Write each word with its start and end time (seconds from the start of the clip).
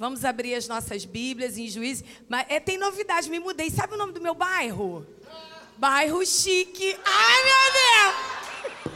Vamos 0.00 0.24
abrir 0.24 0.54
as 0.54 0.66
nossas 0.66 1.04
Bíblias 1.04 1.58
em 1.58 1.68
Juízes. 1.68 2.02
Mas 2.26 2.46
é, 2.48 2.58
tem 2.58 2.78
novidade, 2.78 3.28
me 3.28 3.38
mudei. 3.38 3.68
Sabe 3.68 3.92
o 3.92 3.98
nome 3.98 4.14
do 4.14 4.20
meu 4.22 4.34
bairro? 4.34 5.06
Bairro 5.76 6.24
Chique. 6.24 6.98
Ai, 7.04 7.44
meu 7.44 7.72
Deus! 7.74 8.94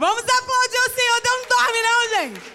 Vamos 0.00 0.24
aplaudir 0.24 0.78
o 0.78 0.90
Senhor. 0.90 1.20
Deus 1.22 1.36
não 1.38 1.48
dorme, 1.48 1.80
não, 1.80 2.08
gente. 2.08 2.52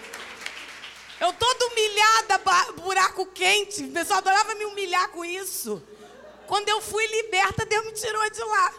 Eu 1.18 1.32
toda 1.32 1.66
humilhada, 1.68 2.38
buraco 2.82 3.24
quente. 3.24 3.84
O 3.84 3.92
pessoal 3.92 4.18
adorava 4.18 4.54
me 4.54 4.66
humilhar 4.66 5.08
com 5.08 5.24
isso. 5.24 5.82
Quando 6.46 6.68
eu 6.68 6.82
fui 6.82 7.06
liberta, 7.06 7.64
Deus 7.64 7.86
me 7.86 7.92
tirou 7.92 8.28
de 8.28 8.44
lá. 8.44 8.74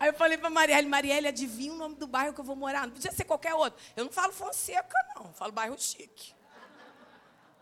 Aí 0.00 0.08
eu 0.08 0.14
falei 0.14 0.38
pra 0.38 0.48
Marielle, 0.48 0.88
Marielle, 0.88 1.28
adivinha 1.28 1.74
o 1.74 1.76
nome 1.76 1.96
do 1.96 2.06
bairro 2.06 2.32
que 2.32 2.40
eu 2.40 2.44
vou 2.44 2.56
morar? 2.56 2.86
Não 2.86 2.94
podia 2.94 3.12
ser 3.12 3.24
qualquer 3.24 3.52
outro. 3.52 3.78
Eu 3.94 4.06
não 4.06 4.10
falo 4.10 4.32
Fonseca, 4.32 4.96
não. 5.14 5.26
Eu 5.26 5.34
falo 5.34 5.52
bairro 5.52 5.76
chique. 5.78 6.34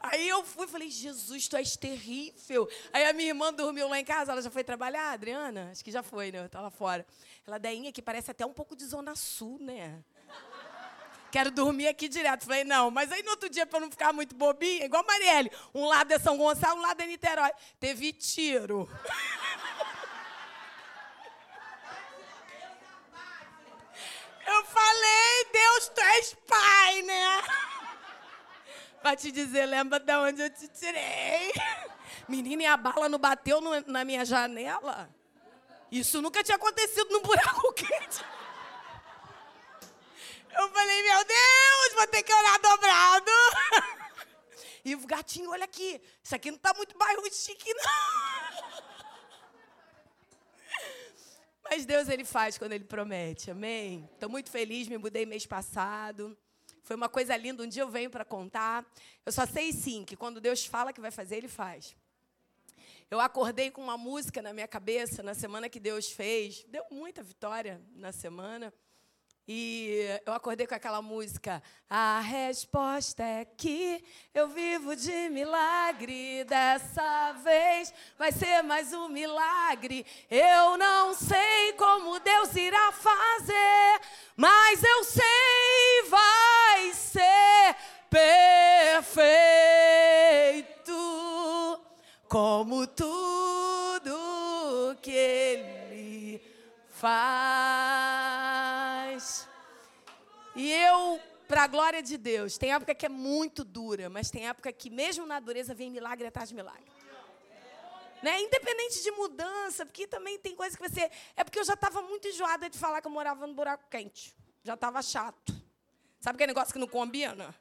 Aí 0.06 0.28
eu 0.28 0.44
fui 0.44 0.66
e 0.66 0.68
falei, 0.68 0.90
Jesus, 0.90 1.48
tu 1.48 1.56
és 1.56 1.78
terrível. 1.78 2.68
Aí 2.92 3.06
a 3.06 3.12
minha 3.14 3.28
irmã 3.28 3.50
dormiu 3.50 3.88
lá 3.88 3.98
em 3.98 4.04
casa, 4.04 4.32
ela 4.32 4.42
já 4.42 4.50
foi 4.50 4.62
trabalhar, 4.62 5.12
Adriana? 5.12 5.70
Acho 5.72 5.82
que 5.82 5.90
já 5.90 6.02
foi, 6.02 6.30
né? 6.30 6.44
Eu 6.44 6.48
tava 6.48 6.70
fora. 6.70 7.06
Ela, 7.46 7.58
Deinha, 7.58 7.90
que 7.90 8.02
parece 8.02 8.30
até 8.30 8.44
um 8.44 8.52
pouco 8.52 8.76
de 8.76 8.84
Zona 8.84 9.16
Sul, 9.16 9.58
né? 9.62 10.04
Quero 11.32 11.50
dormir 11.50 11.88
aqui 11.88 12.06
direto. 12.06 12.44
Falei, 12.44 12.64
não. 12.64 12.90
Mas 12.90 13.10
aí 13.10 13.22
no 13.22 13.30
outro 13.30 13.48
dia, 13.48 13.64
para 13.64 13.80
não 13.80 13.90
ficar 13.90 14.12
muito 14.12 14.34
bobinha, 14.36 14.84
igual 14.84 15.02
a 15.02 15.06
Marielle, 15.06 15.50
um 15.74 15.86
lado 15.86 16.12
é 16.12 16.18
São 16.18 16.36
Gonçalo, 16.36 16.80
um 16.80 16.82
lado 16.82 17.00
é 17.00 17.06
Niterói. 17.06 17.50
Teve 17.80 18.12
tiro. 18.12 18.86
Eu 24.46 24.64
falei, 24.66 25.46
Deus, 25.50 25.88
tu 25.88 26.00
és 26.02 26.36
pai, 26.46 27.02
né? 27.02 27.42
Pra 29.04 29.14
te 29.14 29.30
dizer, 29.30 29.66
lembra 29.66 30.00
de 30.00 30.16
onde 30.16 30.40
eu 30.40 30.48
te 30.48 30.66
tirei? 30.66 31.52
Menina, 32.26 32.62
e 32.62 32.66
a 32.66 32.74
bala 32.74 33.06
não 33.06 33.18
bateu 33.18 33.60
no, 33.60 33.78
na 33.82 34.02
minha 34.02 34.24
janela? 34.24 35.14
Isso 35.92 36.22
nunca 36.22 36.42
tinha 36.42 36.56
acontecido 36.56 37.10
num 37.10 37.20
buraco 37.20 37.70
quente. 37.76 38.24
Eu 40.58 40.70
falei, 40.70 41.02
meu 41.02 41.22
Deus, 41.22 41.94
vou 41.96 42.06
ter 42.06 42.22
que 42.22 42.32
orar 42.32 42.58
dobrado. 42.62 43.30
E 44.86 44.94
o 44.94 45.06
gatinho, 45.06 45.50
olha 45.50 45.64
aqui, 45.64 45.98
isso 46.22 46.34
aqui 46.34 46.50
não 46.50 46.58
tá 46.58 46.74
muito 46.74 46.96
bairro 46.98 47.24
chique, 47.32 47.72
não. 47.72 48.82
Mas 51.70 51.86
Deus, 51.86 52.06
Ele 52.08 52.22
faz 52.24 52.58
quando 52.58 52.72
Ele 52.72 52.84
promete, 52.84 53.50
amém? 53.50 54.06
Estou 54.12 54.28
muito 54.28 54.50
feliz, 54.50 54.86
me 54.86 54.98
mudei 54.98 55.24
mês 55.24 55.46
passado. 55.46 56.36
Foi 56.84 56.94
uma 56.94 57.08
coisa 57.08 57.34
linda. 57.34 57.62
Um 57.62 57.66
dia 57.66 57.82
eu 57.82 57.88
venho 57.88 58.10
para 58.10 58.24
contar. 58.24 58.86
Eu 59.24 59.32
só 59.32 59.46
sei 59.46 59.72
sim 59.72 60.04
que 60.04 60.14
quando 60.14 60.40
Deus 60.40 60.66
fala 60.66 60.92
que 60.92 61.00
vai 61.00 61.10
fazer, 61.10 61.36
Ele 61.36 61.48
faz. 61.48 61.96
Eu 63.10 63.20
acordei 63.20 63.70
com 63.70 63.82
uma 63.82 63.96
música 63.96 64.42
na 64.42 64.52
minha 64.52 64.68
cabeça 64.68 65.22
na 65.22 65.32
semana 65.32 65.68
que 65.68 65.80
Deus 65.80 66.10
fez. 66.10 66.62
Deu 66.68 66.84
muita 66.90 67.22
vitória 67.22 67.80
na 67.96 68.12
semana. 68.12 68.72
E 69.46 70.20
eu 70.24 70.32
acordei 70.32 70.66
com 70.66 70.74
aquela 70.74 71.02
música. 71.02 71.62
A 71.88 72.20
resposta 72.20 73.22
é 73.22 73.44
que 73.44 74.02
eu 74.32 74.48
vivo 74.48 74.96
de 74.96 75.28
milagre. 75.28 76.44
Dessa 76.44 77.32
vez 77.44 77.92
vai 78.18 78.32
ser 78.32 78.62
mais 78.62 78.94
um 78.94 79.06
milagre. 79.08 80.06
Eu 80.30 80.78
não 80.78 81.12
sei 81.12 81.74
como 81.74 82.18
Deus 82.20 82.56
irá 82.56 82.90
fazer, 82.92 84.00
mas 84.34 84.82
eu 84.82 85.04
sei 85.04 86.08
vai 86.08 86.92
ser 86.94 87.76
perfeito, 88.08 89.20
como 92.28 92.86
tudo 92.86 94.16
que 95.02 95.10
Ele 95.10 96.40
faz. 96.88 98.13
Eu, 100.74 101.20
para 101.46 101.62
a 101.62 101.66
glória 101.68 102.02
de 102.02 102.16
Deus, 102.16 102.58
tem 102.58 102.72
época 102.72 102.94
que 102.94 103.06
é 103.06 103.08
muito 103.08 103.62
dura, 103.62 104.10
mas 104.10 104.28
tem 104.28 104.48
época 104.48 104.72
que, 104.72 104.90
mesmo 104.90 105.24
na 105.24 105.38
dureza, 105.38 105.72
vem 105.72 105.88
milagre 105.88 106.26
atrás 106.26 106.48
de 106.48 106.54
milagre. 106.54 106.90
Né? 108.20 108.42
Independente 108.42 109.02
de 109.02 109.10
mudança, 109.12 109.86
porque 109.86 110.06
também 110.06 110.38
tem 110.38 110.56
coisa 110.56 110.76
que 110.76 110.88
você. 110.88 111.10
É 111.36 111.44
porque 111.44 111.58
eu 111.58 111.64
já 111.64 111.74
estava 111.74 112.02
muito 112.02 112.26
enjoada 112.26 112.68
de 112.68 112.76
falar 112.76 113.00
que 113.00 113.06
eu 113.06 113.12
morava 113.12 113.46
no 113.46 113.54
buraco 113.54 113.84
quente. 113.88 114.34
Já 114.64 114.74
estava 114.74 115.00
chato. 115.02 115.54
Sabe 116.18 116.36
aquele 116.36 116.48
negócio 116.48 116.72
que 116.72 116.78
não 116.80 116.88
combina? 116.88 117.54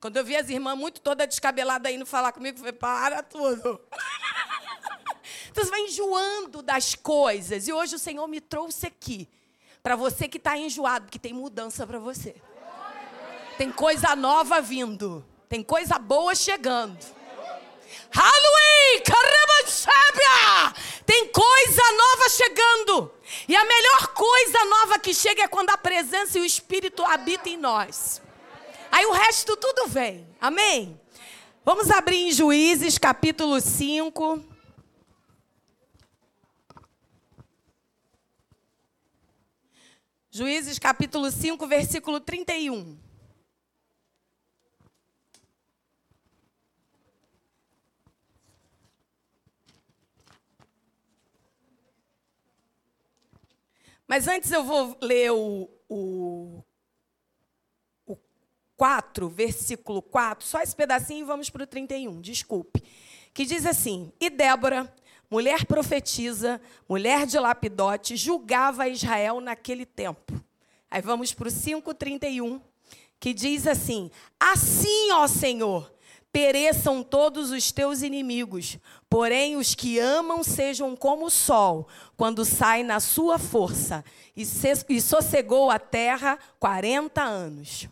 Quando 0.00 0.18
eu 0.18 0.24
vi 0.24 0.36
as 0.36 0.48
irmãs 0.50 0.76
muito 0.76 1.00
toda 1.00 1.26
descabelada 1.26 1.90
indo 1.90 2.04
falar 2.04 2.30
comigo, 2.32 2.56
eu 2.56 2.60
falei, 2.60 2.74
para 2.74 3.22
tudo. 3.22 3.80
então 5.50 5.64
você 5.64 5.70
vai 5.70 5.80
enjoando 5.80 6.62
das 6.62 6.94
coisas. 6.94 7.66
E 7.66 7.72
hoje 7.72 7.96
o 7.96 7.98
Senhor 7.98 8.28
me 8.28 8.40
trouxe 8.40 8.86
aqui 8.86 9.28
para 9.84 9.96
você 9.96 10.26
que 10.26 10.38
está 10.38 10.56
enjoado, 10.56 11.10
que 11.10 11.18
tem 11.18 11.34
mudança 11.34 11.86
para 11.86 11.98
você. 11.98 12.34
Tem 13.58 13.70
coisa 13.70 14.16
nova 14.16 14.58
vindo. 14.62 15.22
Tem 15.46 15.62
coisa 15.62 15.98
boa 15.98 16.34
chegando. 16.34 16.98
Halloween! 18.10 19.02
Caramba, 19.04 20.74
Tem 21.04 21.28
coisa 21.28 21.82
nova 21.92 22.28
chegando. 22.30 23.12
E 23.46 23.54
a 23.54 23.62
melhor 23.62 24.08
coisa 24.14 24.64
nova 24.64 24.98
que 24.98 25.12
chega 25.12 25.42
é 25.42 25.48
quando 25.48 25.68
a 25.68 25.76
presença 25.76 26.38
e 26.38 26.40
o 26.40 26.46
Espírito 26.46 27.04
habitam 27.04 27.52
em 27.52 27.58
nós. 27.58 28.22
Aí 28.90 29.04
o 29.04 29.12
resto 29.12 29.54
tudo 29.54 29.86
vem. 29.86 30.26
Amém? 30.40 30.98
Vamos 31.62 31.90
abrir 31.90 32.28
em 32.28 32.32
Juízes 32.32 32.96
capítulo 32.96 33.60
5. 33.60 34.53
Juízes 40.36 40.80
capítulo 40.80 41.30
5, 41.30 41.64
versículo 41.64 42.18
31. 42.18 42.98
Mas 54.08 54.26
antes 54.26 54.50
eu 54.50 54.64
vou 54.64 54.98
ler 55.00 55.30
o, 55.30 55.70
o, 55.88 56.64
o 58.04 58.18
4, 58.76 59.28
versículo 59.28 60.02
4, 60.02 60.44
só 60.44 60.60
esse 60.60 60.74
pedacinho 60.74 61.20
e 61.20 61.24
vamos 61.24 61.48
para 61.48 61.62
o 61.62 61.66
31, 61.68 62.20
desculpe. 62.20 62.82
Que 63.32 63.44
diz 63.44 63.64
assim: 63.64 64.12
E 64.18 64.28
Débora 64.28 64.92
mulher 65.34 65.66
profetisa, 65.66 66.60
mulher 66.88 67.26
de 67.26 67.36
lapidote, 67.40 68.16
julgava 68.16 68.86
Israel 68.88 69.40
naquele 69.40 69.84
tempo. 69.84 70.32
Aí 70.88 71.02
vamos 71.02 71.34
para 71.34 71.48
o 71.48 71.50
5,31, 71.50 72.60
que 73.18 73.34
diz 73.34 73.66
assim: 73.66 74.12
Assim, 74.38 75.10
ó 75.10 75.26
Senhor, 75.26 75.92
pereçam 76.30 77.02
todos 77.02 77.50
os 77.50 77.72
teus 77.72 78.00
inimigos, 78.00 78.78
porém 79.10 79.56
os 79.56 79.74
que 79.74 79.98
amam 79.98 80.44
sejam 80.44 80.94
como 80.94 81.26
o 81.26 81.30
sol, 81.30 81.88
quando 82.16 82.44
sai 82.44 82.84
na 82.84 83.00
sua 83.00 83.36
força. 83.36 84.04
E, 84.36 84.44
e 84.88 85.00
sossegou 85.00 85.68
a 85.68 85.80
terra 85.80 86.38
40 86.60 87.20
anos. 87.20 87.88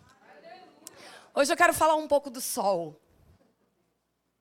Hoje 1.35 1.53
eu 1.53 1.57
quero 1.57 1.75
falar 1.75 1.97
um 1.97 2.07
pouco 2.07 2.31
do 2.31 2.41
sol. 2.41 3.01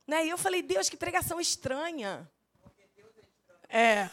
Né? 0.06 0.28
E 0.28 0.29
eu 0.29 0.38
falei, 0.38 0.61
Deus, 0.61 0.88
que 0.88 0.97
pregação 0.97 1.40
estranha. 1.41 2.29
É. 3.72 4.09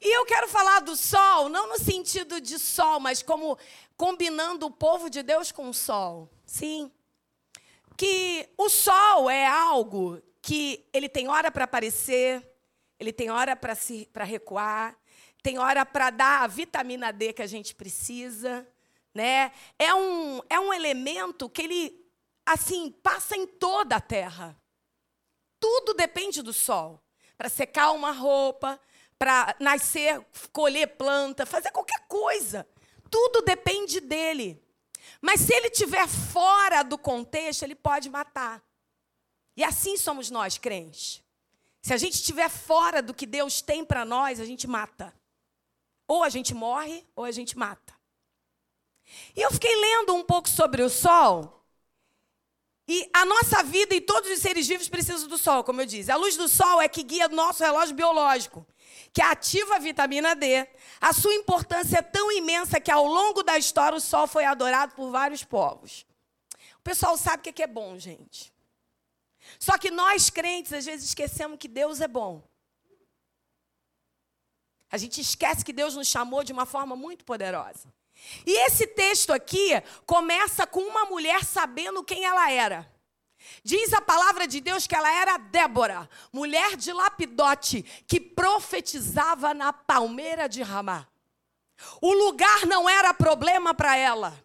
E 0.00 0.16
eu 0.16 0.24
quero 0.26 0.48
falar 0.48 0.80
do 0.80 0.96
sol, 0.96 1.48
não 1.48 1.68
no 1.68 1.78
sentido 1.78 2.40
de 2.40 2.58
sol, 2.58 2.98
mas 3.00 3.22
como 3.22 3.58
combinando 3.96 4.66
o 4.66 4.70
povo 4.70 5.08
de 5.08 5.22
Deus 5.22 5.52
com 5.52 5.68
o 5.68 5.74
sol. 5.74 6.30
Sim. 6.44 6.90
Que 7.96 8.48
o 8.58 8.68
sol 8.68 9.30
é 9.30 9.46
algo 9.46 10.20
que 10.42 10.86
ele 10.92 11.08
tem 11.08 11.28
hora 11.28 11.50
para 11.50 11.64
aparecer, 11.64 12.46
ele 12.98 13.12
tem 13.12 13.30
hora 13.30 13.56
para 13.56 14.24
recuar, 14.24 14.94
tem 15.42 15.58
hora 15.58 15.86
para 15.86 16.10
dar 16.10 16.42
a 16.42 16.46
vitamina 16.46 17.12
D 17.12 17.32
que 17.32 17.42
a 17.42 17.46
gente 17.46 17.74
precisa, 17.74 18.66
né? 19.14 19.52
É 19.78 19.94
um 19.94 20.42
é 20.50 20.58
um 20.58 20.72
elemento 20.72 21.48
que 21.48 21.62
ele 21.62 22.06
assim 22.44 22.90
passa 22.90 23.36
em 23.36 23.46
toda 23.46 23.96
a 23.96 24.00
terra. 24.00 24.54
Tudo 25.64 25.94
depende 25.94 26.42
do 26.42 26.52
sol. 26.52 27.02
Para 27.38 27.48
secar 27.48 27.92
uma 27.92 28.12
roupa, 28.12 28.78
para 29.18 29.56
nascer, 29.58 30.22
colher 30.52 30.88
planta, 30.88 31.46
fazer 31.46 31.70
qualquer 31.70 32.06
coisa. 32.06 32.68
Tudo 33.10 33.40
depende 33.40 33.98
dele. 33.98 34.62
Mas 35.22 35.40
se 35.40 35.54
ele 35.54 35.68
estiver 35.68 36.06
fora 36.06 36.82
do 36.82 36.98
contexto, 36.98 37.62
ele 37.62 37.74
pode 37.74 38.10
matar. 38.10 38.62
E 39.56 39.64
assim 39.64 39.96
somos 39.96 40.28
nós, 40.28 40.58
crentes. 40.58 41.22
Se 41.80 41.94
a 41.94 41.96
gente 41.96 42.16
estiver 42.16 42.50
fora 42.50 43.00
do 43.00 43.14
que 43.14 43.24
Deus 43.24 43.62
tem 43.62 43.86
para 43.86 44.04
nós, 44.04 44.40
a 44.40 44.44
gente 44.44 44.66
mata. 44.66 45.14
Ou 46.06 46.22
a 46.22 46.28
gente 46.28 46.52
morre, 46.52 47.06
ou 47.16 47.24
a 47.24 47.32
gente 47.32 47.56
mata. 47.56 47.94
E 49.34 49.40
eu 49.40 49.50
fiquei 49.50 49.74
lendo 49.74 50.14
um 50.14 50.24
pouco 50.24 50.46
sobre 50.46 50.82
o 50.82 50.90
sol. 50.90 51.63
E 52.86 53.08
a 53.14 53.24
nossa 53.24 53.62
vida 53.62 53.94
e 53.94 54.00
todos 54.00 54.30
os 54.30 54.40
seres 54.40 54.68
vivos 54.68 54.88
precisam 54.88 55.26
do 55.26 55.38
sol, 55.38 55.64
como 55.64 55.80
eu 55.80 55.86
disse. 55.86 56.10
A 56.10 56.16
luz 56.16 56.36
do 56.36 56.48
sol 56.48 56.82
é 56.82 56.88
que 56.88 57.02
guia 57.02 57.28
nosso 57.28 57.62
relógio 57.62 57.94
biológico, 57.94 58.66
que 59.12 59.22
ativa 59.22 59.76
a 59.76 59.78
vitamina 59.78 60.36
D. 60.36 60.68
A 61.00 61.12
sua 61.12 61.34
importância 61.34 61.98
é 61.98 62.02
tão 62.02 62.30
imensa 62.30 62.78
que 62.80 62.90
ao 62.90 63.06
longo 63.06 63.42
da 63.42 63.56
história 63.56 63.96
o 63.96 64.00
sol 64.00 64.26
foi 64.26 64.44
adorado 64.44 64.94
por 64.94 65.10
vários 65.10 65.42
povos. 65.42 66.04
O 66.78 66.82
pessoal 66.82 67.16
sabe 67.16 67.48
o 67.48 67.52
que 67.52 67.62
é 67.62 67.66
bom, 67.66 67.98
gente. 67.98 68.52
Só 69.58 69.78
que 69.78 69.90
nós 69.90 70.28
crentes 70.28 70.72
às 70.72 70.84
vezes 70.84 71.06
esquecemos 71.06 71.58
que 71.58 71.68
Deus 71.68 72.02
é 72.02 72.08
bom. 72.08 72.42
A 74.90 74.98
gente 74.98 75.20
esquece 75.20 75.64
que 75.64 75.72
Deus 75.72 75.96
nos 75.96 76.06
chamou 76.06 76.44
de 76.44 76.52
uma 76.52 76.66
forma 76.66 76.94
muito 76.94 77.24
poderosa. 77.24 77.92
E 78.46 78.66
esse 78.66 78.86
texto 78.86 79.32
aqui 79.32 79.70
começa 80.06 80.66
com 80.66 80.80
uma 80.80 81.04
mulher 81.04 81.44
sabendo 81.44 82.04
quem 82.04 82.24
ela 82.24 82.50
era. 82.50 82.90
Diz 83.62 83.92
a 83.92 84.00
palavra 84.00 84.46
de 84.46 84.60
Deus 84.60 84.86
que 84.86 84.94
ela 84.94 85.10
era 85.10 85.36
Débora, 85.36 86.08
mulher 86.32 86.76
de 86.76 86.92
Lapidote, 86.92 87.82
que 88.06 88.20
profetizava 88.20 89.52
na 89.54 89.72
palmeira 89.72 90.48
de 90.48 90.62
Ramá. 90.62 91.06
O 92.00 92.12
lugar 92.12 92.66
não 92.66 92.88
era 92.88 93.12
problema 93.12 93.74
para 93.74 93.96
ela. 93.96 94.42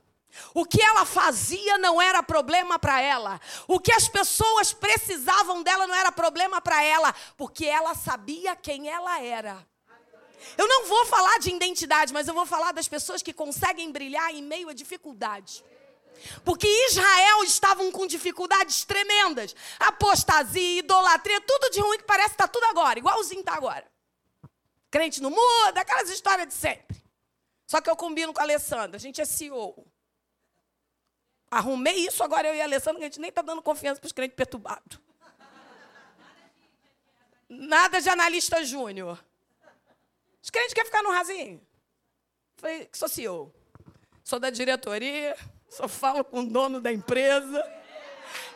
O 0.54 0.66
que 0.66 0.82
ela 0.82 1.06
fazia 1.06 1.78
não 1.78 2.02
era 2.02 2.22
problema 2.24 2.78
para 2.80 3.02
ela. 3.02 3.40
O 3.68 3.80
que 3.80 3.92
as 3.92 4.08
pessoas 4.08 4.74
precisavam 4.74 5.64
dela 5.64 5.88
não 5.88 5.96
era 5.96 6.12
problema 6.12 6.62
para 6.62 6.84
ela, 6.84 7.14
porque 7.36 7.66
ela 7.66 7.94
sabia 7.96 8.56
quem 8.56 8.88
ela 8.90 9.22
era. 9.22 9.66
Eu 10.58 10.68
não 10.68 10.86
vou 10.86 11.06
falar 11.06 11.40
de 11.40 11.50
identidade, 11.50 12.14
mas 12.14 12.28
eu 12.28 12.34
vou 12.34 12.46
falar 12.46 12.72
das 12.72 12.88
pessoas 12.88 13.22
que 13.22 13.34
conseguem 13.34 13.92
brilhar 13.92 14.34
em 14.34 14.42
meio 14.42 14.70
a 14.70 14.74
dificuldade. 14.74 15.64
Porque 16.44 16.68
Israel 16.90 17.44
estavam 17.44 17.92
com 17.92 18.06
dificuldades 18.06 18.84
tremendas. 18.84 19.56
Apostasia, 19.80 20.80
idolatria, 20.80 21.42
tudo 21.42 21.70
de 21.70 21.80
ruim 21.80 21.98
que 21.98 22.04
parece 22.04 22.30
que 22.30 22.36
está 22.36 22.48
tudo 22.48 22.66
agora, 22.66 23.00
igualzinho 23.00 23.42
está 23.42 23.54
agora. 23.54 23.90
Crente 24.92 25.22
não 25.22 25.30
muda, 25.30 25.82
aquelas 25.82 26.10
histórias 26.10 26.48
de 26.48 26.54
sempre. 26.54 27.02
Só 27.68 27.80
que 27.80 27.90
eu 27.90 27.96
combino 27.96 28.34
com 28.34 28.40
a 28.40 28.44
Alessandra, 28.44 28.98
a 28.98 29.00
gente 29.00 29.22
é 29.22 29.26
CEO. 29.26 29.86
Arrumei 31.52 32.08
isso 32.08 32.24
agora 32.24 32.48
eu 32.48 32.56
e 32.56 32.62
a 32.62 32.64
Alessandra, 32.64 33.00
que 33.00 33.06
a 33.06 33.08
gente 33.08 33.20
nem 33.20 33.30
está 33.30 33.42
dando 33.42 33.62
confiança 33.62 34.00
para 34.00 34.08
os 34.08 34.14
crentes 34.14 34.36
perturbados. 34.36 35.00
Nada 37.48 38.00
de 38.00 38.10
analista 38.10 38.64
júnior. 38.64 39.24
Os 40.42 40.50
crentes 40.50 40.74
querem 40.74 40.90
ficar 40.90 41.04
no 41.04 41.12
rasinho. 41.12 41.62
Falei, 42.58 42.86
que 42.86 42.98
sou 42.98 43.08
CEO. 43.08 43.54
Sou 44.24 44.40
da 44.40 44.50
diretoria, 44.50 45.36
só 45.70 45.88
falo 45.88 46.24
com 46.24 46.42
o 46.42 46.46
dono 46.46 46.80
da 46.80 46.92
empresa, 46.92 47.64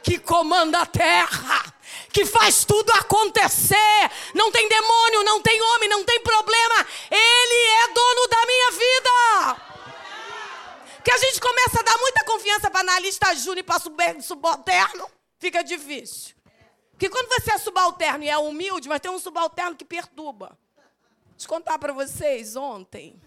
que 0.03 0.19
comanda 0.19 0.79
a 0.79 0.85
terra, 0.85 1.73
que 2.11 2.25
faz 2.25 2.65
tudo 2.65 2.91
acontecer. 2.91 4.11
Não 4.35 4.51
tem 4.51 4.67
demônio, 4.67 5.23
não 5.23 5.41
tem 5.41 5.61
homem, 5.61 5.89
não 5.89 6.03
tem 6.03 6.19
problema. 6.21 6.85
Ele 7.09 7.67
é 7.67 7.87
dono 7.93 8.27
da 8.27 8.45
minha 8.45 8.71
vida. 8.71 9.73
Que 11.03 11.11
a 11.11 11.17
gente 11.17 11.39
começa 11.39 11.79
a 11.79 11.83
dar 11.83 11.97
muita 11.97 12.23
confiança 12.23 12.69
para 12.69 12.81
analista 12.81 13.33
júnior 13.33 13.59
e 13.59 13.63
para 13.63 13.79
subalterno, 14.21 15.09
fica 15.39 15.63
difícil. 15.63 16.35
Porque 16.91 17.09
quando 17.09 17.27
você 17.29 17.51
é 17.51 17.57
subalterno 17.57 18.23
e 18.23 18.29
é 18.29 18.37
humilde, 18.37 18.87
mas 18.87 18.99
tem 18.99 19.11
um 19.11 19.19
subalterno 19.19 19.75
que 19.75 19.83
perturba. 19.83 20.57
Deixa 21.35 21.45
eu 21.45 21.49
contar 21.49 21.77
para 21.77 21.93
vocês 21.93 22.55
ontem. 22.55 23.21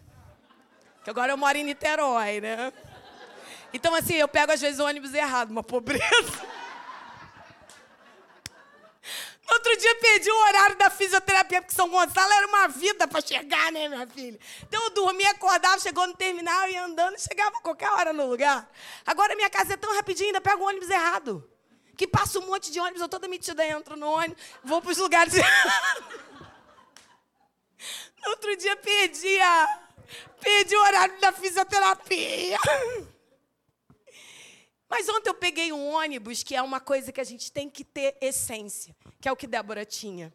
Que 1.05 1.11
agora 1.11 1.33
eu 1.33 1.37
moro 1.37 1.57
em 1.57 1.65
Niterói, 1.65 2.41
né? 2.41 2.73
Então, 3.73 3.95
assim, 3.95 4.15
eu 4.15 4.27
pego 4.27 4.53
às 4.53 4.61
vezes 4.61 4.81
o 4.81 4.85
ônibus 4.85 5.13
errado, 5.13 5.51
uma 5.51 5.63
pobreza. 5.63 6.03
No 9.47 9.55
outro 9.55 9.77
dia 9.77 9.95
perdi 9.97 10.31
o 10.31 10.45
horário 10.49 10.77
da 10.77 10.91
fisioterapia, 10.91 11.63
porque 11.63 11.75
São 11.75 11.89
Gonçalo 11.89 12.33
era 12.33 12.47
uma 12.49 12.67
vida 12.69 13.07
para 13.07 13.21
chegar, 13.21 13.71
né, 13.71 13.89
minha 13.89 14.07
filha? 14.07 14.39
Então 14.63 14.83
eu 14.83 14.91
dormia, 14.91 15.31
acordava, 15.31 15.79
chegou 15.79 16.07
no 16.07 16.15
terminal, 16.15 16.69
ia 16.69 16.85
andando 16.85 17.17
chegava 17.21 17.57
a 17.57 17.61
qualquer 17.61 17.89
hora 17.91 18.13
no 18.13 18.27
lugar. 18.27 18.69
Agora 19.07 19.37
minha 19.37 19.49
casa 19.49 19.75
é 19.75 19.77
tão 19.77 19.95
rapidinho, 19.95 20.29
ainda 20.29 20.41
pego 20.41 20.65
o 20.65 20.67
ônibus 20.67 20.91
errado. 20.91 21.49
Que 21.97 22.09
passa 22.09 22.41
um 22.41 22.47
monte 22.47 22.73
de 22.73 22.81
ônibus, 22.81 23.01
eu 23.01 23.09
toda 23.09 23.29
metida 23.29 23.65
entro 23.65 23.97
no 23.97 24.09
ônibus, 24.09 24.43
vou 24.65 24.83
para 24.83 24.91
os 24.91 24.99
lugares 24.99 25.33
errados. 25.39 26.26
Outro 28.27 28.57
dia 28.57 28.77
perdi. 28.77 29.39
Perdi 30.41 30.77
o 30.77 30.81
horário 30.81 31.21
da 31.21 31.33
fisioterapia. 31.33 32.59
Mas 34.89 35.09
ontem 35.09 35.29
eu 35.29 35.35
peguei 35.35 35.73
um 35.73 35.89
ônibus, 35.93 36.43
que 36.43 36.55
é 36.55 36.63
uma 36.63 36.81
coisa 36.81 37.11
que 37.11 37.21
a 37.21 37.25
gente 37.25 37.51
tem 37.51 37.69
que 37.69 37.85
ter 37.85 38.17
essência, 38.21 38.95
que 39.21 39.29
é 39.29 39.33
o 39.33 39.37
que 39.37 39.47
Débora 39.47 39.85
tinha. 39.85 40.33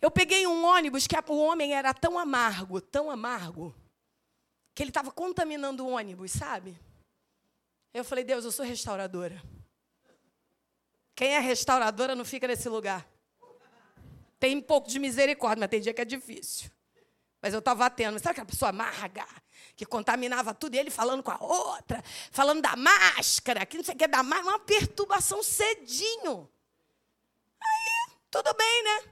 Eu 0.00 0.10
peguei 0.10 0.46
um 0.46 0.64
ônibus 0.64 1.06
que 1.06 1.16
o 1.16 1.38
homem 1.38 1.74
era 1.74 1.92
tão 1.94 2.18
amargo, 2.18 2.80
tão 2.80 3.10
amargo, 3.10 3.74
que 4.74 4.82
ele 4.82 4.90
estava 4.90 5.10
contaminando 5.10 5.84
o 5.84 5.90
ônibus, 5.90 6.32
sabe? 6.32 6.78
Eu 7.92 8.04
falei, 8.04 8.22
Deus, 8.22 8.44
eu 8.44 8.52
sou 8.52 8.64
restauradora. 8.64 9.42
Quem 11.14 11.34
é 11.34 11.40
restauradora 11.40 12.14
não 12.14 12.24
fica 12.24 12.46
nesse 12.46 12.68
lugar. 12.68 13.04
Tem 14.38 14.56
um 14.56 14.62
pouco 14.62 14.88
de 14.88 14.98
misericórdia, 14.98 15.60
mas 15.60 15.70
tem 15.70 15.80
dia 15.80 15.92
que 15.92 16.00
é 16.00 16.04
difícil. 16.04 16.70
Mas 17.40 17.52
eu 17.52 17.60
estava 17.60 17.88
tendo, 17.88 18.18
sabe 18.18 18.32
aquela 18.32 18.46
pessoa 18.46 18.70
amarga, 18.70 19.26
que 19.76 19.86
contaminava 19.86 20.52
tudo, 20.52 20.74
e 20.74 20.78
ele 20.78 20.90
falando 20.90 21.22
com 21.22 21.30
a 21.30 21.38
outra, 21.40 22.02
falando 22.32 22.60
da 22.60 22.74
máscara, 22.76 23.64
que 23.64 23.76
não 23.76 23.84
sei 23.84 23.94
o 23.94 23.98
que 23.98 24.08
da 24.08 24.22
máscara, 24.22 24.56
uma 24.56 24.58
perturbação 24.58 25.42
cedinho. 25.42 26.48
Aí, 27.60 28.12
tudo 28.30 28.52
bem, 28.54 28.84
né? 28.84 29.02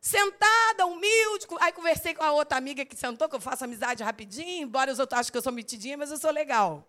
Sentada, 0.00 0.86
humilde, 0.86 1.46
aí 1.60 1.72
conversei 1.72 2.14
com 2.14 2.22
a 2.22 2.30
outra 2.30 2.58
amiga 2.58 2.84
que 2.84 2.94
sentou, 2.94 3.28
que 3.28 3.34
eu 3.34 3.40
faço 3.40 3.64
amizade 3.64 4.02
rapidinho, 4.04 4.62
embora 4.62 4.92
os 4.92 4.98
outros 4.98 5.18
achem 5.18 5.32
que 5.32 5.38
eu 5.38 5.42
sou 5.42 5.52
metidinha, 5.52 5.96
mas 5.96 6.10
eu 6.10 6.18
sou 6.18 6.30
legal. 6.30 6.86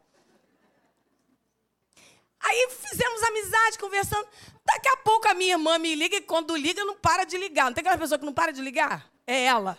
Aí 2.45 2.69
fizemos 2.69 3.23
amizade, 3.23 3.79
conversando. 3.79 4.27
Daqui 4.63 4.87
a 4.89 4.97
pouco 4.97 5.27
a 5.27 5.33
minha 5.33 5.53
irmã 5.53 5.79
me 5.79 5.95
liga 5.95 6.17
e 6.17 6.21
quando 6.21 6.55
liga 6.55 6.85
não 6.85 6.95
para 6.95 7.23
de 7.23 7.37
ligar. 7.37 7.65
Não 7.65 7.73
tem 7.73 7.81
aquela 7.81 7.97
pessoa 7.97 8.19
que 8.19 8.25
não 8.25 8.33
para 8.33 8.51
de 8.51 8.61
ligar? 8.61 9.09
É 9.25 9.45
ela. 9.45 9.77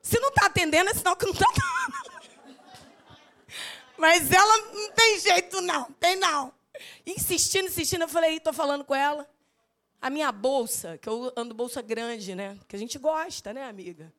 Se 0.00 0.18
não 0.18 0.30
está 0.30 0.46
atendendo, 0.46 0.88
é 0.88 0.94
sinal 0.94 1.16
que 1.16 1.26
não 1.26 1.32
está 1.32 1.46
Mas 3.98 4.30
ela 4.32 4.56
não 4.72 4.90
tem 4.92 5.20
jeito, 5.20 5.60
não. 5.60 5.84
Tem 6.00 6.16
não. 6.16 6.52
Insistindo, 7.06 7.66
insistindo, 7.66 8.02
eu 8.02 8.08
falei, 8.08 8.36
estou 8.36 8.52
falando 8.52 8.84
com 8.84 8.94
ela. 8.94 9.28
A 10.00 10.08
minha 10.08 10.30
bolsa, 10.32 10.96
que 10.98 11.08
eu 11.08 11.32
ando 11.36 11.54
bolsa 11.54 11.82
grande, 11.82 12.34
né? 12.34 12.58
Que 12.68 12.76
a 12.76 12.78
gente 12.78 12.98
gosta, 12.98 13.52
né, 13.52 13.68
amiga? 13.68 14.12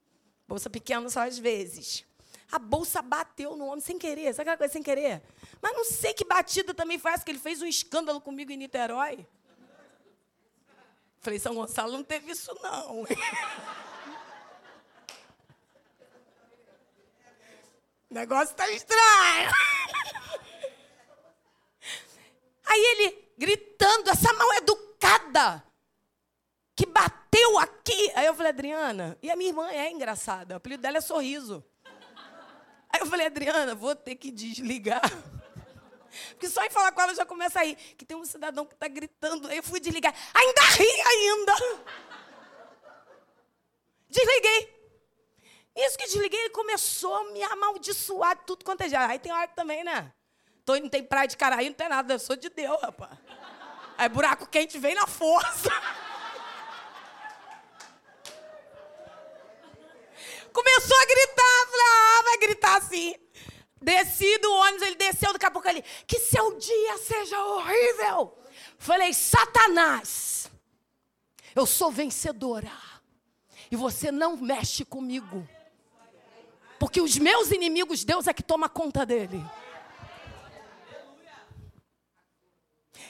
Bolsa 0.48 0.70
pequena 0.70 1.10
só 1.10 1.22
às 1.22 1.38
vezes. 1.40 2.06
A 2.52 2.58
bolsa 2.60 3.02
bateu 3.02 3.56
no 3.56 3.66
homem 3.66 3.82
sem 3.82 3.98
querer. 3.98 4.34
Sabe 4.34 4.42
aquela 4.44 4.58
coisa 4.58 4.74
sem 4.74 4.82
querer? 4.82 5.22
Mas 5.62 5.74
não 5.74 5.84
sei 5.84 6.14
que 6.14 6.24
batida 6.24 6.74
também 6.74 6.98
faz, 6.98 7.24
que 7.24 7.32
ele 7.32 7.40
fez 7.40 7.62
um 7.62 7.66
escândalo 7.66 8.22
comigo 8.22 8.52
em 8.52 8.58
Niterói. 8.58 9.28
Falei, 11.20 11.40
São 11.40 11.56
Gonçalo 11.56 11.92
não 11.92 12.04
teve 12.04 12.32
isso, 12.32 12.58
não. 12.62 13.02
O 13.02 13.08
negócio 18.10 18.52
está 18.52 18.70
estranho. 18.72 19.52
Aí 22.66 22.80
ele 22.80 23.28
gritando, 23.38 24.10
essa 24.10 24.32
mal 24.34 24.54
educada 24.56 25.64
que 26.76 26.86
bateu 26.86 27.58
aqui. 27.60 28.12
Aí 28.16 28.26
eu 28.26 28.34
falei, 28.34 28.52
Adriana, 28.52 29.18
e 29.22 29.30
a 29.30 29.36
minha 29.36 29.50
irmã 29.50 29.70
é 29.70 29.92
engraçada, 29.92 30.56
o 30.56 30.58
apelido 30.58 30.82
dela 30.82 30.98
é 30.98 31.02
Sorriso. 31.02 31.64
Aí 32.98 33.02
eu 33.02 33.06
falei, 33.06 33.28
Adriana, 33.28 33.76
vou 33.76 33.96
ter 33.96 34.16
que 34.16 34.32
desligar. 34.32 35.02
Porque 36.32 36.50
só 36.50 36.66
em 36.66 36.70
falar 36.72 36.92
com 36.92 37.00
ela 37.00 37.14
já 37.14 37.26
começa 37.26 37.62
a. 37.62 37.76
Que 37.96 38.04
tem 38.04 38.18
um 38.18 38.26
cidadão 38.26 38.66
que 38.66 38.74
está 38.74 38.88
gritando. 38.88 39.48
Aí 39.48 39.58
eu 39.58 39.64
fui 39.64 39.80
desligar. 39.80 40.12
Ainda 40.34 40.62
ri 40.62 41.02
ainda. 41.06 41.54
Desliguei. 44.10 44.76
Isso 45.76 45.96
que 45.96 46.06
desliguei, 46.06 46.40
ele 46.40 46.50
começou 46.50 47.14
a 47.14 47.24
me 47.26 47.44
amaldiçoar 47.44 48.36
de 48.36 48.46
tudo 48.46 48.66
quanto 48.66 48.82
é 48.82 48.90
já. 48.90 49.06
Aí 49.06 49.20
tem 49.20 49.32
hora 49.32 49.48
que 49.48 49.56
também, 49.56 49.84
né? 49.84 50.12
Tô, 50.66 50.76
não 50.76 50.90
tem 50.90 51.04
praia 51.04 51.28
de 51.28 51.38
caraí, 51.38 51.68
não 51.68 51.76
tem 51.76 51.88
nada. 51.88 52.16
Eu 52.16 52.20
sou 52.20 52.36
de 52.36 52.50
Deus, 52.50 52.82
rapaz. 52.82 53.16
Aí 53.96 54.10
buraco 54.10 54.48
quente 54.48 54.80
vem 54.80 54.96
na 54.96 55.06
força. 55.06 55.70
Começou 60.58 60.98
a 60.98 61.06
gritar. 61.06 61.68
Falei, 61.70 61.86
ah, 61.86 62.22
vai 62.24 62.38
gritar 62.40 62.78
assim. 62.78 63.16
Desci 63.80 64.40
do 64.40 64.52
ônibus, 64.52 64.82
ele 64.82 64.96
desceu, 64.96 65.32
daqui 65.32 65.46
a 65.46 65.52
pouco 65.52 65.70
ele, 65.70 65.84
que 66.08 66.20
seu 66.20 66.58
dia 66.58 66.98
seja 66.98 67.40
horrível. 67.46 68.36
Falei, 68.80 69.14
Satanás, 69.14 70.50
eu 71.56 71.68
sou 71.68 71.92
vencedora. 71.92 72.72
E 73.70 73.76
você 73.76 74.12
não 74.12 74.36
mexe 74.36 74.84
comigo. 74.84 75.48
Porque 76.80 77.02
os 77.02 77.20
meus 77.20 77.52
inimigos, 77.52 78.04
Deus 78.04 78.26
é 78.26 78.34
que 78.34 78.42
toma 78.42 78.68
conta 78.68 79.06
dele. 79.06 79.46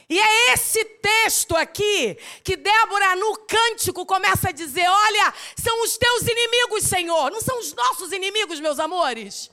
E 0.09 0.17
é 0.17 0.53
esse 0.53 0.83
texto 0.85 1.55
aqui 1.55 2.17
que 2.41 2.55
Débora, 2.55 3.15
no 3.17 3.37
cântico, 3.39 4.05
começa 4.05 4.49
a 4.49 4.53
dizer: 4.53 4.87
Olha, 4.87 5.33
são 5.61 5.83
os 5.83 5.97
teus 5.97 6.21
inimigos, 6.21 6.85
Senhor, 6.85 7.29
não 7.29 7.41
são 7.41 7.59
os 7.59 7.73
nossos 7.73 8.13
inimigos, 8.13 8.59
meus 8.61 8.79
amores. 8.79 9.51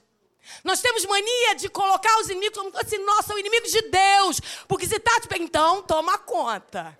Nós 0.62 0.80
temos 0.80 1.04
mania 1.06 1.54
de 1.56 1.68
colocar 1.68 2.20
os 2.20 2.28
inimigos 2.28 2.56
como 2.56 2.88
se 2.88 2.98
nós 2.98 3.26
são 3.26 3.36
inimigos 3.38 3.72
de 3.72 3.82
Deus. 3.82 4.40
Porque 4.68 4.86
se 4.86 4.96
está 4.96 5.18
de 5.18 5.42
então, 5.42 5.82
toma 5.82 6.18
conta. 6.18 6.96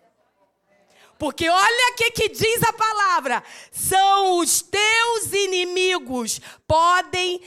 Porque 1.16 1.49
olha 1.49 1.92
o 1.92 1.94
que, 1.94 2.11
que 2.11 2.28
diz 2.30 2.61
a 2.64 2.73
palavra: 2.73 3.44
são 3.70 4.38
os 4.38 4.62
teus 4.62 5.32
inimigos, 5.32 6.40
podem 6.66 7.40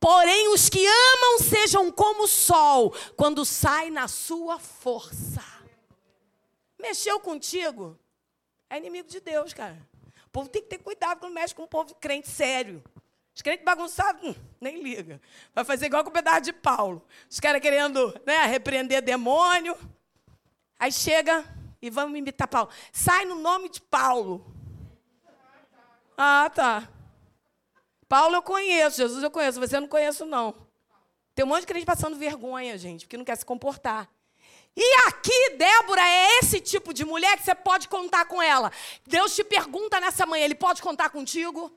Porém, 0.00 0.48
os 0.48 0.68
que 0.68 0.84
amam 0.84 1.38
sejam 1.38 1.88
como 1.92 2.24
o 2.24 2.28
sol, 2.28 2.92
quando 3.16 3.44
sai 3.44 3.88
na 3.88 4.08
sua 4.08 4.58
força. 4.58 5.51
Mexeu 6.82 7.20
contigo? 7.20 7.98
É 8.68 8.76
inimigo 8.76 9.08
de 9.08 9.20
Deus, 9.20 9.54
cara. 9.54 9.78
O 10.26 10.30
povo 10.30 10.48
tem 10.48 10.60
que 10.60 10.68
ter 10.68 10.78
cuidado 10.78 11.20
quando 11.20 11.32
mexe 11.32 11.54
com 11.54 11.62
um 11.62 11.68
povo 11.68 11.94
crente 11.94 12.28
sério. 12.28 12.82
Os 13.34 13.40
crentes 13.40 13.64
bagunçados, 13.64 14.22
hum, 14.22 14.34
nem 14.60 14.82
liga. 14.82 15.20
Vai 15.54 15.64
fazer 15.64 15.86
igual 15.86 16.02
com 16.02 16.10
o 16.10 16.12
pedaço 16.12 16.42
de 16.42 16.52
Paulo. 16.52 17.06
Os 17.30 17.38
caras 17.38 17.62
querendo 17.62 18.20
né, 18.26 18.44
repreender 18.46 19.00
demônio. 19.00 19.78
Aí 20.78 20.90
chega 20.90 21.44
e 21.80 21.88
vamos 21.88 22.18
imitar 22.18 22.48
Paulo. 22.48 22.68
Sai 22.92 23.24
no 23.24 23.36
nome 23.36 23.68
de 23.68 23.80
Paulo. 23.80 24.44
Ah, 26.16 26.50
tá. 26.54 26.88
Paulo 28.08 28.36
eu 28.36 28.42
conheço, 28.42 28.98
Jesus 28.98 29.22
eu 29.22 29.30
conheço, 29.30 29.58
você 29.58 29.76
eu 29.76 29.80
não 29.80 29.88
conheço, 29.88 30.26
não. 30.26 30.54
Tem 31.34 31.44
um 31.44 31.48
monte 31.48 31.60
de 31.60 31.66
crente 31.68 31.86
passando 31.86 32.16
vergonha, 32.16 32.76
gente, 32.76 33.06
porque 33.06 33.16
não 33.16 33.24
quer 33.24 33.36
se 33.36 33.44
comportar. 33.44 34.10
E 34.76 34.94
aqui, 35.08 35.50
Débora 35.56 36.02
é 36.02 36.38
esse 36.38 36.60
tipo 36.60 36.94
de 36.94 37.04
mulher 37.04 37.36
que 37.36 37.44
você 37.44 37.54
pode 37.54 37.88
contar 37.88 38.24
com 38.24 38.42
ela. 38.42 38.72
Deus 39.06 39.34
te 39.34 39.44
pergunta 39.44 40.00
nessa 40.00 40.24
manhã: 40.24 40.44
Ele 40.44 40.54
pode 40.54 40.80
contar 40.80 41.10
contigo? 41.10 41.70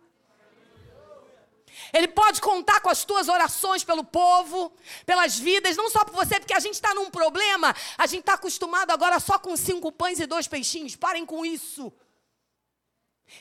Ele 1.94 2.08
pode 2.08 2.40
contar 2.40 2.80
com 2.80 2.90
as 2.90 3.04
tuas 3.04 3.28
orações 3.28 3.84
pelo 3.84 4.04
povo, 4.04 4.74
pelas 5.06 5.38
vidas, 5.38 5.76
não 5.76 5.90
só 5.90 6.06
por 6.06 6.16
você, 6.16 6.40
porque 6.40 6.54
a 6.54 6.60
gente 6.60 6.76
está 6.76 6.94
num 6.94 7.10
problema, 7.10 7.76
a 7.98 8.08
gente 8.08 8.22
está 8.22 8.36
acostumado 8.36 8.92
agora 8.92 9.20
só 9.20 9.38
com 9.38 9.56
cinco 9.58 9.92
pães 9.92 10.20
e 10.20 10.26
dois 10.26 10.48
peixinhos. 10.48 10.96
Parem 10.96 11.26
com 11.26 11.46
isso. 11.46 11.92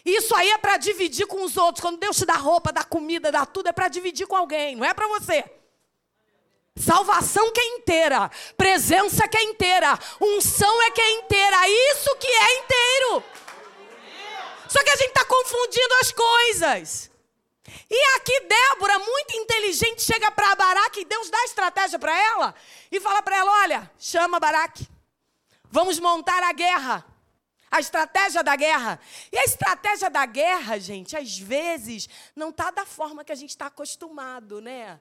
Isso 0.05 0.35
aí 0.35 0.51
é 0.51 0.59
para 0.59 0.77
dividir 0.79 1.27
com 1.27 1.45
os 1.45 1.57
outros. 1.57 1.81
Quando 1.81 1.99
Deus 1.99 2.17
te 2.17 2.27
dá 2.27 2.35
roupa, 2.35 2.73
dá 2.73 2.83
comida, 2.83 3.31
dá 3.31 3.47
tudo, 3.47 3.69
é 3.69 3.73
para 3.73 3.89
dividir 3.89 4.27
com 4.27 4.37
alguém, 4.37 4.75
não 4.75 4.85
é 4.85 4.93
para 4.93 5.07
você. 5.07 5.45
Salvação 6.77 7.53
que 7.53 7.61
é 7.61 7.77
inteira, 7.77 8.29
presença 8.57 9.29
que 9.29 9.37
é 9.37 9.43
inteira, 9.45 9.97
unção 10.21 10.83
é 10.83 10.91
que 10.91 11.01
é 11.01 11.11
inteira, 11.13 11.69
isso 11.69 12.17
que 12.17 12.27
é 12.27 12.59
inteiro. 12.59 13.25
Só 14.69 14.83
que 14.83 14.91
a 14.91 14.97
gente 14.97 15.09
está 15.09 15.25
confundindo 15.25 15.95
as 16.01 16.11
coisas. 16.11 17.11
E 17.89 18.17
aqui 18.17 18.41
Débora, 18.41 18.99
muito 18.99 19.37
inteligente, 19.37 20.03
chega 20.03 20.31
para 20.33 20.55
Baraque 20.57 21.01
e 21.01 21.05
Deus 21.05 21.31
dá 21.31 21.45
estratégia 21.45 21.99
para 21.99 22.19
ela 22.19 22.55
e 22.91 23.01
fala 23.01 23.23
para 23.23 23.37
ela: 23.37 23.53
olha, 23.63 23.91
chama 23.97 24.41
Baraque, 24.41 24.89
vamos 25.71 26.01
montar 26.01 26.43
a 26.43 26.53
guerra 26.53 27.05
a 27.71 27.81
estratégia 27.81 28.41
da 28.41 28.55
guerra. 28.55 29.01
E 29.33 29.37
a 29.37 29.43
estratégia 29.43 30.09
da 30.09 30.25
guerra, 30.25 30.79
gente, 30.79 31.17
às 31.17 31.37
vezes 31.37 32.09
não 32.37 32.51
está 32.51 32.71
da 32.71 32.87
forma 32.87 33.25
que 33.25 33.33
a 33.33 33.35
gente 33.35 33.51
está 33.51 33.67
acostumado, 33.67 34.61
né? 34.61 35.01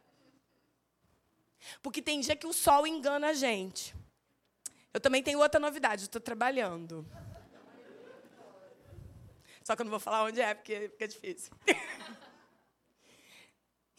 Porque 1.82 2.02
tem 2.02 2.20
dia 2.20 2.36
que 2.36 2.48
o 2.48 2.54
sol 2.54 2.86
engana 2.88 3.30
a 3.30 3.34
gente. 3.34 3.96
Eu 4.94 5.00
também 5.00 5.24
tenho 5.24 5.40
outra 5.40 5.60
novidade, 5.60 6.04
estou 6.04 6.22
trabalhando. 6.22 7.06
Só 9.64 9.76
que 9.76 9.82
eu 9.82 9.86
não 9.86 9.92
vou 9.92 10.00
falar 10.00 10.24
onde 10.24 10.42
é, 10.42 10.54
porque, 10.54 10.92
é 11.00 11.08
difícil. 11.08 11.52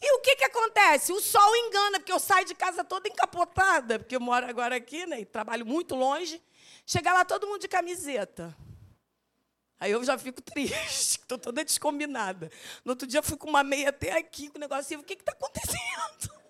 E 0.01 0.17
o 0.17 0.19
que, 0.19 0.35
que 0.35 0.43
acontece? 0.43 1.11
O 1.11 1.19
sol 1.19 1.55
engana, 1.55 1.99
porque 1.99 2.11
eu 2.11 2.19
saio 2.19 2.45
de 2.45 2.53
casa 2.53 2.83
toda 2.83 3.07
encapotada, 3.07 3.97
porque 3.97 4.15
eu 4.15 4.19
moro 4.19 4.45
agora 4.45 4.75
aqui, 4.75 5.03
né? 5.07 5.21
E 5.21 5.25
trabalho 5.25 5.65
muito 5.65 5.95
longe. 5.95 6.39
Chega 6.85 7.11
lá 7.11 7.25
todo 7.25 7.47
mundo 7.47 7.61
de 7.61 7.67
camiseta. 7.67 8.55
Aí 9.79 9.91
eu 9.91 10.03
já 10.03 10.15
fico 10.17 10.41
triste, 10.43 11.19
estou 11.21 11.39
toda 11.39 11.63
descombinada. 11.63 12.51
No 12.83 12.91
outro 12.91 13.07
dia 13.07 13.19
eu 13.19 13.23
fui 13.23 13.35
com 13.35 13.49
uma 13.49 13.63
meia 13.63 13.89
até 13.89 14.11
aqui, 14.17 14.49
com 14.49 14.57
o 14.57 14.61
negocinho, 14.61 14.99
o 14.99 15.03
que 15.03 15.13
está 15.13 15.31
acontecendo? 15.31 16.44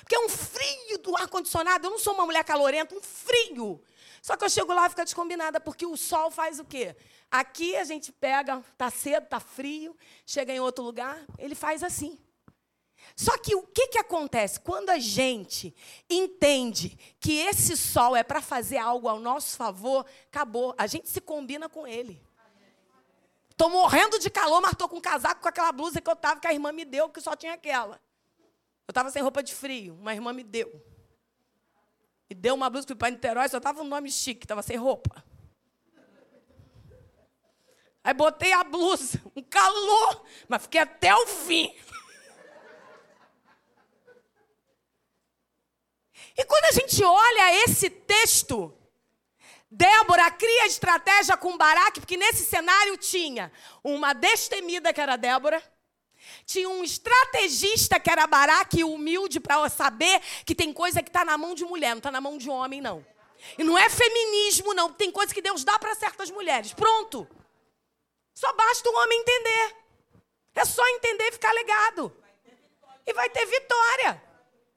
Porque 0.00 0.14
é 0.14 0.20
um 0.20 0.28
frio 0.28 0.98
do 0.98 1.16
ar-condicionado, 1.16 1.86
eu 1.86 1.90
não 1.90 1.98
sou 1.98 2.14
uma 2.14 2.24
mulher 2.24 2.44
calorenta, 2.44 2.94
um 2.94 3.02
frio. 3.02 3.82
Só 4.22 4.36
que 4.36 4.44
eu 4.44 4.50
chego 4.50 4.72
lá 4.72 4.86
e 4.86 4.90
fica 4.90 5.04
descombinada, 5.04 5.60
porque 5.60 5.86
o 5.86 5.96
sol 5.96 6.30
faz 6.30 6.58
o 6.58 6.64
quê? 6.64 6.96
Aqui 7.30 7.76
a 7.76 7.84
gente 7.84 8.12
pega, 8.12 8.62
tá 8.76 8.90
cedo, 8.90 9.26
tá 9.26 9.38
frio, 9.38 9.96
chega 10.24 10.52
em 10.52 10.60
outro 10.60 10.84
lugar, 10.84 11.24
ele 11.38 11.54
faz 11.54 11.82
assim. 11.82 12.18
Só 13.14 13.36
que 13.38 13.54
o 13.54 13.62
que, 13.62 13.88
que 13.88 13.98
acontece? 13.98 14.58
Quando 14.60 14.90
a 14.90 14.98
gente 14.98 15.74
entende 16.10 16.98
que 17.20 17.38
esse 17.38 17.76
sol 17.76 18.16
é 18.16 18.22
para 18.22 18.42
fazer 18.42 18.78
algo 18.78 19.08
ao 19.08 19.18
nosso 19.18 19.56
favor, 19.56 20.04
acabou. 20.26 20.74
A 20.76 20.86
gente 20.86 21.08
se 21.08 21.20
combina 21.20 21.68
com 21.68 21.86
ele. 21.86 22.20
Estou 23.50 23.70
morrendo 23.70 24.18
de 24.18 24.28
calor, 24.28 24.60
mas 24.60 24.72
estou 24.72 24.88
com 24.88 24.96
um 24.96 25.00
casaco 25.00 25.40
com 25.40 25.48
aquela 25.48 25.72
blusa 25.72 26.00
que 26.00 26.10
eu 26.10 26.12
estava, 26.12 26.40
que 26.40 26.46
a 26.46 26.52
irmã 26.52 26.72
me 26.72 26.84
deu, 26.84 27.08
que 27.08 27.20
só 27.20 27.34
tinha 27.34 27.54
aquela. 27.54 27.98
Eu 28.86 28.92
estava 28.92 29.10
sem 29.10 29.22
roupa 29.22 29.42
de 29.42 29.54
frio, 29.54 29.94
uma 29.94 30.14
irmã 30.14 30.32
me 30.32 30.44
deu. 30.44 30.80
E 32.30 32.34
deu 32.34 32.54
uma 32.54 32.70
blusa 32.70 32.94
para 32.94 33.10
Niterói, 33.10 33.48
só 33.48 33.58
estava 33.58 33.82
um 33.82 33.84
nome 33.84 34.10
chique, 34.10 34.44
estava 34.44 34.62
sem 34.62 34.76
roupa. 34.76 35.24
Aí 38.02 38.14
botei 38.14 38.52
a 38.52 38.62
blusa, 38.62 39.20
um 39.34 39.42
calor, 39.42 40.24
mas 40.48 40.62
fiquei 40.62 40.80
até 40.80 41.14
o 41.14 41.26
fim. 41.26 41.74
E 46.36 46.44
quando 46.44 46.64
a 46.66 46.72
gente 46.72 47.02
olha 47.02 47.64
esse 47.64 47.90
texto, 47.90 48.76
Débora 49.70 50.30
cria 50.30 50.66
estratégia 50.66 51.36
com 51.36 51.56
Baraque, 51.56 51.98
porque 51.98 52.16
nesse 52.16 52.44
cenário 52.44 52.96
tinha 52.96 53.50
uma 53.82 54.12
destemida, 54.12 54.92
que 54.92 55.00
era 55.00 55.16
Débora, 55.16 55.62
tinha 56.46 56.68
um 56.68 56.84
estrategista, 56.84 57.98
que 57.98 58.08
era 58.08 58.24
Baraque, 58.26 58.84
humilde, 58.84 59.40
para 59.40 59.68
saber 59.68 60.22
que 60.44 60.54
tem 60.54 60.72
coisa 60.72 61.02
que 61.02 61.08
está 61.08 61.24
na 61.24 61.36
mão 61.36 61.54
de 61.54 61.64
mulher, 61.64 61.90
não 61.90 61.98
está 61.98 62.12
na 62.12 62.20
mão 62.20 62.38
de 62.38 62.48
homem, 62.48 62.80
não. 62.80 63.04
E 63.58 63.64
não 63.64 63.76
é 63.76 63.90
feminismo, 63.90 64.72
não. 64.72 64.92
Tem 64.92 65.10
coisa 65.10 65.34
que 65.34 65.42
Deus 65.42 65.64
dá 65.64 65.76
para 65.78 65.94
certas 65.96 66.30
mulheres. 66.30 66.72
Pronto. 66.72 67.28
Só 68.32 68.52
basta 68.52 68.88
o 68.88 68.94
homem 68.94 69.20
entender. 69.20 69.76
É 70.54 70.64
só 70.64 70.86
entender 70.88 71.28
e 71.28 71.32
ficar 71.32 71.52
legado. 71.52 72.16
E 73.04 73.12
vai 73.12 73.28
ter 73.28 73.44
vitória. 73.44 74.22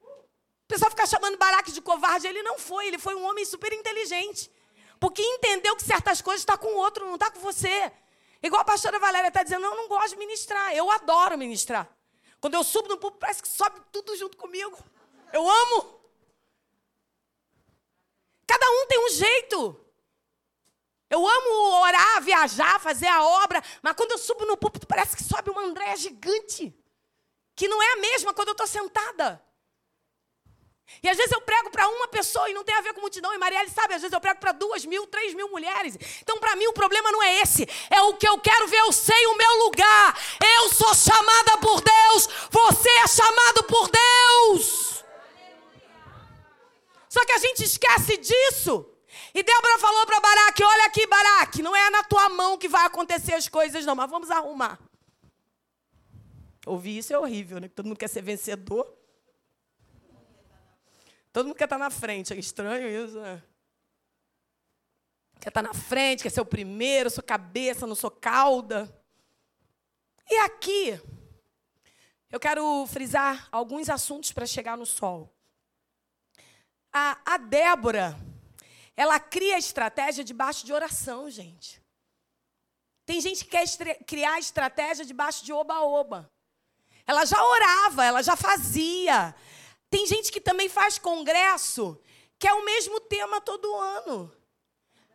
O 0.01 0.67
pessoal 0.67 0.89
fica 0.91 1.05
chamando 1.05 1.37
Baraque 1.37 1.71
de 1.71 1.81
covarde. 1.81 2.27
Ele 2.27 2.41
não 2.43 2.57
foi, 2.57 2.87
ele 2.87 2.97
foi 2.97 3.15
um 3.15 3.25
homem 3.25 3.45
super 3.45 3.71
inteligente. 3.73 4.51
Porque 4.99 5.21
entendeu 5.21 5.75
que 5.75 5.83
certas 5.83 6.21
coisas 6.21 6.41
estão 6.41 6.57
tá 6.57 6.61
com 6.61 6.73
o 6.73 6.77
outro, 6.77 7.05
não 7.05 7.13
está 7.13 7.31
com 7.31 7.39
você. 7.39 7.91
Igual 8.41 8.61
a 8.61 8.65
pastora 8.65 8.99
Valéria 8.99 9.27
está 9.27 9.43
dizendo, 9.43 9.65
eu 9.65 9.75
não 9.75 9.87
gosto 9.87 10.11
de 10.11 10.17
ministrar, 10.17 10.73
eu 10.73 10.89
adoro 10.89 11.37
ministrar. 11.37 11.89
Quando 12.39 12.53
eu 12.53 12.63
subo 12.63 12.87
no 12.87 12.97
público, 12.97 13.19
parece 13.19 13.41
que 13.41 13.47
sobe 13.47 13.81
tudo 13.91 14.15
junto 14.15 14.37
comigo. 14.37 14.77
Eu 15.33 15.47
amo. 15.49 15.99
Cada 18.47 18.65
um 18.65 18.87
tem 18.87 19.05
um 19.05 19.09
jeito. 19.09 19.85
Eu 21.09 21.27
amo 21.27 21.81
orar, 21.81 22.21
viajar, 22.21 22.79
fazer 22.79 23.07
a 23.07 23.23
obra, 23.23 23.63
mas 23.81 23.95
quando 23.95 24.11
eu 24.11 24.17
subo 24.17 24.45
no 24.45 24.55
púlpito, 24.55 24.87
parece 24.87 25.17
que 25.17 25.23
sobe 25.23 25.49
uma 25.49 25.63
Andréia 25.63 25.97
gigante. 25.97 26.73
Que 27.55 27.67
não 27.67 27.81
é 27.81 27.93
a 27.93 27.97
mesma 27.97 28.33
quando 28.33 28.49
eu 28.49 28.53
estou 28.53 28.67
sentada. 28.67 29.43
E 31.01 31.07
às 31.07 31.15
vezes 31.15 31.31
eu 31.31 31.41
prego 31.41 31.69
para 31.69 31.87
uma 31.87 32.07
pessoa 32.07 32.49
e 32.49 32.53
não 32.53 32.63
tem 32.63 32.75
a 32.75 32.81
ver 32.81 32.93
com 32.93 33.01
multidão. 33.01 33.33
E 33.33 33.37
Marielle 33.37 33.69
sabe, 33.69 33.93
às 33.93 34.01
vezes 34.01 34.13
eu 34.13 34.19
prego 34.19 34.39
para 34.39 34.51
duas 34.51 34.85
mil, 34.85 35.07
três 35.07 35.33
mil 35.33 35.49
mulheres. 35.49 35.97
Então, 36.21 36.37
para 36.39 36.55
mim, 36.55 36.67
o 36.67 36.73
problema 36.73 37.11
não 37.11 37.23
é 37.23 37.41
esse. 37.41 37.67
É 37.89 38.01
o 38.01 38.15
que 38.15 38.27
eu 38.27 38.37
quero 38.39 38.67
ver, 38.67 38.79
eu 38.79 38.91
sei 38.91 39.25
o 39.27 39.37
meu 39.37 39.65
lugar. 39.65 40.19
Eu 40.57 40.69
sou 40.73 40.93
chamada 40.93 41.57
por 41.59 41.81
Deus. 41.81 42.27
Você 42.49 42.89
é 42.89 43.07
chamado 43.07 43.63
por 43.63 43.89
Deus. 43.89 45.03
Só 47.07 47.25
que 47.25 47.31
a 47.31 47.39
gente 47.39 47.63
esquece 47.63 48.17
disso. 48.17 48.85
E 49.33 49.41
Débora 49.41 49.77
falou 49.79 50.05
para 50.05 50.19
Baraque: 50.19 50.63
Olha 50.63 50.85
aqui, 50.85 51.07
Baraque, 51.07 51.61
não 51.61 51.75
é 51.75 51.89
na 51.89 52.03
tua 52.03 52.29
mão 52.29 52.57
que 52.57 52.67
vai 52.67 52.85
acontecer 52.85 53.33
as 53.33 53.47
coisas, 53.47 53.85
não, 53.85 53.95
mas 53.95 54.09
vamos 54.09 54.29
arrumar. 54.29 54.79
Ouvir 56.65 56.97
isso 56.97 57.13
é 57.13 57.17
horrível, 57.17 57.59
né? 57.59 57.67
Todo 57.67 57.87
mundo 57.87 57.97
quer 57.97 58.09
ser 58.09 58.21
vencedor. 58.21 58.98
Todo 61.39 61.45
mundo 61.45 61.57
quer 61.57 61.63
estar 61.63 61.77
na 61.77 61.89
frente. 61.89 62.33
É 62.33 62.35
estranho 62.37 63.05
isso, 63.05 63.17
né? 63.17 63.41
Quer 65.39 65.47
estar 65.47 65.61
na 65.61 65.73
frente, 65.73 66.21
quer 66.21 66.29
ser 66.29 66.41
o 66.41 66.45
primeiro, 66.45 67.09
sou 67.09 67.23
cabeça, 67.23 67.87
não 67.87 67.95
sou 67.95 68.11
cauda. 68.11 68.93
E 70.29 70.35
aqui, 70.39 71.01
eu 72.29 72.41
quero 72.41 72.85
frisar 72.87 73.47
alguns 73.53 73.87
assuntos 73.87 74.33
para 74.33 74.45
chegar 74.45 74.75
no 74.75 74.85
sol. 74.85 75.33
A, 76.91 77.17
a 77.25 77.37
Débora, 77.37 78.19
ela 78.93 79.17
cria 79.17 79.57
estratégia 79.57 80.25
debaixo 80.25 80.65
de 80.65 80.73
oração, 80.73 81.29
gente. 81.31 81.81
Tem 83.05 83.21
gente 83.21 83.45
que 83.45 83.51
quer 83.51 83.65
criar 84.03 84.39
estratégia 84.39 85.05
debaixo 85.05 85.45
de 85.45 85.53
oba-oba. 85.53 86.29
Ela 87.07 87.23
já 87.23 87.41
orava, 87.41 88.03
ela 88.03 88.21
já 88.21 88.35
fazia. 88.35 89.33
Tem 89.89 90.05
gente 90.05 90.31
que 90.31 90.39
também 90.39 90.69
faz 90.69 90.99
congresso, 90.99 92.01
que 92.37 92.47
é 92.47 92.53
o 92.53 92.63
mesmo 92.63 92.99
tema 92.99 93.41
todo 93.41 93.75
ano. 93.75 94.31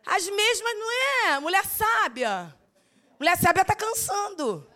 As 0.05 0.27
mesmas, 0.29 0.73
não 0.77 0.91
é? 0.91 1.39
Mulher 1.39 1.65
sábia. 1.65 2.55
Mulher 3.17 3.37
sábia 3.37 3.61
está 3.61 3.75
cansando. 3.75 4.69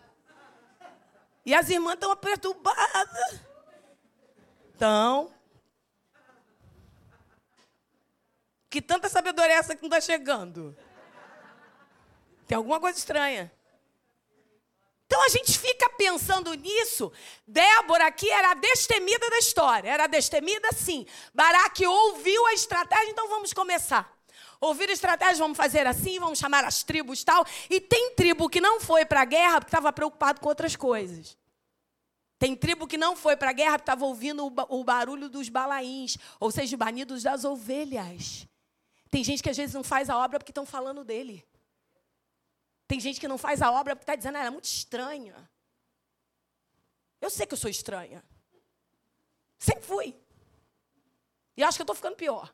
E 1.44 1.54
as 1.54 1.68
irmãs 1.68 1.94
estão 1.94 2.14
perturbadas. 2.16 3.40
Então. 4.74 5.32
Que 8.68 8.80
tanta 8.80 9.08
sabedoria 9.08 9.54
é 9.54 9.58
essa 9.58 9.76
que 9.76 9.82
não 9.82 9.88
está 9.88 10.00
chegando? 10.00 10.76
Tem 12.46 12.56
alguma 12.56 12.80
coisa 12.80 12.98
estranha. 12.98 13.52
Então 15.10 15.24
a 15.24 15.28
gente 15.28 15.58
fica 15.58 15.90
pensando 15.98 16.54
nisso. 16.54 17.10
Débora 17.44 18.06
aqui 18.06 18.30
era 18.30 18.52
a 18.52 18.54
destemida 18.54 19.28
da 19.28 19.38
história. 19.38 19.90
Era 19.90 20.06
destemida, 20.06 20.70
sim. 20.72 21.04
Baraque 21.34 21.84
ouviu 21.84 22.46
a 22.46 22.54
estratégia, 22.54 23.10
então 23.10 23.28
vamos 23.28 23.52
começar. 23.52 24.16
Ouvir 24.60 24.88
a 24.88 24.92
estratégia, 24.92 25.38
vamos 25.38 25.56
fazer 25.56 25.84
assim, 25.84 26.20
vamos 26.20 26.38
chamar 26.38 26.64
as 26.64 26.84
tribos 26.84 27.24
tal. 27.24 27.44
E 27.68 27.80
tem 27.80 28.14
tribo 28.14 28.48
que 28.48 28.60
não 28.60 28.78
foi 28.78 29.04
para 29.04 29.22
a 29.22 29.24
guerra 29.24 29.54
porque 29.54 29.70
estava 29.70 29.92
preocupado 29.92 30.40
com 30.40 30.48
outras 30.48 30.76
coisas. 30.76 31.36
Tem 32.38 32.54
tribo 32.54 32.86
que 32.86 32.96
não 32.96 33.16
foi 33.16 33.36
para 33.36 33.50
a 33.50 33.52
guerra 33.52 33.78
porque 33.78 33.90
estava 33.90 34.04
ouvindo 34.04 34.46
o 34.46 34.84
barulho 34.84 35.28
dos 35.28 35.48
balaíns, 35.48 36.18
ou 36.38 36.52
seja, 36.52 36.76
banidos 36.76 37.24
das 37.24 37.44
ovelhas. 37.44 38.46
Tem 39.10 39.24
gente 39.24 39.42
que 39.42 39.50
às 39.50 39.56
vezes 39.56 39.74
não 39.74 39.82
faz 39.82 40.08
a 40.08 40.16
obra 40.16 40.38
porque 40.38 40.52
estão 40.52 40.64
falando 40.64 41.02
dele. 41.02 41.44
Tem 42.90 42.98
gente 42.98 43.20
que 43.20 43.28
não 43.28 43.38
faz 43.38 43.62
a 43.62 43.70
obra 43.70 43.94
porque 43.94 44.02
está 44.02 44.16
dizendo, 44.16 44.34
ah, 44.34 44.40
ela 44.40 44.48
é 44.48 44.50
muito 44.50 44.64
estranha. 44.64 45.48
Eu 47.20 47.30
sei 47.30 47.46
que 47.46 47.54
eu 47.54 47.58
sou 47.58 47.70
estranha. 47.70 48.20
Sempre 49.56 49.84
fui. 49.84 50.20
E 51.56 51.62
acho 51.62 51.78
que 51.78 51.82
eu 51.82 51.84
estou 51.84 51.94
ficando 51.94 52.16
pior. 52.16 52.52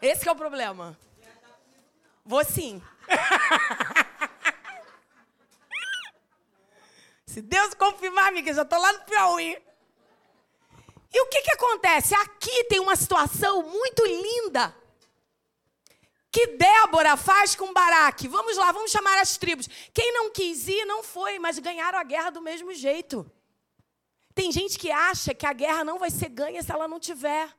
Esse 0.00 0.26
é 0.26 0.32
o 0.32 0.34
problema. 0.34 0.98
Vou 2.24 2.42
sim. 2.42 2.82
Se 7.26 7.42
Deus 7.42 7.74
confirmar, 7.74 8.28
amiga, 8.28 8.54
já 8.54 8.62
estou 8.62 8.80
lá 8.80 8.94
no 8.94 9.04
Piauí. 9.04 9.62
E 11.12 11.20
o 11.20 11.26
que, 11.26 11.42
que 11.42 11.52
acontece? 11.52 12.14
Aqui 12.14 12.64
tem 12.64 12.80
uma 12.80 12.96
situação 12.96 13.62
muito 13.62 14.06
linda 14.06 14.74
que 16.32 16.46
Débora 16.46 17.14
faz 17.14 17.54
com 17.54 17.74
Baraque. 17.74 18.26
Vamos 18.26 18.56
lá, 18.56 18.72
vamos 18.72 18.90
chamar 18.90 19.18
as 19.18 19.36
tribos. 19.36 19.68
Quem 19.92 20.14
não 20.14 20.30
quis 20.30 20.66
ir, 20.66 20.86
não 20.86 21.02
foi, 21.02 21.38
mas 21.38 21.58
ganharam 21.58 21.98
a 21.98 22.02
guerra 22.02 22.30
do 22.30 22.40
mesmo 22.40 22.72
jeito. 22.72 23.30
Tem 24.34 24.50
gente 24.50 24.78
que 24.78 24.90
acha 24.90 25.34
que 25.34 25.44
a 25.44 25.52
guerra 25.52 25.84
não 25.84 25.98
vai 25.98 26.10
ser 26.10 26.30
ganha 26.30 26.62
se 26.62 26.72
ela 26.72 26.88
não 26.88 26.98
tiver. 26.98 27.54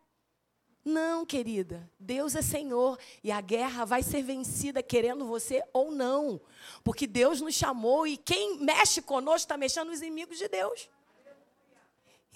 Não, 0.84 1.24
querida. 1.24 1.88
Deus 2.00 2.36
é 2.36 2.42
Senhor 2.42 2.98
e 3.24 3.32
a 3.32 3.40
guerra 3.40 3.86
vai 3.86 4.02
ser 4.02 4.24
vencida 4.24 4.82
querendo 4.82 5.24
você 5.24 5.64
ou 5.72 5.92
não. 5.92 6.42
Porque 6.84 7.06
Deus 7.06 7.40
nos 7.40 7.54
chamou 7.54 8.08
e 8.08 8.18
quem 8.18 8.58
mexe 8.58 9.04
conosco 9.04 9.46
está 9.46 9.56
mexendo 9.56 9.90
nos 9.90 10.02
inimigos 10.02 10.40
de 10.40 10.48
Deus. 10.48 10.90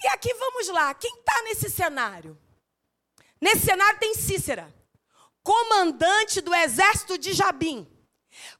E 0.00 0.06
aqui 0.06 0.32
vamos 0.34 0.68
lá. 0.68 0.94
Quem 0.94 1.12
está 1.18 1.42
nesse 1.42 1.68
cenário? 1.68 2.38
Nesse 3.40 3.66
cenário 3.66 3.98
tem 3.98 4.14
Cícera, 4.14 4.72
comandante 5.48 6.42
do 6.42 6.54
exército 6.54 7.16
de 7.16 7.32
Jabim. 7.32 7.88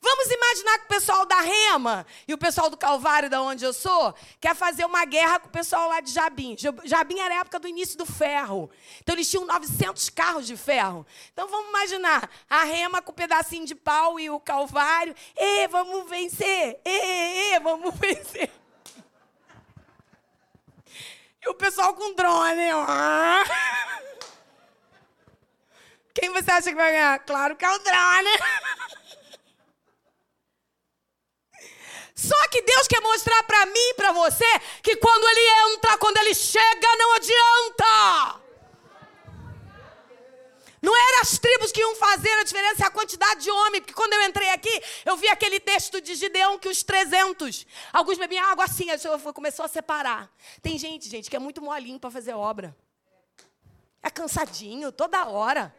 Vamos 0.01 0.31
imaginar 0.31 0.79
que 0.79 0.85
o 0.87 0.89
pessoal 0.89 1.27
da 1.27 1.39
Rema 1.39 2.07
e 2.27 2.33
o 2.33 2.39
pessoal 2.39 2.71
do 2.71 2.79
Calvário, 2.79 3.29
da 3.29 3.43
onde 3.43 3.63
eu 3.63 3.75
sou, 3.75 4.15
quer 4.41 4.57
fazer 4.57 4.87
uma 4.87 5.05
guerra 5.05 5.39
com 5.39 5.49
o 5.49 5.51
pessoal 5.51 5.91
lá 5.91 6.01
de 6.01 6.11
Jabim. 6.11 6.57
Jabim 6.85 7.19
era 7.19 7.35
a 7.35 7.41
época 7.41 7.59
do 7.59 7.69
início 7.69 7.99
do 7.99 8.07
ferro. 8.07 8.71
Então 9.03 9.15
eles 9.15 9.29
tinham 9.31 9.45
900 9.45 10.09
carros 10.09 10.47
de 10.47 10.57
ferro. 10.57 11.07
Então 11.31 11.47
vamos 11.47 11.69
imaginar 11.69 12.31
a 12.49 12.65
Rema 12.65 13.03
com 13.03 13.13
um 13.13 13.15
pedacinho 13.15 13.67
de 13.67 13.75
pau 13.75 14.19
e 14.19 14.31
o 14.31 14.41
Calvário. 14.41 15.15
E 15.37 15.69
vamos 15.69 16.09
vencer! 16.09 16.81
E, 16.87 17.55
e, 17.55 17.61
vamos 17.61 17.95
vencer! 18.01 18.51
E 21.45 21.49
o 21.51 21.55
pessoal 21.55 21.93
com 21.93 22.15
drone. 22.15 22.73
Quem 26.19 26.31
você 26.31 26.51
acha 26.51 26.71
que 26.71 26.75
vai 26.75 26.91
ganhar? 26.91 27.19
Claro 27.21 27.55
que 27.55 27.65
é 27.65 27.71
o 27.71 27.79
drone. 27.79 28.31
Só 32.13 32.49
que 32.49 32.61
Deus 32.63 32.89
quer 32.89 33.01
mostrar 33.01 33.41
para 33.45 33.67
mim 33.67 33.89
e 33.91 33.95
para 33.95 34.11
você 34.11 34.45
que 34.83 34.97
quando 34.97 35.29
Ele 35.29 35.75
entra, 35.75 35.97
quando 35.99 36.17
Ele 36.17 36.35
chega, 36.35 36.97
não 36.99 37.15
adianta. 37.15 38.41
Não 40.83 40.97
eram 40.97 41.21
as 41.23 41.39
tribos 41.39 41.71
que 41.71 41.81
iam 41.81 41.95
fazer 41.95 42.33
a 42.33 42.43
diferença, 42.43 42.83
é 42.83 42.87
a 42.87 42.91
quantidade 42.91 43.43
de 43.43 43.51
homem. 43.51 43.81
Porque 43.81 43.95
quando 43.95 44.15
eu 44.15 44.23
entrei 44.23 44.49
aqui, 44.51 44.83
eu 45.05 45.17
vi 45.17 45.29
aquele 45.29 45.61
texto 45.61 46.01
de 46.01 46.17
Gideão 46.17 46.59
que 46.59 46.69
os 46.69 46.83
300, 46.83 47.65
alguns 47.93 48.19
bebiam 48.19 48.45
água 48.47 48.65
assim, 48.65 48.91
aí 48.91 48.99
começou 49.33 49.65
a 49.65 49.69
separar. 49.69 50.29
Tem 50.61 50.77
gente, 50.77 51.09
gente, 51.09 51.31
que 51.31 51.37
é 51.37 51.39
muito 51.39 51.63
molinho 51.63 52.01
para 52.01 52.11
fazer 52.11 52.33
obra. 52.33 52.77
É 54.03 54.11
cansadinho, 54.11 54.91
toda 54.91 55.29
hora. 55.29 55.75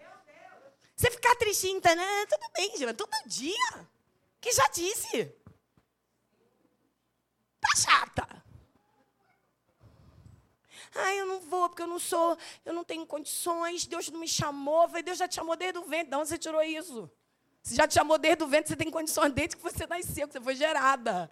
Você 1.00 1.10
ficar 1.12 1.34
tristinho, 1.38 1.80
tá, 1.80 1.96
né? 1.96 2.26
Tudo 2.26 2.52
bem, 2.54 2.78
gente, 2.78 2.94
todo 2.94 3.16
dia. 3.26 3.88
Que 4.42 4.52
já 4.52 4.68
disse 4.68 5.34
tá 7.62 7.70
chata. 7.78 8.44
Ah, 10.94 11.16
eu 11.16 11.26
não 11.26 11.40
vou 11.40 11.70
porque 11.70 11.84
eu 11.84 11.88
não 11.88 12.00
sou, 12.00 12.38
eu 12.66 12.74
não 12.74 12.84
tenho 12.84 13.06
condições, 13.06 13.86
Deus 13.86 14.10
não 14.10 14.20
me 14.20 14.28
chamou. 14.28 14.90
falei, 14.90 15.02
Deus 15.02 15.18
já 15.18 15.26
te 15.26 15.36
chamou 15.36 15.56
desde 15.56 15.80
o 15.80 15.84
ventre. 15.84 16.10
De 16.10 16.16
onde 16.18 16.28
você 16.28 16.38
tirou 16.38 16.62
isso? 16.62 17.10
Se 17.64 17.76
já 17.76 17.88
te 17.88 17.94
chamou 17.94 18.18
desde 18.18 18.44
o 18.44 18.48
ventre, 18.48 18.68
você 18.68 18.76
tem 18.76 18.92
condições 18.92 19.32
desde 19.32 19.56
que 19.56 19.64
você 19.64 19.88
nasceu, 19.88 20.28
que 20.28 20.34
você 20.34 20.42
foi 20.42 20.56
gerada. 20.56 21.32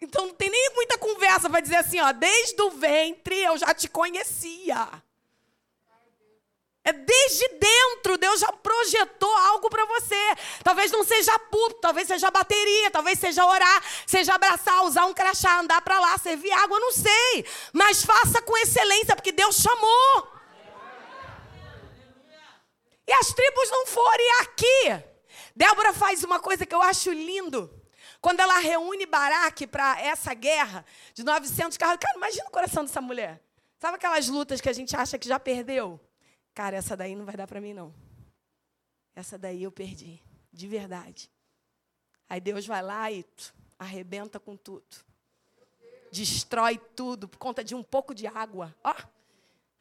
Então 0.00 0.26
não 0.26 0.34
tem 0.34 0.50
nem 0.50 0.74
muita 0.74 0.98
conversa 0.98 1.48
para 1.48 1.60
dizer 1.60 1.76
assim, 1.76 2.00
ó, 2.00 2.10
desde 2.10 2.60
o 2.62 2.70
ventre 2.72 3.38
eu 3.44 3.56
já 3.56 3.72
te 3.72 3.88
conhecia. 3.88 5.04
É 6.88 6.92
desde 6.92 7.46
dentro, 7.48 8.16
Deus 8.16 8.40
já 8.40 8.50
projetou 8.50 9.30
algo 9.30 9.68
para 9.68 9.84
você. 9.84 10.34
Talvez 10.64 10.90
não 10.90 11.04
seja 11.04 11.38
púlpito, 11.38 11.82
talvez 11.82 12.08
seja 12.08 12.30
bateria, 12.30 12.90
talvez 12.90 13.18
seja 13.18 13.44
orar, 13.44 13.84
seja 14.06 14.34
abraçar, 14.34 14.82
usar 14.84 15.04
um 15.04 15.12
crachá, 15.12 15.60
andar 15.60 15.82
para 15.82 16.00
lá, 16.00 16.16
servir 16.16 16.50
água, 16.50 16.80
não 16.80 16.90
sei. 16.90 17.44
Mas 17.74 18.02
faça 18.02 18.40
com 18.40 18.56
excelência, 18.56 19.14
porque 19.14 19.32
Deus 19.32 19.56
chamou. 19.56 20.32
E 23.06 23.12
as 23.12 23.34
tribos 23.34 23.70
não 23.70 23.84
forem 23.84 24.30
aqui. 24.40 25.04
Débora 25.54 25.92
faz 25.92 26.24
uma 26.24 26.40
coisa 26.40 26.64
que 26.64 26.74
eu 26.74 26.80
acho 26.80 27.12
lindo. 27.12 27.70
Quando 28.18 28.40
ela 28.40 28.56
reúne 28.60 29.04
Baraque 29.04 29.66
para 29.66 30.00
essa 30.00 30.32
guerra 30.32 30.86
de 31.12 31.22
900 31.22 31.76
carros. 31.76 31.98
Cara, 32.00 32.16
imagina 32.16 32.46
o 32.46 32.50
coração 32.50 32.82
dessa 32.82 33.02
mulher. 33.02 33.42
Sabe 33.78 33.96
aquelas 33.96 34.26
lutas 34.28 34.58
que 34.58 34.70
a 34.70 34.72
gente 34.72 34.96
acha 34.96 35.18
que 35.18 35.28
já 35.28 35.38
perdeu? 35.38 36.00
Cara, 36.58 36.76
essa 36.76 36.96
daí 36.96 37.14
não 37.14 37.24
vai 37.24 37.36
dar 37.36 37.46
para 37.46 37.60
mim, 37.60 37.72
não. 37.72 37.94
Essa 39.14 39.38
daí 39.38 39.62
eu 39.62 39.70
perdi, 39.70 40.20
de 40.52 40.66
verdade. 40.66 41.30
Aí 42.28 42.40
Deus 42.40 42.66
vai 42.66 42.82
lá 42.82 43.12
e 43.12 43.24
arrebenta 43.78 44.40
com 44.40 44.56
tudo. 44.56 44.84
Destrói 46.10 46.76
tudo 46.96 47.28
por 47.28 47.38
conta 47.38 47.62
de 47.62 47.76
um 47.76 47.82
pouco 47.84 48.12
de 48.12 48.26
água. 48.26 48.74
Ó, 48.82 48.92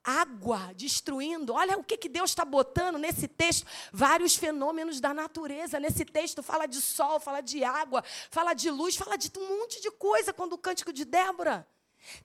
água 0.04 0.72
destruindo. 0.76 1.52
Olha 1.52 1.80
o 1.80 1.84
que, 1.84 1.98
que 1.98 2.08
Deus 2.08 2.30
está 2.30 2.46
botando 2.46 3.00
nesse 3.00 3.28
texto. 3.28 3.66
Vários 3.92 4.36
fenômenos 4.36 5.02
da 5.02 5.16
natureza. 5.16 5.80
Nesse 5.80 6.06
texto 6.06 6.44
fala 6.44 6.68
de 6.68 6.80
sol, 6.80 7.20
fala 7.20 7.42
de 7.42 7.64
água, 7.64 8.04
fala 8.30 8.54
de 8.54 8.70
luz, 8.70 8.96
fala 8.96 9.18
de 9.18 9.32
um 9.36 9.62
monte 9.62 9.82
de 9.82 9.90
coisa 9.90 10.32
quando 10.32 10.54
o 10.54 10.60
cântico 10.60 10.94
de 10.94 11.06
Débora. 11.06 11.68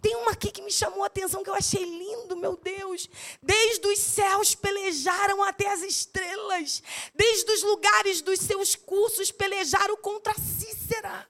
Tem 0.00 0.14
uma 0.16 0.32
aqui 0.32 0.50
que 0.50 0.62
me 0.62 0.70
chamou 0.70 1.02
a 1.02 1.06
atenção, 1.06 1.42
que 1.42 1.50
eu 1.50 1.54
achei 1.54 1.84
lindo, 1.84 2.36
meu 2.36 2.56
Deus. 2.56 3.08
Desde 3.42 3.86
os 3.86 3.98
céus 3.98 4.54
pelejaram 4.54 5.42
até 5.42 5.68
as 5.68 5.82
estrelas. 5.82 6.82
Desde 7.14 7.50
os 7.50 7.62
lugares 7.62 8.20
dos 8.20 8.38
seus 8.40 8.74
cursos 8.74 9.30
pelejaram 9.30 9.96
contra 9.96 10.34
Cícera. 10.34 11.28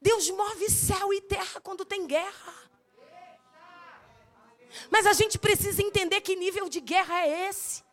Deus 0.00 0.30
move 0.30 0.70
céu 0.70 1.12
e 1.12 1.20
terra 1.20 1.60
quando 1.60 1.84
tem 1.84 2.06
guerra. 2.06 2.54
Mas 4.90 5.06
a 5.06 5.12
gente 5.12 5.38
precisa 5.38 5.82
entender 5.82 6.20
que 6.20 6.36
nível 6.36 6.68
de 6.68 6.80
guerra 6.80 7.26
é 7.26 7.48
esse. 7.48 7.84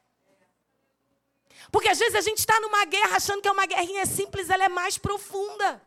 Porque 1.72 1.90
às 1.90 1.98
vezes 1.98 2.16
a 2.16 2.22
gente 2.22 2.40
está 2.40 2.60
numa 2.60 2.86
guerra 2.86 3.18
achando 3.18 3.42
que 3.42 3.48
é 3.48 3.52
uma 3.52 3.66
guerrinha 3.66 4.06
simples, 4.06 4.50
ela 4.50 4.66
é 4.66 4.70
mais 4.70 4.98
profunda. 4.98 5.82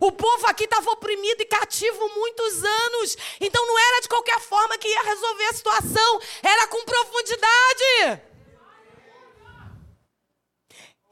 O 0.00 0.12
povo 0.12 0.46
aqui 0.46 0.64
estava 0.64 0.90
oprimido 0.90 1.40
e 1.40 1.46
cativo 1.46 2.08
muitos 2.08 2.64
anos. 2.64 3.16
Então 3.40 3.66
não 3.66 3.78
era 3.78 4.00
de 4.02 4.08
qualquer 4.08 4.40
forma 4.40 4.78
que 4.78 4.88
ia 4.88 5.02
resolver 5.02 5.44
a 5.44 5.52
situação, 5.52 6.20
era 6.42 6.66
com 6.68 6.84
profundidade. 6.84 8.22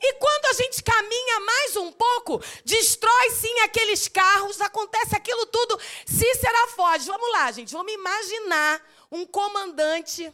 E 0.00 0.12
quando 0.14 0.46
a 0.46 0.52
gente 0.52 0.82
caminha 0.82 1.40
mais 1.40 1.76
um 1.76 1.90
pouco, 1.90 2.40
destrói 2.64 3.30
sim 3.30 3.58
aqueles 3.60 4.06
carros, 4.08 4.60
acontece 4.60 5.16
aquilo 5.16 5.46
tudo. 5.46 5.80
Cícera 6.06 6.68
foge. 6.68 7.06
Vamos 7.06 7.32
lá, 7.32 7.50
gente, 7.50 7.72
vamos 7.72 7.92
imaginar 7.92 8.82
um 9.10 9.26
comandante 9.26 10.32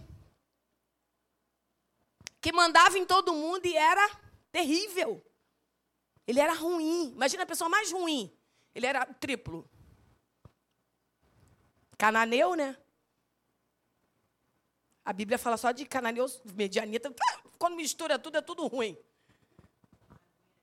que 2.40 2.52
mandava 2.52 2.98
em 2.98 3.06
todo 3.06 3.32
mundo 3.32 3.64
e 3.64 3.76
era 3.76 4.10
terrível. 4.50 5.24
Ele 6.26 6.40
era 6.40 6.54
ruim. 6.54 7.12
Imagina 7.12 7.42
a 7.42 7.46
pessoa 7.46 7.68
mais 7.68 7.90
ruim. 7.92 8.32
Ele 8.74 8.86
era 8.86 9.04
triplo. 9.06 9.68
Cananeu, 11.98 12.54
né? 12.54 12.76
A 15.04 15.12
Bíblia 15.12 15.38
fala 15.38 15.56
só 15.56 15.72
de 15.72 15.84
cananeus, 15.84 16.40
medianita. 16.54 17.12
Quando 17.58 17.76
mistura 17.76 18.18
tudo, 18.18 18.38
é 18.38 18.42
tudo 18.42 18.66
ruim. 18.66 18.96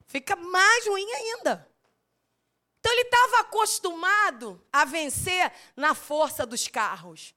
Fica 0.05 0.35
mais 0.35 0.87
ruim 0.87 1.11
ainda. 1.11 1.69
Então 2.79 2.91
ele 2.93 3.01
estava 3.01 3.41
acostumado 3.41 4.65
a 4.71 4.85
vencer 4.85 5.51
na 5.75 5.93
força 5.93 6.45
dos 6.45 6.67
carros. 6.67 7.35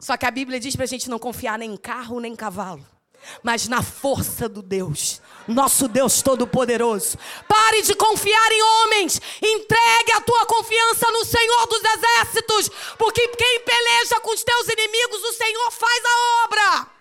Só 0.00 0.16
que 0.16 0.24
a 0.24 0.30
Bíblia 0.30 0.60
diz 0.60 0.74
para 0.76 0.84
a 0.84 0.88
gente 0.88 1.10
não 1.10 1.18
confiar 1.18 1.58
nem 1.58 1.72
em 1.72 1.76
carro 1.76 2.20
nem 2.20 2.32
em 2.32 2.36
cavalo 2.36 2.95
mas 3.42 3.68
na 3.68 3.82
força 3.82 4.48
do 4.48 4.62
Deus, 4.62 5.20
nosso 5.46 5.88
Deus 5.88 6.22
Todo-Poderoso. 6.22 7.18
Pare 7.48 7.82
de 7.82 7.94
confiar 7.94 8.52
em 8.52 8.62
homens, 8.62 9.20
entregue 9.42 10.12
a 10.12 10.20
tua 10.20 10.46
confiança 10.46 11.10
no 11.10 11.24
Senhor 11.24 11.66
dos 11.66 11.82
Exércitos, 11.82 12.70
porque 12.98 13.28
quem 13.28 13.60
peleja 13.60 14.20
com 14.20 14.32
os 14.32 14.42
teus 14.42 14.68
inimigos, 14.68 15.22
o 15.22 15.32
Senhor 15.32 15.70
faz 15.70 16.04
a 16.04 16.44
obra. 16.44 16.96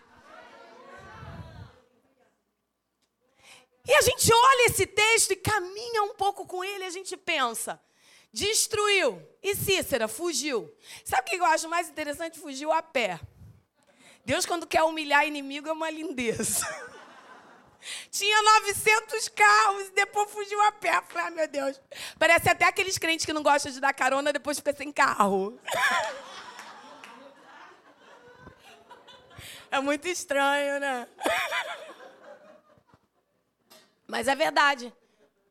E 3.88 3.93
a 3.93 4.01
gente 4.01 4.34
olha 4.34 4.65
esse 4.65 4.88
texto 4.88 5.32
e 5.32 5.36
caminha 5.36 6.04
um 6.04 6.15
pouco 6.15 6.45
com 6.45 6.63
ele, 6.63 6.86
a 6.86 6.89
gente 6.89 7.15
pensa, 7.15 7.80
destruiu. 8.34 9.21
E 9.43 9.56
Cícera 9.56 10.08
fugiu. 10.08 10.73
Sabe 11.04 11.21
o 11.21 11.25
que 11.32 11.36
eu 11.36 11.45
acho 11.45 11.69
mais 11.69 11.88
interessante? 11.88 12.39
Fugiu 12.39 12.71
a 12.71 12.82
pé. 12.82 13.19
Deus, 14.26 14.46
quando 14.46 14.66
quer 14.66 14.82
humilhar 14.82 15.28
inimigo, 15.28 15.70
é 15.70 15.72
uma 15.72 15.90
lindeza. 15.90 16.66
Tinha 18.10 18.42
900 18.42 19.30
carros 19.30 19.90
e 19.90 19.92
depois 19.92 20.32
fugiu 20.32 20.60
a 20.64 20.72
pé. 20.72 21.00
Falei, 21.04 21.28
ah, 21.28 21.32
meu 21.32 21.48
Deus. 21.48 21.80
Parece 22.18 22.50
até 22.50 22.66
aqueles 22.66 22.98
crentes 22.98 23.24
que 23.24 23.34
não 23.34 23.44
gostam 23.44 23.72
de 23.72 23.80
dar 23.80 23.94
carona, 23.94 24.34
depois 24.34 24.58
fica 24.58 24.76
sem 24.76 24.92
carro. 24.92 25.60
É 29.72 29.80
muito 29.82 30.08
estranho, 30.08 30.80
né? 30.80 31.06
Mas 34.08 34.26
é 34.26 34.36
verdade. 34.36 34.94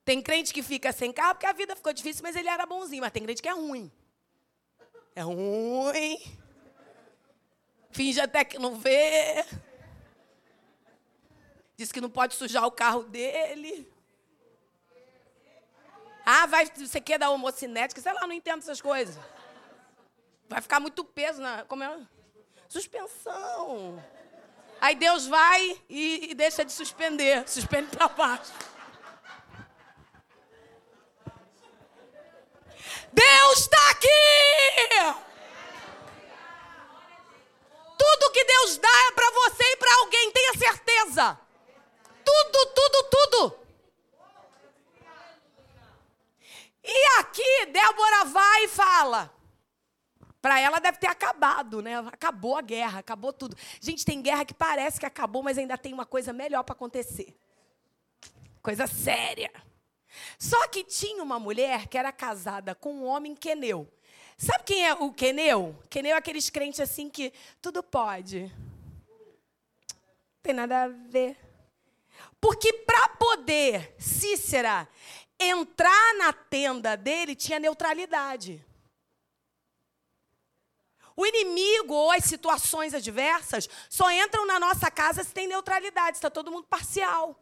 Tem 0.02 0.22
crente 0.22 0.54
que 0.54 0.62
fica 0.62 0.92
sem 0.92 1.12
carro 1.12 1.34
porque 1.34 1.44
a 1.44 1.52
vida 1.52 1.76
ficou 1.76 1.92
difícil, 1.92 2.22
mas 2.22 2.34
ele 2.34 2.48
era 2.48 2.64
bonzinho. 2.64 3.02
Mas 3.02 3.12
tem 3.12 3.22
crente 3.22 3.42
que 3.42 3.48
é 3.48 3.52
ruim. 3.52 3.92
É 5.14 5.20
ruim 5.20 6.18
finge 7.94 8.20
até 8.20 8.44
que 8.44 8.58
não 8.58 8.74
vê. 8.74 9.44
Diz 11.76 11.90
que 11.90 12.00
não 12.00 12.10
pode 12.10 12.34
sujar 12.34 12.66
o 12.66 12.70
carro 12.70 13.04
dele. 13.04 13.90
Ah, 16.26 16.46
vai, 16.46 16.66
você 16.66 17.00
quer 17.00 17.18
dar 17.18 17.30
homocinética? 17.30 18.00
Sei 18.00 18.12
lá, 18.12 18.26
não 18.26 18.32
entendo 18.32 18.58
essas 18.58 18.80
coisas. 18.80 19.18
Vai 20.48 20.60
ficar 20.60 20.80
muito 20.80 21.04
peso 21.04 21.40
na. 21.40 21.64
Como 21.64 21.82
é? 21.82 22.00
Suspensão. 22.68 24.02
Aí 24.80 24.94
Deus 24.94 25.26
vai 25.26 25.80
e, 25.88 26.30
e 26.30 26.34
deixa 26.34 26.64
de 26.64 26.72
suspender. 26.72 27.48
Suspende 27.48 27.96
para 27.96 28.08
baixo. 28.08 28.52
Deus 33.12 33.58
está 33.60 33.90
aqui! 33.90 34.08
Tudo 37.96 38.23
que 38.34 38.44
Deus 38.44 38.78
dá 38.78 38.88
é 39.08 39.12
para 39.12 39.30
você 39.30 39.62
e 39.62 39.76
para 39.76 39.94
alguém, 40.00 40.32
tenha 40.32 40.54
certeza. 40.54 41.38
Tudo, 42.24 42.66
tudo, 42.74 43.02
tudo. 43.10 43.58
E 46.82 47.20
aqui, 47.20 47.66
Débora 47.66 48.24
vai 48.24 48.64
e 48.64 48.68
fala. 48.68 49.32
Para 50.42 50.60
ela 50.60 50.80
deve 50.80 50.98
ter 50.98 51.06
acabado, 51.06 51.80
né? 51.80 51.96
Acabou 52.00 52.58
a 52.58 52.60
guerra, 52.60 52.98
acabou 52.98 53.32
tudo. 53.32 53.56
Gente, 53.80 54.04
tem 54.04 54.20
guerra 54.20 54.44
que 54.44 54.52
parece 54.52 54.98
que 54.98 55.06
acabou, 55.06 55.42
mas 55.42 55.56
ainda 55.56 55.78
tem 55.78 55.94
uma 55.94 56.04
coisa 56.04 56.32
melhor 56.32 56.64
para 56.64 56.74
acontecer. 56.74 57.34
Coisa 58.60 58.86
séria. 58.86 59.52
Só 60.38 60.68
que 60.68 60.82
tinha 60.82 61.22
uma 61.22 61.38
mulher 61.38 61.86
que 61.86 61.96
era 61.96 62.12
casada 62.12 62.74
com 62.74 62.94
um 62.94 63.04
homem 63.04 63.34
queneu. 63.34 63.88
Sabe 64.36 64.64
quem 64.64 64.86
é 64.86 64.94
o 64.94 65.12
queneu? 65.12 65.76
Queneu 65.88 66.14
é 66.14 66.18
aqueles 66.18 66.50
crentes 66.50 66.80
assim 66.80 67.08
que 67.08 67.32
tudo 67.62 67.82
pode. 67.82 68.52
Tem 70.42 70.52
nada 70.52 70.84
a 70.84 70.88
ver. 70.88 71.38
Porque 72.40 72.72
para 72.72 73.08
poder 73.10 73.94
Cícera 73.98 74.88
entrar 75.38 76.14
na 76.14 76.32
tenda 76.32 76.96
dele, 76.96 77.34
tinha 77.34 77.58
neutralidade. 77.58 78.64
O 81.16 81.24
inimigo 81.24 81.94
ou 81.94 82.10
as 82.10 82.24
situações 82.24 82.92
adversas 82.92 83.68
só 83.88 84.10
entram 84.10 84.46
na 84.46 84.58
nossa 84.58 84.90
casa 84.90 85.22
se 85.22 85.32
tem 85.32 85.46
neutralidade, 85.46 86.16
está 86.16 86.28
todo 86.28 86.50
mundo 86.50 86.66
parcial. 86.66 87.38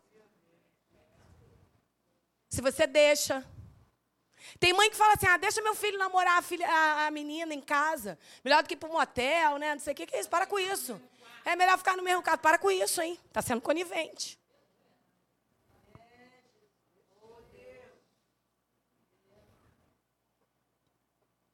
Se 2.51 2.61
você 2.61 2.87
deixa, 2.87 3.45
tem 4.59 4.73
mãe 4.73 4.91
que 4.91 4.97
fala 4.97 5.15
assim: 5.15 5.27
ah, 5.27 5.37
deixa 5.37 5.63
meu 5.63 5.75
filho 5.75 5.99
namorar 5.99 6.39
a, 6.39 6.43
filha, 6.43 6.69
a, 6.69 7.07
a 7.07 7.11
menina 7.11 7.55
em 7.55 7.61
casa. 7.61 8.19
Melhor 8.45 8.63
do 8.63 8.69
que 8.69 8.75
ir 8.75 8.77
para 8.77 8.89
um 8.89 8.93
motel, 8.93 9.59
né? 9.59 9.75
Não 9.75 9.81
sei 9.81 9.93
o 9.93 9.97
que, 9.97 10.07
que 10.07 10.17
é 10.17 10.21
isso. 10.21 10.29
Para 10.29 10.47
com 10.47 10.59
isso. 10.59 11.01
É 11.45 11.57
melhor 11.57 11.77
ficar 11.79 11.97
no 11.97 12.03
mesmo 12.03 12.23
caso. 12.23 12.39
Para 12.39 12.59
com 12.59 12.71
isso, 12.71 13.01
hein? 13.01 13.19
Está 13.27 13.43
sendo 13.43 13.61
conivente. 13.61 14.39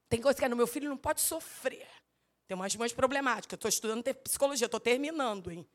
Tem 0.08 0.20
coisa 0.22 0.38
que 0.38 0.44
é 0.44 0.48
no 0.48 0.56
meu 0.56 0.66
filho 0.66 0.88
não 0.88 0.96
pode 0.96 1.20
sofrer. 1.20 1.86
Tem 2.46 2.54
umas 2.54 2.74
mães 2.74 2.92
problemáticas. 2.92 3.56
Estou 3.56 3.68
estudando 3.68 4.02
psicologia, 4.14 4.64
estou 4.64 4.80
terminando, 4.80 5.50
hein? 5.50 5.66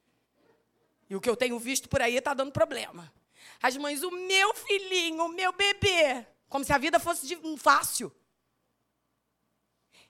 E 1.10 1.16
o 1.16 1.22
que 1.22 1.30
eu 1.30 1.36
tenho 1.36 1.60
visto 1.60 1.88
por 1.88 2.02
aí 2.02 2.16
está 2.16 2.34
dando 2.34 2.52
problema. 2.52 3.14
As 3.62 3.78
mães, 3.78 4.02
o 4.02 4.10
meu 4.10 4.54
filhinho, 4.56 5.26
o 5.26 5.30
meu 5.30 5.54
bebê, 5.54 6.26
como 6.54 6.64
se 6.64 6.72
a 6.72 6.78
vida 6.78 7.00
fosse 7.00 7.36
fácil. 7.58 8.16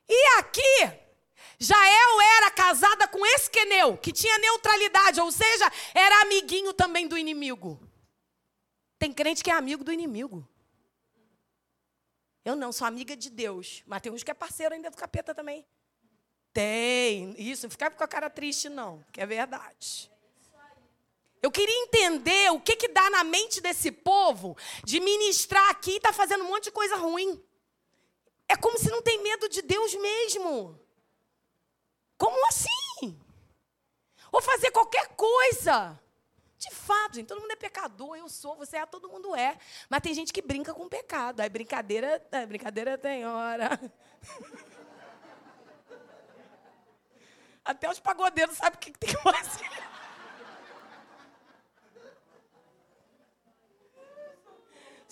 E 0.09 0.39
aqui, 0.39 0.91
Jael 1.57 2.21
era 2.37 2.51
casada 2.51 3.07
com 3.07 3.25
Esqueneu, 3.25 3.97
que 3.97 4.11
tinha 4.11 4.37
neutralidade, 4.39 5.21
ou 5.21 5.31
seja, 5.31 5.71
era 5.93 6.23
amiguinho 6.23 6.73
também 6.73 7.07
do 7.07 7.17
inimigo. 7.17 7.79
Tem 8.99 9.13
crente 9.13 9.41
que 9.41 9.49
é 9.49 9.53
amigo 9.53 9.85
do 9.85 9.93
inimigo. 9.93 10.45
Eu 12.43 12.57
não, 12.57 12.73
sou 12.73 12.85
amiga 12.85 13.15
de 13.15 13.29
Deus. 13.29 13.81
Mas 13.87 14.01
tem 14.01 14.11
uns 14.11 14.21
que 14.21 14.31
é 14.31 14.33
parceiro 14.33 14.75
ainda 14.75 14.91
do 14.91 14.97
capeta 14.97 15.33
também. 15.33 15.65
Tem. 16.51 17.33
Isso, 17.37 17.67
não 17.67 17.71
fica 17.71 17.89
com 17.89 18.03
a 18.03 18.07
cara 18.07 18.29
triste, 18.29 18.67
não, 18.67 19.01
que 19.13 19.21
é 19.21 19.25
verdade. 19.25 20.11
Eu 21.43 21.51
queria 21.51 21.83
entender 21.83 22.51
o 22.53 22.61
que, 22.61 22.73
que 22.77 22.87
dá 22.87 23.09
na 23.09 23.21
mente 23.25 23.59
desse 23.59 23.91
povo 23.91 24.55
de 24.81 25.01
ministrar 25.01 25.69
aqui 25.71 25.97
e 25.97 25.99
tá 25.99 26.13
fazendo 26.13 26.45
um 26.45 26.47
monte 26.47 26.63
de 26.63 26.71
coisa 26.71 26.95
ruim. 26.95 27.43
É 28.47 28.55
como 28.55 28.79
se 28.79 28.89
não 28.89 29.01
tem 29.01 29.21
medo 29.21 29.49
de 29.49 29.61
Deus 29.61 29.93
mesmo. 29.93 30.79
Como 32.17 32.47
assim? 32.47 33.19
Ou 34.31 34.41
fazer 34.41 34.71
qualquer 34.71 35.09
coisa. 35.17 35.99
De 36.57 36.71
fato, 36.71 37.15
gente, 37.15 37.27
todo 37.27 37.41
mundo 37.41 37.51
é 37.51 37.57
pecador, 37.57 38.15
eu 38.15 38.29
sou, 38.29 38.55
você 38.55 38.77
é, 38.77 38.85
todo 38.85 39.09
mundo 39.09 39.35
é. 39.35 39.57
Mas 39.89 39.99
tem 39.99 40.13
gente 40.13 40.31
que 40.31 40.41
brinca 40.41 40.73
com 40.73 40.87
pecado. 40.87 41.41
Aí 41.41 41.49
brincadeira, 41.49 42.25
é, 42.31 42.45
brincadeira 42.45 42.97
tem 42.97 43.25
hora. 43.25 43.77
Até 47.65 47.89
os 47.89 47.99
pagodeiros 47.99 48.55
sabem 48.55 48.77
o 48.77 48.79
que 48.79 48.97
tem 48.97 49.13
que 49.13 49.21
fazer. 49.21 49.92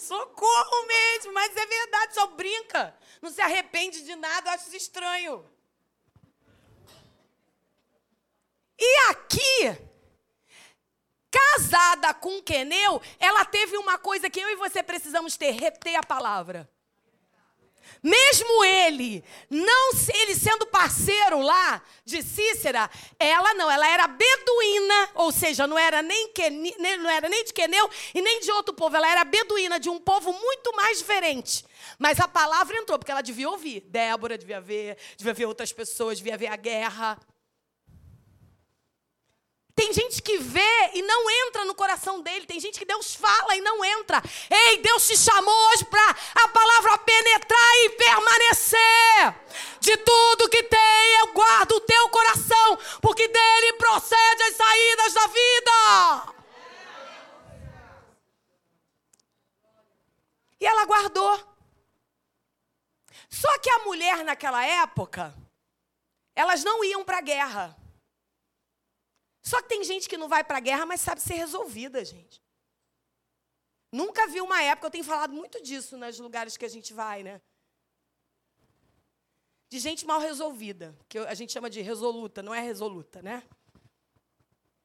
Socorro 0.01 0.87
mesmo, 0.87 1.31
mas 1.31 1.55
é 1.55 1.63
verdade, 1.63 2.15
só 2.15 2.25
brinca. 2.25 2.97
Não 3.21 3.29
se 3.29 3.39
arrepende 3.39 4.01
de 4.03 4.15
nada, 4.15 4.49
eu 4.49 4.53
acho 4.55 4.67
isso 4.67 4.75
estranho. 4.75 5.47
E 8.79 8.97
aqui, 9.11 9.77
casada 11.29 12.15
com 12.15 12.41
Queneu, 12.41 12.99
ela 13.19 13.45
teve 13.45 13.77
uma 13.77 13.99
coisa 13.99 14.27
que 14.27 14.39
eu 14.39 14.49
e 14.49 14.55
você 14.55 14.81
precisamos 14.81 15.37
ter, 15.37 15.51
reter 15.51 15.95
a 15.95 16.03
palavra. 16.03 16.67
Mesmo 18.03 18.63
ele, 18.63 19.23
não 19.49 19.91
ele 20.13 20.35
sendo 20.35 20.65
parceiro 20.65 21.39
lá 21.39 21.81
de 22.03 22.21
Cícera, 22.23 22.89
ela 23.19 23.53
não, 23.53 23.69
ela 23.69 23.87
era 23.87 24.07
beduína, 24.07 25.09
ou 25.15 25.31
seja, 25.31 25.67
não 25.67 25.77
era 25.77 26.01
nem, 26.01 26.29
Queni, 26.29 26.75
não 26.77 27.09
era 27.09 27.29
nem 27.29 27.43
de 27.43 27.53
Queneu 27.53 27.89
e 28.13 28.21
nem 28.21 28.39
de 28.39 28.51
outro 28.51 28.73
povo, 28.73 28.95
ela 28.95 29.09
era 29.09 29.23
beduína 29.23 29.79
de 29.79 29.89
um 29.89 29.99
povo 29.99 30.33
muito 30.33 30.75
mais 30.75 30.97
diferente. 30.97 31.65
Mas 31.99 32.19
a 32.19 32.27
palavra 32.27 32.77
entrou, 32.77 32.97
porque 32.97 33.11
ela 33.11 33.21
devia 33.21 33.49
ouvir. 33.49 33.81
Débora 33.81 34.37
devia 34.37 34.59
ver, 34.59 34.97
devia 35.17 35.33
ver 35.33 35.45
outras 35.45 35.71
pessoas, 35.71 36.17
devia 36.17 36.37
ver 36.37 36.47
a 36.47 36.55
guerra. 36.55 37.19
Tem 39.75 39.93
gente 39.93 40.21
que 40.21 40.37
vê 40.37 40.91
e 40.93 41.01
não 41.01 41.29
entra 41.47 41.63
no 41.65 41.73
coração 41.73 42.21
dele. 42.21 42.45
Tem 42.45 42.59
gente 42.59 42.77
que 42.77 42.85
Deus 42.85 43.15
fala 43.15 43.55
e 43.55 43.61
não 43.61 43.83
entra. 43.83 44.21
Ei, 44.49 44.77
Deus 44.79 45.07
te 45.07 45.17
chamou 45.17 45.55
hoje 45.69 45.85
para 45.85 46.15
a 46.43 46.47
palavra 46.49 46.97
penetrar 46.99 47.73
e 47.85 47.89
permanecer. 47.91 49.35
De 49.79 49.97
tudo 49.97 50.49
que 50.49 50.63
tem, 50.63 51.19
eu 51.19 51.33
guardo 51.33 51.71
o 51.71 51.81
teu 51.81 52.09
coração, 52.09 52.77
porque 53.01 53.27
dele 53.27 53.73
procede 53.73 54.43
as 54.43 54.55
saídas 54.55 55.13
da 55.13 55.27
vida. 55.27 56.33
E 60.59 60.65
ela 60.65 60.85
guardou. 60.85 61.51
Só 63.29 63.57
que 63.59 63.69
a 63.69 63.79
mulher 63.79 64.23
naquela 64.23 64.63
época, 64.65 65.33
elas 66.35 66.63
não 66.63 66.83
iam 66.83 67.03
para 67.03 67.17
a 67.19 67.21
guerra. 67.21 67.80
Só 69.41 69.61
que 69.61 69.69
tem 69.69 69.83
gente 69.83 70.07
que 70.07 70.17
não 70.17 70.29
vai 70.29 70.43
para 70.43 70.57
a 70.57 70.61
guerra, 70.61 70.85
mas 70.85 71.01
sabe 71.01 71.21
ser 71.21 71.33
resolvida, 71.33 72.03
gente. 72.05 72.41
Nunca 73.91 74.27
vi 74.27 74.39
uma 74.39 74.61
época, 74.61 74.87
eu 74.87 74.91
tenho 74.91 75.03
falado 75.03 75.33
muito 75.33 75.61
disso 75.61 75.97
nos 75.97 76.19
lugares 76.19 76.55
que 76.55 76.65
a 76.65 76.69
gente 76.69 76.93
vai, 76.93 77.23
né? 77.23 77.41
De 79.69 79.79
gente 79.79 80.05
mal 80.05 80.19
resolvida, 80.19 80.95
que 81.09 81.17
a 81.17 81.33
gente 81.33 81.51
chama 81.51 81.69
de 81.69 81.81
resoluta, 81.81 82.41
não 82.41 82.53
é 82.53 82.61
resoluta, 82.61 83.21
né? 83.21 83.43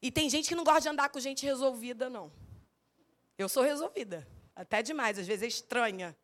E 0.01 0.11
tem 0.11 0.29
gente 0.29 0.49
que 0.49 0.55
não 0.55 0.64
gosta 0.64 0.83
de 0.83 0.88
andar 0.88 1.09
com 1.09 1.21
gente 1.21 1.45
resolvida, 1.45 2.09
não. 2.09 2.33
Eu 3.38 3.49
sou 3.49 3.62
resolvida, 3.62 4.27
até 4.55 4.83
demais, 4.83 5.19
às 5.19 5.27
vezes 5.27 5.42
é 5.42 5.47
estranha. 5.47 6.16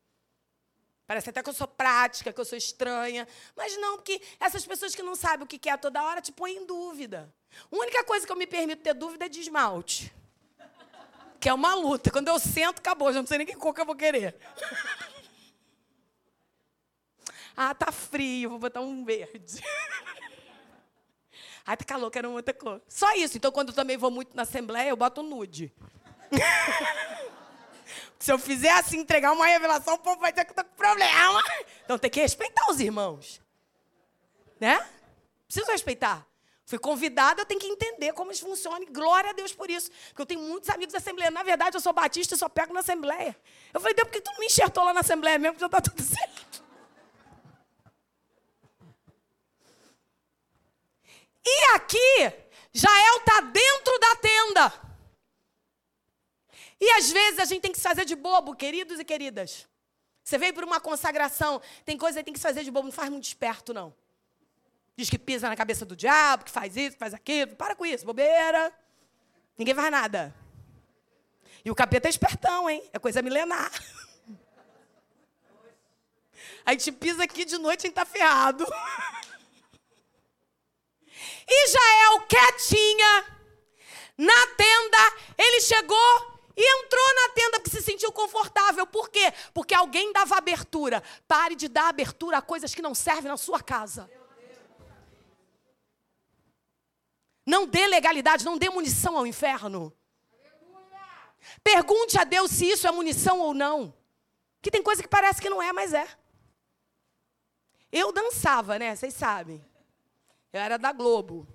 Parece 1.12 1.28
até 1.28 1.42
que 1.42 1.50
eu 1.50 1.52
sou 1.52 1.68
prática, 1.68 2.32
que 2.32 2.40
eu 2.40 2.44
sou 2.44 2.56
estranha. 2.56 3.28
Mas 3.54 3.76
não, 3.76 3.96
porque 3.98 4.18
essas 4.40 4.64
pessoas 4.64 4.94
que 4.94 5.02
não 5.02 5.14
sabem 5.14 5.44
o 5.44 5.46
que 5.46 5.68
é 5.68 5.76
toda 5.76 6.02
hora 6.02 6.22
te 6.22 6.32
põem 6.32 6.56
em 6.56 6.64
dúvida. 6.64 7.30
A 7.70 7.76
única 7.76 8.02
coisa 8.02 8.24
que 8.24 8.32
eu 8.32 8.36
me 8.36 8.46
permito 8.46 8.82
ter 8.82 8.94
dúvida 8.94 9.26
é 9.26 9.28
de 9.28 9.38
esmalte. 9.38 10.10
Que 11.38 11.50
é 11.50 11.52
uma 11.52 11.74
luta. 11.74 12.10
Quando 12.10 12.28
eu 12.28 12.38
sento, 12.38 12.78
acabou. 12.78 13.12
Já 13.12 13.20
não 13.20 13.26
sei 13.26 13.36
nem 13.36 13.46
que 13.46 13.54
cor 13.54 13.74
que 13.74 13.82
eu 13.82 13.84
vou 13.84 13.94
querer. 13.94 14.34
Ah, 17.54 17.74
tá 17.74 17.92
frio, 17.92 18.48
vou 18.48 18.58
botar 18.58 18.80
um 18.80 19.04
verde. 19.04 19.62
Ah, 21.66 21.76
tá 21.76 21.84
calor, 21.84 22.10
quero 22.10 22.32
outra 22.32 22.54
cor. 22.54 22.80
Só 22.88 23.14
isso. 23.14 23.36
Então, 23.36 23.52
quando 23.52 23.68
eu 23.68 23.74
também 23.74 23.98
vou 23.98 24.10
muito 24.10 24.34
na 24.34 24.42
Assembleia, 24.42 24.88
eu 24.88 24.96
boto 24.96 25.22
nude. 25.22 25.70
Se 28.22 28.30
eu 28.30 28.38
fizer 28.38 28.70
assim, 28.70 28.98
entregar 28.98 29.32
uma 29.32 29.44
revelação, 29.46 29.94
o 29.94 29.98
povo 29.98 30.20
vai 30.20 30.30
dizer 30.30 30.44
que 30.44 30.52
eu 30.52 30.54
tô 30.54 30.62
com 30.62 30.76
problema. 30.76 31.42
Então 31.84 31.98
tem 31.98 32.08
que 32.08 32.20
respeitar 32.20 32.70
os 32.70 32.78
irmãos. 32.78 33.42
Né? 34.60 34.78
Preciso 35.48 35.68
respeitar. 35.72 36.24
Fui 36.64 36.78
convidada, 36.78 37.40
eu 37.40 37.44
tenho 37.44 37.58
que 37.58 37.66
entender 37.66 38.12
como 38.12 38.30
isso 38.30 38.46
funciona. 38.46 38.84
E 38.84 38.86
glória 38.86 39.30
a 39.30 39.32
Deus 39.32 39.52
por 39.52 39.68
isso. 39.68 39.90
Porque 40.10 40.22
eu 40.22 40.26
tenho 40.26 40.40
muitos 40.40 40.70
amigos 40.70 40.92
da 40.92 40.98
Assembleia. 40.98 41.32
Na 41.32 41.42
verdade, 41.42 41.76
eu 41.76 41.80
sou 41.80 41.92
batista 41.92 42.36
e 42.36 42.38
só 42.38 42.48
pego 42.48 42.72
na 42.72 42.78
Assembleia. 42.78 43.36
Eu 43.74 43.80
falei, 43.80 43.92
Deus, 43.92 44.06
por 44.06 44.12
que 44.12 44.20
tu 44.20 44.30
não 44.30 44.38
me 44.38 44.46
enxertou 44.46 44.84
lá 44.84 44.94
na 44.94 45.00
Assembleia 45.00 45.36
mesmo? 45.36 45.54
Que 45.54 45.60
já 45.60 45.66
está 45.66 45.80
tudo 45.80 46.00
certo. 46.06 46.62
E 51.44 51.74
aqui, 51.74 52.32
Jael 52.72 53.16
está 53.16 53.40
dentro 53.40 53.98
da 53.98 54.14
tenda. 54.14 54.91
E 56.82 56.90
às 56.98 57.12
vezes 57.12 57.38
a 57.38 57.44
gente 57.44 57.62
tem 57.62 57.70
que 57.70 57.78
se 57.78 57.84
fazer 57.84 58.04
de 58.04 58.16
bobo, 58.16 58.56
queridos 58.56 58.98
e 58.98 59.04
queridas. 59.04 59.68
Você 60.24 60.36
veio 60.36 60.52
por 60.52 60.64
uma 60.64 60.80
consagração, 60.80 61.62
tem 61.84 61.96
coisa 61.96 62.18
que 62.18 62.24
tem 62.24 62.34
que 62.34 62.40
se 62.40 62.42
fazer 62.42 62.64
de 62.64 62.72
bobo, 62.72 62.86
não 62.88 62.92
faz 62.92 63.08
muito 63.08 63.22
esperto, 63.22 63.72
não. 63.72 63.94
Diz 64.96 65.08
que 65.08 65.16
pisa 65.16 65.48
na 65.48 65.54
cabeça 65.54 65.86
do 65.86 65.94
diabo, 65.94 66.44
que 66.44 66.50
faz 66.50 66.76
isso, 66.76 66.94
que 66.94 66.98
faz 66.98 67.14
aquilo. 67.14 67.54
Para 67.54 67.76
com 67.76 67.86
isso, 67.86 68.04
bobeira. 68.04 68.76
Ninguém 69.56 69.76
faz 69.76 69.92
nada. 69.92 70.34
E 71.64 71.70
o 71.70 71.74
capeta 71.74 72.08
é 72.08 72.10
espertão, 72.10 72.68
hein? 72.68 72.82
É 72.92 72.98
coisa 72.98 73.22
milenar. 73.22 73.70
A 76.66 76.72
gente 76.72 76.90
pisa 76.90 77.22
aqui 77.22 77.44
de 77.44 77.58
noite 77.58 77.84
e 77.84 77.86
a 77.86 77.88
gente 77.88 77.94
tá 77.94 78.04
ferrado. 78.04 78.66
E 81.44 81.68
Jael, 81.68 82.20
quietinha, 82.22 83.24
na 84.16 84.46
tenda, 84.56 85.12
ele 85.36 85.60
chegou 85.60 86.31
e 86.56 86.84
entrou 86.84 87.14
na 87.14 87.34
tenda 87.34 87.60
porque 87.60 87.70
se 87.70 87.82
sentiu 87.82 88.12
confortável. 88.12 88.86
Por 88.86 89.08
quê? 89.08 89.32
Porque 89.54 89.74
alguém 89.74 90.12
dava 90.12 90.36
abertura. 90.36 91.02
Pare 91.26 91.54
de 91.54 91.68
dar 91.68 91.88
abertura 91.88 92.38
a 92.38 92.42
coisas 92.42 92.74
que 92.74 92.82
não 92.82 92.94
servem 92.94 93.30
na 93.30 93.36
sua 93.36 93.62
casa. 93.62 94.10
Não 97.44 97.66
dê 97.66 97.86
legalidade, 97.86 98.44
não 98.44 98.56
dê 98.56 98.70
munição 98.70 99.16
ao 99.16 99.26
inferno. 99.26 99.92
Pergunte 101.62 102.18
a 102.18 102.24
Deus 102.24 102.50
se 102.50 102.66
isso 102.66 102.86
é 102.86 102.90
munição 102.90 103.40
ou 103.40 103.52
não. 103.52 103.92
Que 104.60 104.70
tem 104.70 104.82
coisa 104.82 105.02
que 105.02 105.08
parece 105.08 105.40
que 105.40 105.50
não 105.50 105.60
é, 105.60 105.72
mas 105.72 105.92
é. 105.92 106.06
Eu 107.90 108.12
dançava, 108.12 108.78
né? 108.78 108.94
Vocês 108.94 109.12
sabem. 109.12 109.62
Eu 110.52 110.60
era 110.60 110.78
da 110.78 110.92
Globo. 110.92 111.48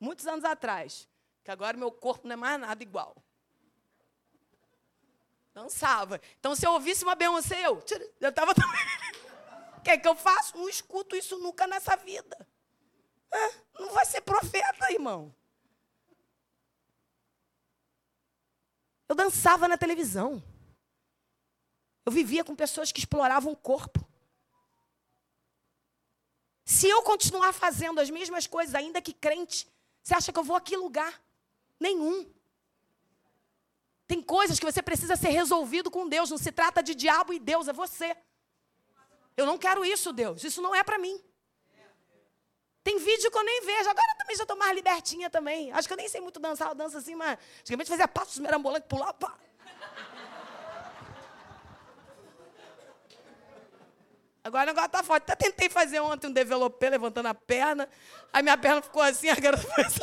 Muitos 0.00 0.26
anos 0.26 0.44
atrás. 0.44 1.08
Que 1.44 1.50
agora 1.50 1.76
meu 1.76 1.92
corpo 1.92 2.26
não 2.26 2.34
é 2.34 2.36
mais 2.36 2.60
nada 2.60 2.82
igual. 2.82 3.16
Dançava. 5.58 6.20
Então, 6.38 6.54
se 6.54 6.64
eu 6.64 6.70
ouvisse 6.70 7.02
uma 7.02 7.16
Beyoncé, 7.16 7.66
eu 7.66 7.82
estava 8.20 8.54
também. 8.54 8.80
O 9.76 9.80
que 9.80 9.90
é 9.90 9.98
que 9.98 10.06
eu 10.06 10.14
faço? 10.14 10.56
Não 10.56 10.68
escuto 10.68 11.16
isso 11.16 11.36
nunca 11.38 11.66
nessa 11.66 11.96
vida. 11.96 12.48
É, 13.32 13.54
não 13.80 13.90
vai 13.90 14.06
ser 14.06 14.20
profeta, 14.20 14.92
irmão. 14.92 15.34
Eu 19.08 19.16
dançava 19.16 19.66
na 19.66 19.76
televisão. 19.76 20.40
Eu 22.06 22.12
vivia 22.12 22.44
com 22.44 22.54
pessoas 22.54 22.92
que 22.92 23.00
exploravam 23.00 23.52
o 23.52 23.56
corpo. 23.56 24.06
Se 26.64 26.88
eu 26.88 27.02
continuar 27.02 27.52
fazendo 27.52 27.98
as 27.98 28.10
mesmas 28.10 28.46
coisas, 28.46 28.76
ainda 28.76 29.02
que 29.02 29.12
crente, 29.12 29.66
você 30.04 30.14
acha 30.14 30.32
que 30.32 30.38
eu 30.38 30.44
vou 30.44 30.54
a 30.54 30.60
que 30.60 30.76
lugar? 30.76 31.20
Nenhum. 31.80 32.32
Tem 34.08 34.22
coisas 34.22 34.58
que 34.58 34.64
você 34.64 34.82
precisa 34.82 35.16
ser 35.16 35.28
resolvido 35.28 35.90
com 35.90 36.08
Deus. 36.08 36.30
Não 36.30 36.38
se 36.38 36.50
trata 36.50 36.82
de 36.82 36.94
diabo 36.94 37.34
e 37.34 37.38
Deus, 37.38 37.68
é 37.68 37.74
você. 37.74 38.16
Eu 39.36 39.44
não 39.44 39.58
quero 39.58 39.84
isso, 39.84 40.14
Deus. 40.14 40.42
Isso 40.42 40.62
não 40.62 40.74
é 40.74 40.82
para 40.82 40.98
mim. 40.98 41.22
Tem 42.82 42.98
vídeo 42.98 43.30
que 43.30 43.36
eu 43.36 43.44
nem 43.44 43.60
vejo. 43.66 43.90
Agora 43.90 44.14
também 44.18 44.34
já 44.34 44.44
estou 44.44 44.56
mais 44.56 44.74
libertinha 44.74 45.28
também. 45.28 45.70
Acho 45.72 45.86
que 45.86 45.92
eu 45.92 45.96
nem 45.98 46.08
sei 46.08 46.22
muito 46.22 46.40
dançar. 46.40 46.68
Eu 46.68 46.74
danço 46.74 46.96
assim, 46.96 47.14
mas 47.14 47.38
antigamente 47.60 47.90
fazia 47.90 48.08
passos 48.08 48.38
merambolantes, 48.38 48.88
pular, 48.88 49.12
pá. 49.12 49.36
Agora 54.42 54.64
o 54.64 54.66
negócio 54.68 54.88
tá 54.88 55.02
forte. 55.02 55.24
Até 55.24 55.36
tentei 55.36 55.68
fazer 55.68 56.00
ontem 56.00 56.28
um 56.28 56.32
developê 56.32 56.88
levantando 56.88 57.26
a 57.26 57.34
perna. 57.34 57.86
Aí 58.32 58.42
minha 58.42 58.56
perna 58.56 58.80
ficou 58.80 59.02
assim, 59.02 59.28
agora 59.28 59.58
foi 59.58 59.84
assim. 59.84 60.00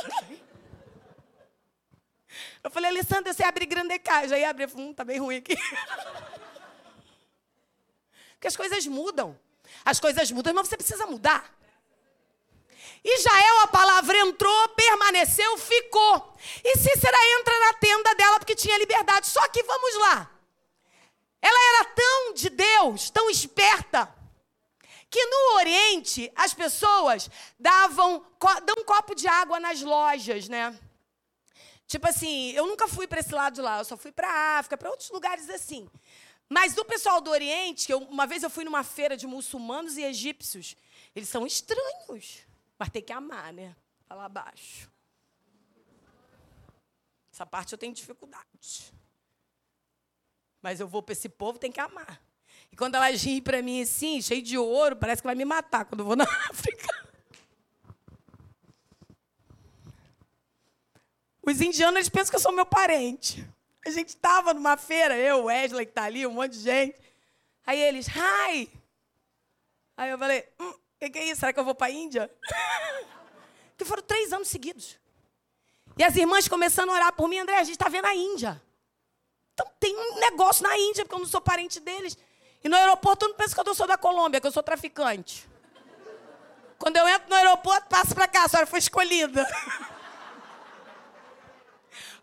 Eu 2.66 2.72
falei, 2.72 2.90
Alessandra, 2.90 3.32
você 3.32 3.44
abre 3.44 3.64
grande 3.68 4.00
caixa. 4.00 4.34
Aí 4.34 4.44
abre, 4.44 4.66
hum, 4.76 4.92
tá 4.92 5.04
bem 5.04 5.20
ruim 5.20 5.36
aqui. 5.36 5.56
Porque 8.34 8.48
as 8.48 8.58
coisas 8.58 8.88
mudam. 8.88 9.40
As 9.86 10.00
coisas 10.00 10.32
mudam, 10.32 10.52
mas 10.52 10.68
você 10.68 10.76
precisa 10.76 11.06
mudar. 11.06 11.56
Israel, 13.04 13.60
a 13.62 13.68
palavra 13.68 14.18
entrou, 14.18 14.70
permaneceu, 14.70 15.56
ficou. 15.60 16.36
E 16.64 16.76
Cícera 16.80 17.18
entra 17.40 17.60
na 17.60 17.74
tenda 17.74 18.16
dela 18.16 18.40
porque 18.40 18.56
tinha 18.56 18.80
liberdade. 18.80 19.28
Só 19.28 19.48
que 19.48 19.62
vamos 19.62 19.96
lá. 20.00 20.32
Ela 21.40 21.76
era 21.76 21.86
tão 21.94 22.34
de 22.34 22.50
Deus, 22.50 23.12
tão 23.12 23.30
esperta, 23.30 24.12
que 25.08 25.24
no 25.24 25.58
Oriente 25.58 26.32
as 26.36 26.52
pessoas 26.52 27.30
davam 27.60 28.26
dão 28.64 28.76
um 28.80 28.84
copo 28.84 29.14
de 29.14 29.28
água 29.28 29.60
nas 29.60 29.84
lojas, 29.84 30.50
né? 30.50 30.76
Tipo 31.88 32.08
assim, 32.08 32.52
eu 32.52 32.66
nunca 32.66 32.88
fui 32.88 33.08
para 33.08 33.20
esse 33.20 33.34
lado 33.34 33.56
de 33.56 33.62
lá, 33.62 33.80
eu 33.80 33.86
só 33.86 33.96
fui 33.96 34.12
para 34.12 34.58
África, 34.58 34.78
para 34.78 34.90
outros 34.90 35.10
lugares 35.12 35.50
assim. 35.50 35.88
Mas 36.50 36.74
do 36.74 36.84
pessoal 36.86 37.22
do 37.22 37.32
Oriente, 37.32 37.92
eu, 37.92 38.00
uma 38.00 38.26
vez 38.26 38.44
eu 38.44 38.50
fui 38.50 38.64
numa 38.64 38.84
feira 38.84 39.16
de 39.16 39.26
muçulmanos 39.26 39.98
e 39.98 40.04
egípcios, 40.04 40.76
eles 41.16 41.30
são 41.30 41.46
estranhos, 41.46 42.40
mas 42.78 42.90
tem 42.90 43.02
que 43.02 43.14
amar, 43.14 43.54
né? 43.54 43.76
Falar 44.08 44.30
baixo. 44.30 44.90
Essa 47.32 47.46
parte 47.46 47.74
eu 47.74 47.78
tenho 47.78 47.94
dificuldade. 47.94 48.94
Mas 50.62 50.80
eu 50.80 50.88
vou 50.88 51.04
para 51.04 51.14
esse 51.14 51.30
povo, 51.30 51.60
tem 51.60 51.72
que 51.72 51.80
amar. 51.80 52.22
E 52.72 52.76
quando 52.76 52.96
elas 52.96 53.22
riem 53.22 53.42
para 53.42 53.62
mim 53.62 53.82
assim, 53.82 54.22
cheio 54.22 54.42
de 54.42 54.58
ouro, 54.58 54.96
parece 54.96 55.22
que 55.22 55.28
vai 55.28 55.36
me 55.36 55.46
matar 55.46 55.86
quando 55.86 56.00
eu 56.00 56.06
vou 56.06 56.16
na 56.16 56.26
África. 56.50 57.05
Os 61.46 61.62
indianos 61.62 61.96
eles 61.96 62.10
pensam 62.10 62.32
que 62.32 62.36
eu 62.38 62.42
sou 62.42 62.52
meu 62.52 62.66
parente. 62.66 63.48
A 63.86 63.90
gente 63.92 64.10
estava 64.10 64.54
numa 64.54 64.76
feira, 64.78 65.16
eu, 65.16 65.46
Wesley, 65.46 65.86
que 65.86 65.92
está 65.92 66.04
ali, 66.04 66.26
um 66.26 66.32
monte 66.32 66.54
de 66.54 66.60
gente. 66.60 67.00
Aí 67.66 67.80
eles, 67.80 68.08
hi! 68.08 68.70
Aí 69.96 70.10
eu 70.10 70.18
falei, 70.18 70.48
o 70.60 70.64
hum, 70.64 70.74
que, 71.00 71.10
que 71.12 71.20
é 71.20 71.26
isso? 71.26 71.40
Será 71.40 71.54
que 71.54 71.60
eu 71.60 71.64
vou 71.64 71.76
para 71.76 71.88
a 71.88 71.92
Índia? 71.92 72.32
que 73.78 73.86
foram 73.86 74.02
três 74.02 74.34
anos 74.34 74.48
seguidos. 74.48 74.98
E 75.98 76.04
as 76.04 76.16
irmãs 76.16 76.48
começando 76.48 76.90
a 76.90 76.94
orar 76.94 77.14
por 77.14 77.30
mim, 77.30 77.38
André, 77.38 77.58
a 77.58 77.64
gente 77.64 77.76
está 77.76 77.88
vendo 77.88 78.06
a 78.06 78.16
Índia. 78.16 78.62
Então 79.54 79.68
tem 79.80 79.96
um 79.96 80.20
negócio 80.20 80.64
na 80.64 80.76
Índia, 80.78 81.06
porque 81.06 81.16
eu 81.16 81.20
não 81.20 81.28
sou 81.28 81.40
parente 81.40 81.80
deles. 81.80 82.18
E 82.64 82.68
no 82.68 82.76
aeroporto 82.76 83.20
todo 83.20 83.30
mundo 83.30 83.38
pensa 83.38 83.54
que 83.54 83.70
eu 83.70 83.76
sou 83.76 83.88
da 83.88 83.98
Colômbia, 83.98 84.42
que 84.42 84.48
eu 84.48 84.52
sou 84.52 84.64
traficante. 84.64 85.48
Quando 86.78 86.98
eu 86.98 87.08
entro 87.08 87.30
no 87.30 87.36
aeroporto, 87.36 87.88
passo 87.88 88.14
para 88.14 88.28
cá, 88.28 88.44
a 88.44 88.48
senhora 88.50 88.68
foi 88.68 88.80
escolhida. 88.80 89.48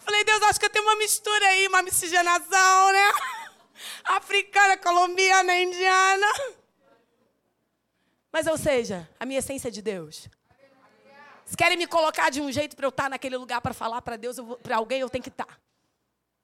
Falei, 0.05 0.25
Deus, 0.25 0.43
acho 0.43 0.59
que 0.59 0.67
eu 0.67 0.71
tenho 0.71 0.85
uma 0.85 0.97
mistura 0.97 1.47
aí, 1.47 1.69
uma 1.69 1.83
miscigenação, 1.83 2.93
né? 2.93 3.13
Africana, 4.05 4.77
colombiana, 4.77 5.57
indiana. 5.57 6.27
Mas, 8.33 8.47
ou 8.47 8.57
seja, 8.57 9.09
a 9.21 9.27
minha 9.27 9.39
essência 9.39 9.69
é 9.69 9.71
de 9.71 9.83
Deus. 9.83 10.29
Se 11.45 11.57
querem 11.57 11.77
me 11.77 11.87
colocar 11.87 12.31
de 12.31 12.41
um 12.41 12.51
jeito 12.51 12.75
para 12.75 12.87
eu 12.87 12.91
estar 12.91 13.11
naquele 13.11 13.37
lugar 13.37 13.61
para 13.61 13.75
falar 13.75 14.01
para 14.01 14.17
Deus, 14.17 14.37
para 14.63 14.77
alguém, 14.77 15.01
eu 15.01 15.11
tenho 15.11 15.23
que 15.23 15.29
estar. 15.29 15.61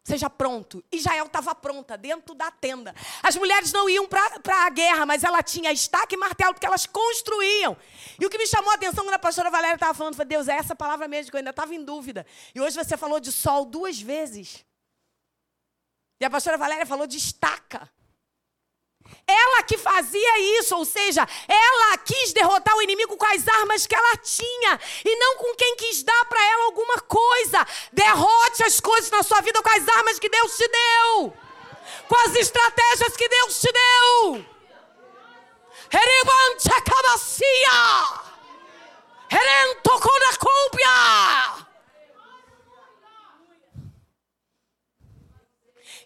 Seja 0.08 0.30
pronto. 0.30 0.82
Israel 0.90 1.26
estava 1.26 1.54
pronta, 1.54 1.94
dentro 1.94 2.34
da 2.34 2.50
tenda. 2.50 2.94
As 3.22 3.36
mulheres 3.36 3.70
não 3.74 3.90
iam 3.90 4.08
para 4.08 4.64
a 4.64 4.70
guerra, 4.70 5.04
mas 5.04 5.22
ela 5.22 5.42
tinha 5.42 5.70
estaca 5.70 6.14
e 6.14 6.16
martelo, 6.16 6.54
porque 6.54 6.64
elas 6.64 6.86
construíam. 6.86 7.76
E 8.18 8.24
o 8.24 8.30
que 8.30 8.38
me 8.38 8.46
chamou 8.46 8.70
a 8.70 8.74
atenção 8.74 9.04
quando 9.04 9.16
a 9.16 9.18
pastora 9.18 9.50
Valéria 9.50 9.74
estava 9.74 9.92
falando, 9.92 10.16
foi, 10.16 10.24
Deus, 10.24 10.48
é 10.48 10.54
essa 10.54 10.74
palavra 10.74 11.06
mesmo, 11.06 11.30
que 11.30 11.36
eu 11.36 11.40
ainda 11.40 11.50
estava 11.50 11.74
em 11.74 11.84
dúvida. 11.84 12.24
E 12.54 12.60
hoje 12.60 12.74
você 12.74 12.96
falou 12.96 13.20
de 13.20 13.30
sol 13.30 13.66
duas 13.66 14.00
vezes. 14.00 14.64
E 16.18 16.24
a 16.24 16.30
pastora 16.30 16.56
Valéria 16.56 16.86
falou 16.86 17.06
de 17.06 17.18
estaca. 17.18 17.90
Ela 19.26 19.62
que 19.62 19.76
fazia 19.76 20.58
isso, 20.58 20.74
ou 20.74 20.86
seja, 20.86 21.28
ela 21.46 21.98
quis 21.98 22.32
derrotar 22.32 22.74
o 22.74 22.82
inimigo 22.82 23.16
com 23.16 23.26
as 23.26 23.46
armas 23.46 23.86
que 23.86 23.94
ela 23.94 24.16
tinha 24.16 24.80
e 25.04 25.16
não 25.16 25.36
com 25.36 25.54
quem 25.54 25.76
quis 25.76 26.02
dar 26.02 26.24
para 26.24 26.42
ela 26.42 26.64
alguma 26.64 26.98
coisa. 27.02 27.66
Derrote 27.92 28.64
as 28.64 28.80
coisas 28.80 29.10
na 29.10 29.22
sua 29.22 29.42
vida 29.42 29.62
com 29.62 29.70
as 29.70 29.86
armas 29.88 30.18
que 30.18 30.30
Deus 30.30 30.56
te 30.56 30.66
deu, 30.66 31.36
com 32.08 32.16
as 32.26 32.34
estratégias 32.36 33.16
que 33.16 33.28
Deus 33.28 33.60
te 33.60 33.70
deu. 33.70 34.44
Heribantakabacia! 35.92 38.28
Herentokona 39.30 40.28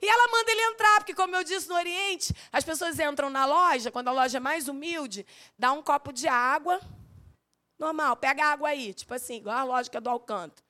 E 0.00 0.08
ela 0.08 0.30
manda 0.30 0.50
ele 0.50 0.62
entrar, 0.62 0.96
porque, 0.98 1.14
como 1.14 1.34
eu 1.36 1.44
disse 1.44 1.68
no 1.68 1.74
Oriente, 1.74 2.34
as 2.52 2.64
pessoas 2.64 2.98
entram 2.98 3.28
na 3.30 3.44
loja, 3.44 3.90
quando 3.90 4.08
a 4.08 4.12
loja 4.12 4.38
é 4.38 4.40
mais 4.40 4.68
humilde, 4.68 5.26
dá 5.58 5.72
um 5.72 5.82
copo 5.82 6.12
de 6.12 6.26
água. 6.28 6.80
Normal, 7.78 8.16
pega 8.16 8.46
água 8.46 8.68
aí, 8.68 8.94
tipo 8.94 9.12
assim, 9.12 9.36
igual 9.36 9.56
a 9.56 9.64
lógica 9.64 10.00
do 10.00 10.08
Alcanto. 10.08 10.62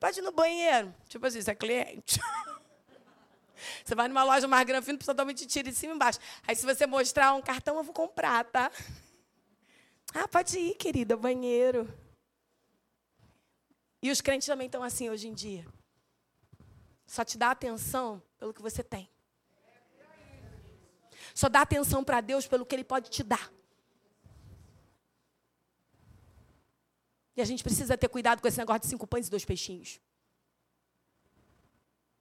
Pode 0.00 0.18
ir 0.18 0.22
no 0.22 0.32
banheiro. 0.32 0.92
Tipo 1.08 1.26
assim, 1.26 1.40
você 1.40 1.50
é 1.52 1.54
cliente. 1.54 2.18
Você 3.84 3.92
vai 3.94 4.06
numa 4.06 4.22
loja 4.22 4.46
mais 4.46 4.64
grande, 4.64 4.84
precisa 4.84 5.06
totalmente 5.06 5.44
tira 5.44 5.68
de 5.68 5.76
cima 5.76 5.92
e 5.92 5.96
embaixo. 5.96 6.20
Aí, 6.46 6.54
se 6.54 6.64
você 6.64 6.86
mostrar 6.86 7.34
um 7.34 7.42
cartão, 7.42 7.76
eu 7.76 7.82
vou 7.82 7.92
comprar, 7.92 8.44
tá? 8.44 8.70
Ah, 10.14 10.28
pode 10.28 10.56
ir, 10.58 10.74
querida, 10.76 11.16
banheiro. 11.16 11.92
E 14.00 14.10
os 14.10 14.20
crentes 14.20 14.46
também 14.46 14.66
estão 14.66 14.82
assim 14.82 15.10
hoje 15.10 15.26
em 15.26 15.34
dia. 15.34 15.66
Só 17.08 17.24
te 17.24 17.38
dá 17.38 17.50
atenção 17.50 18.22
pelo 18.38 18.52
que 18.52 18.60
você 18.60 18.84
tem. 18.84 19.08
Só 21.34 21.48
dá 21.48 21.62
atenção 21.62 22.04
para 22.04 22.20
Deus 22.20 22.46
pelo 22.46 22.66
que 22.66 22.74
Ele 22.74 22.84
pode 22.84 23.08
te 23.08 23.22
dar. 23.22 23.50
E 27.34 27.40
a 27.40 27.44
gente 27.46 27.64
precisa 27.64 27.96
ter 27.96 28.08
cuidado 28.08 28.42
com 28.42 28.46
esse 28.46 28.58
negócio 28.58 28.82
de 28.82 28.88
cinco 28.88 29.06
pães 29.06 29.26
e 29.26 29.30
dois 29.30 29.44
peixinhos. 29.44 30.00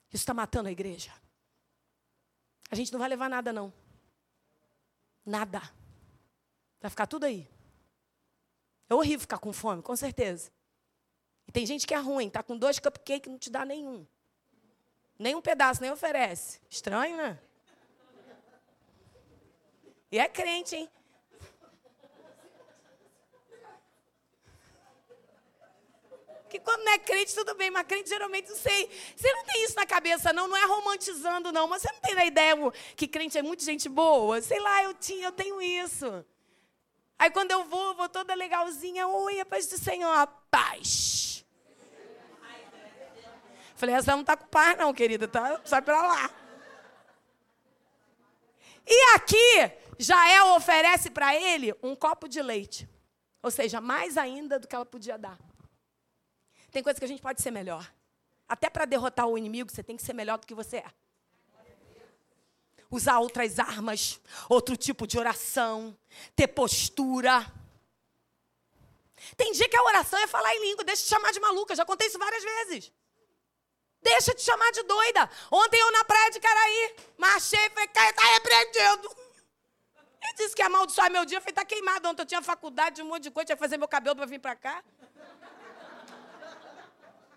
Isso 0.07 0.23
está 0.23 0.33
matando 0.33 0.69
a 0.69 0.71
igreja. 0.71 1.11
A 2.71 2.75
gente 2.75 2.91
não 2.93 2.99
vai 2.99 3.09
levar 3.09 3.29
nada, 3.29 3.51
não. 3.51 3.73
Nada. 5.25 5.61
Vai 6.79 6.89
ficar 6.89 7.07
tudo 7.07 7.25
aí. 7.25 7.45
É 8.89 8.95
horrível 8.95 9.19
ficar 9.19 9.39
com 9.39 9.51
fome, 9.51 9.81
com 9.81 9.95
certeza. 9.97 10.49
E 11.45 11.51
tem 11.51 11.65
gente 11.65 11.85
que 11.85 11.93
é 11.93 11.97
ruim, 11.97 12.29
tá 12.29 12.41
com 12.41 12.57
dois 12.57 12.79
cupcakes 12.79 13.27
e 13.27 13.29
não 13.29 13.37
te 13.37 13.49
dá 13.49 13.65
nenhum. 13.65 14.07
Nem 15.17 15.35
um 15.35 15.41
pedaço, 15.41 15.81
nem 15.81 15.91
oferece. 15.91 16.59
Estranho, 16.69 17.17
né? 17.17 17.39
E 20.11 20.19
é 20.19 20.27
crente, 20.27 20.75
hein? 20.75 20.89
Que 26.49 26.59
quando 26.59 26.83
não 26.83 26.93
é 26.93 26.97
crente, 26.97 27.35
tudo 27.35 27.55
bem, 27.55 27.69
mas 27.69 27.85
crente 27.85 28.07
geralmente 28.07 28.49
não 28.49 28.55
sei. 28.55 28.89
Você 29.15 29.31
não 29.33 29.43
tem 29.43 29.65
isso 29.65 29.75
na 29.75 29.85
cabeça, 29.85 30.31
não, 30.31 30.47
não 30.47 30.55
é 30.55 30.65
romantizando, 30.65 31.51
não. 31.51 31.67
Mas 31.67 31.81
você 31.81 31.91
não 31.91 31.99
tem 31.99 32.15
na 32.15 32.25
ideia 32.25 32.55
que 32.95 33.07
crente 33.07 33.37
é 33.37 33.41
muito 33.41 33.63
gente 33.63 33.89
boa? 33.89 34.41
Sei 34.41 34.59
lá, 34.59 34.83
eu 34.83 34.93
tinha, 34.93 35.27
eu 35.27 35.31
tenho 35.31 35.61
isso. 35.61 36.25
Aí 37.19 37.29
quando 37.31 37.51
eu 37.51 37.65
vou, 37.65 37.95
vou 37.95 38.07
toda 38.07 38.33
legalzinha. 38.33 39.07
Oi, 39.07 39.39
a 39.41 39.45
paz 39.45 39.67
do 39.67 39.77
Senhor, 39.77 40.09
a 40.09 40.27
paz. 40.27 41.26
Falei, 43.77 43.93
essa 43.93 44.11
não 44.11 44.21
está 44.21 44.35
com 44.35 44.47
paz, 44.47 44.75
não, 44.75 44.91
querida, 44.91 45.27
tá? 45.27 45.61
sai 45.63 45.83
para 45.83 46.01
lá. 46.01 46.31
E 48.87 49.15
aqui, 49.15 49.71
Jael 49.99 50.55
oferece 50.55 51.11
para 51.11 51.35
ele 51.35 51.75
um 51.83 51.95
copo 51.95 52.27
de 52.27 52.41
leite. 52.41 52.89
Ou 53.43 53.51
seja, 53.51 53.79
mais 53.79 54.17
ainda 54.17 54.57
do 54.57 54.67
que 54.67 54.75
ela 54.75 54.85
podia 54.85 55.15
dar. 55.15 55.37
Tem 56.71 56.81
coisa 56.81 56.97
que 56.97 57.05
a 57.05 57.07
gente 57.07 57.21
pode 57.21 57.39
ser 57.39 57.51
melhor. 57.51 57.87
Até 58.49 58.67
para 58.67 58.85
derrotar 58.85 59.27
o 59.27 59.37
inimigo, 59.37 59.69
você 59.69 59.83
tem 59.83 59.95
que 59.95 60.01
ser 60.01 60.13
melhor 60.13 60.39
do 60.39 60.47
que 60.47 60.55
você 60.55 60.77
é. 60.77 60.91
Usar 62.89 63.19
outras 63.19 63.59
armas, 63.59 64.19
outro 64.49 64.75
tipo 64.75 65.05
de 65.05 65.19
oração, 65.19 65.95
ter 66.35 66.47
postura. 66.47 67.45
Tem 69.35 69.51
dia 69.51 69.69
que 69.69 69.77
a 69.77 69.83
oração 69.83 70.17
é 70.17 70.25
falar 70.25 70.55
em 70.55 70.61
língua, 70.61 70.83
deixa 70.83 71.03
de 71.03 71.09
chamar 71.09 71.31
de 71.31 71.39
maluca, 71.39 71.75
já 71.75 71.85
contei 71.85 72.07
isso 72.07 72.17
várias 72.17 72.43
vezes. 72.43 72.91
Deixa 74.01 74.33
de 74.33 74.41
chamar 74.41 74.71
de 74.71 74.83
doida. 74.83 75.29
Ontem 75.51 75.79
eu 75.79 75.91
na 75.91 76.03
praia 76.03 76.31
de 76.31 76.39
Caraí, 76.39 76.95
marchei 77.17 77.59
e 77.65 77.69
falei, 77.69 77.87
tá 77.87 78.23
repreendido. 78.33 79.15
Ele 80.21 80.33
disse 80.35 80.55
que 80.55 80.61
ia 80.61 80.67
amaldiçoar 80.67 81.11
meu 81.11 81.25
dia. 81.25 81.37
Eu 81.37 81.41
falei, 81.41 81.53
tá 81.53 81.65
queimado. 81.65 82.07
Ontem 82.07 82.21
eu 82.21 82.25
tinha 82.25 82.41
faculdade, 82.41 83.01
um 83.01 83.05
monte 83.05 83.23
de 83.23 83.31
coisa, 83.31 83.47
tinha 83.47 83.55
que 83.55 83.63
fazer 83.63 83.77
meu 83.77 83.87
cabelo 83.87 84.15
para 84.15 84.25
vir 84.25 84.39
para 84.39 84.55
cá. 84.55 84.83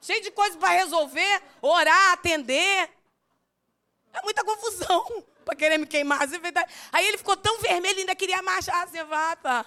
Cheio 0.01 0.23
de 0.23 0.31
coisas 0.31 0.57
para 0.57 0.70
resolver, 0.70 1.42
orar, 1.61 2.12
atender. 2.12 2.90
É 4.12 4.23
muita 4.23 4.42
confusão 4.42 5.25
para 5.44 5.55
querer 5.55 5.79
me 5.79 5.87
queimar. 5.87 6.23
Assim, 6.23 6.37
Aí 6.92 7.07
ele 7.07 7.18
ficou 7.18 7.37
tão 7.37 7.59
vermelho, 7.59 7.99
ainda 7.99 8.14
queria 8.14 8.42
marchar 8.42 8.83
assim, 8.85 9.03
vá, 9.05 9.37
tá. 9.37 9.66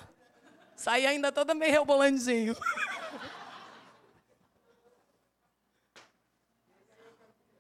Saí 0.76 1.06
ainda 1.06 1.32
toda 1.32 1.54
meio 1.54 1.72
rebolandinho. 1.72 2.58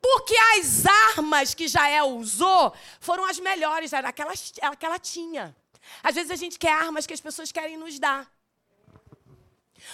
Porque 0.03 0.35
as 0.59 0.85
armas 0.85 1.53
que 1.53 1.65
Jael 1.65 2.09
usou 2.17 2.73
foram 2.99 3.23
as 3.23 3.39
melhores, 3.39 3.93
era 3.93 4.11
que 4.11 4.21
ela 4.21 4.99
tinha. 4.99 5.55
Às 6.03 6.15
vezes 6.15 6.29
a 6.29 6.35
gente 6.35 6.60
quer 6.60 6.73
armas 6.73 7.08
que 7.08 7.13
as 7.13 7.21
pessoas 7.21 7.54
querem 7.54 7.77
nos 7.77 7.97
dar. 7.97 8.29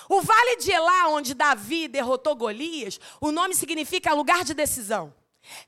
O 0.09 0.19
vale 0.19 0.55
de 0.55 0.71
Elá, 0.71 1.09
onde 1.09 1.35
Davi 1.35 1.87
derrotou 1.87 2.35
Golias, 2.35 2.99
o 3.21 3.31
nome 3.31 3.53
significa 3.53 4.11
lugar 4.15 4.43
de 4.43 4.55
decisão. 4.55 5.13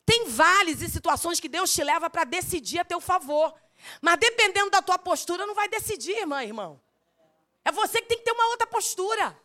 Tem 0.04 0.28
vales 0.28 0.82
e 0.82 0.90
situações 0.90 1.40
que 1.40 1.48
Deus 1.48 1.72
te 1.72 1.84
leva 1.84 2.10
para 2.10 2.24
decidir 2.24 2.80
a 2.80 2.86
teu 2.86 3.00
favor. 3.00 3.54
Mas 4.02 4.20
dependendo 4.20 4.72
da 4.72 4.82
tua 4.82 4.98
postura, 4.98 5.46
não 5.46 5.54
vai 5.54 5.68
decidir, 5.68 6.18
irmã, 6.18 6.44
irmão. 6.44 6.82
É 7.64 7.72
você 7.72 8.02
que 8.02 8.08
tem 8.08 8.18
que 8.18 8.24
ter 8.24 8.32
uma 8.32 8.48
outra 8.48 8.66
postura. 8.66 9.40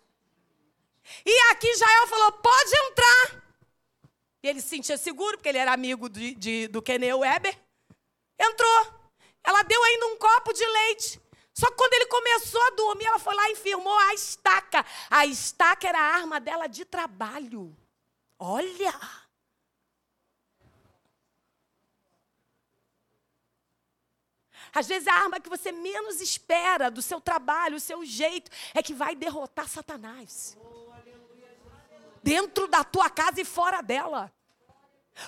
E 1.25 1.53
aqui 1.53 1.75
Jael 1.75 2.07
falou: 2.07 2.33
pode 2.33 2.77
entrar. 2.87 3.46
Ele 4.49 4.61
se 4.61 4.69
sentia 4.69 4.97
seguro, 4.97 5.37
porque 5.37 5.49
ele 5.49 5.59
era 5.59 5.73
amigo 5.73 6.09
de, 6.09 6.35
de, 6.35 6.69
do 6.69 6.83
Kenny 6.83 7.13
Weber. 7.13 7.59
Entrou. 8.39 8.95
Ela 9.43 9.63
deu 9.63 9.83
ainda 9.83 10.07
um 10.07 10.17
copo 10.17 10.53
de 10.53 10.67
leite. 10.67 11.21
Só 11.53 11.71
que 11.71 11.77
quando 11.77 11.95
ele 11.95 12.07
começou 12.07 12.63
a 12.67 12.71
dormir, 12.71 13.07
ela 13.07 13.19
foi 13.19 13.35
lá 13.35 13.51
e 13.51 13.57
firmou 13.57 13.99
a 13.99 14.15
estaca. 14.15 14.85
A 15.09 15.25
estaca 15.25 15.89
era 15.89 15.99
a 15.99 16.15
arma 16.17 16.39
dela 16.39 16.67
de 16.67 16.85
trabalho. 16.85 17.75
Olha! 18.39 18.93
Às 24.75 24.87
vezes 24.87 25.09
a 25.09 25.15
arma 25.15 25.41
que 25.41 25.49
você 25.49 25.73
menos 25.73 26.21
espera 26.21 26.91
do 26.91 27.01
seu 27.01 27.19
trabalho, 27.19 27.77
o 27.77 27.81
seu 27.81 28.05
jeito, 28.05 28.51
é 28.75 28.83
que 28.83 28.93
vai 28.93 29.17
derrotar 29.17 29.67
Satanás. 29.67 30.55
Dentro 32.23 32.69
da 32.69 32.85
tua 32.85 33.09
casa 33.09 33.41
e 33.41 33.45
fora 33.45 33.81
dela. 33.81 34.31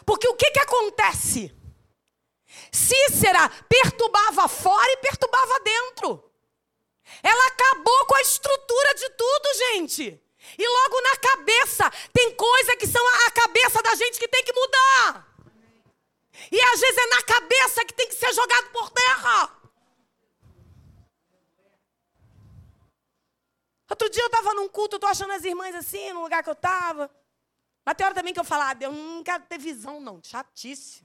Porque 0.05 0.28
o 0.28 0.34
que, 0.34 0.51
que 0.51 0.61
acontece? 0.61 1.55
Cícera 2.72 3.49
perturbava 3.68 4.49
fora 4.49 4.91
e 4.93 4.97
perturbava 4.99 5.61
dentro. 5.61 6.32
Ela 7.22 7.47
acabou 7.49 8.07
com 8.07 8.14
a 8.14 8.22
estrutura 8.22 8.95
de 8.95 9.11
tudo, 9.11 9.59
gente. 9.59 10.22
E 10.57 10.68
logo 10.68 11.01
na 11.01 11.16
cabeça, 11.16 11.91
tem 12.12 12.34
coisa 12.34 12.76
que 12.76 12.86
são 12.86 13.07
a 13.26 13.30
cabeça 13.30 13.82
da 13.82 13.95
gente 13.95 14.18
que 14.18 14.28
tem 14.28 14.45
que 14.45 14.53
mudar. 14.53 15.26
E 16.53 16.61
às 16.61 16.80
vezes 16.80 16.99
é 16.99 17.07
na 17.07 17.22
cabeça 17.22 17.84
que 17.84 17.95
tem 17.95 18.09
que 18.09 18.14
ser 18.14 18.32
jogado 18.32 18.70
por 18.70 18.91
terra. 18.91 19.59
Outro 23.91 24.11
dia 24.11 24.22
eu 24.22 24.26
estava 24.26 24.55
num 24.55 24.68
culto, 24.68 24.97
eu 24.97 25.01
tô 25.01 25.07
achando 25.07 25.32
as 25.32 25.45
irmãs 25.45 25.74
assim, 25.74 26.12
no 26.12 26.22
lugar 26.22 26.43
que 26.43 26.51
eu 26.51 26.55
estava. 26.55 27.11
Mas 27.89 27.97
tem 27.97 28.05
hora 28.05 28.14
também 28.14 28.34
que 28.34 28.39
eu 28.39 28.45
falo, 28.45 28.64
ah, 28.64 28.76
eu 28.82 28.93
não 28.93 29.24
quero 29.24 29.45
ter 29.45 29.57
visão, 29.59 29.99
não. 29.99 30.20
Chatice. 30.22 31.03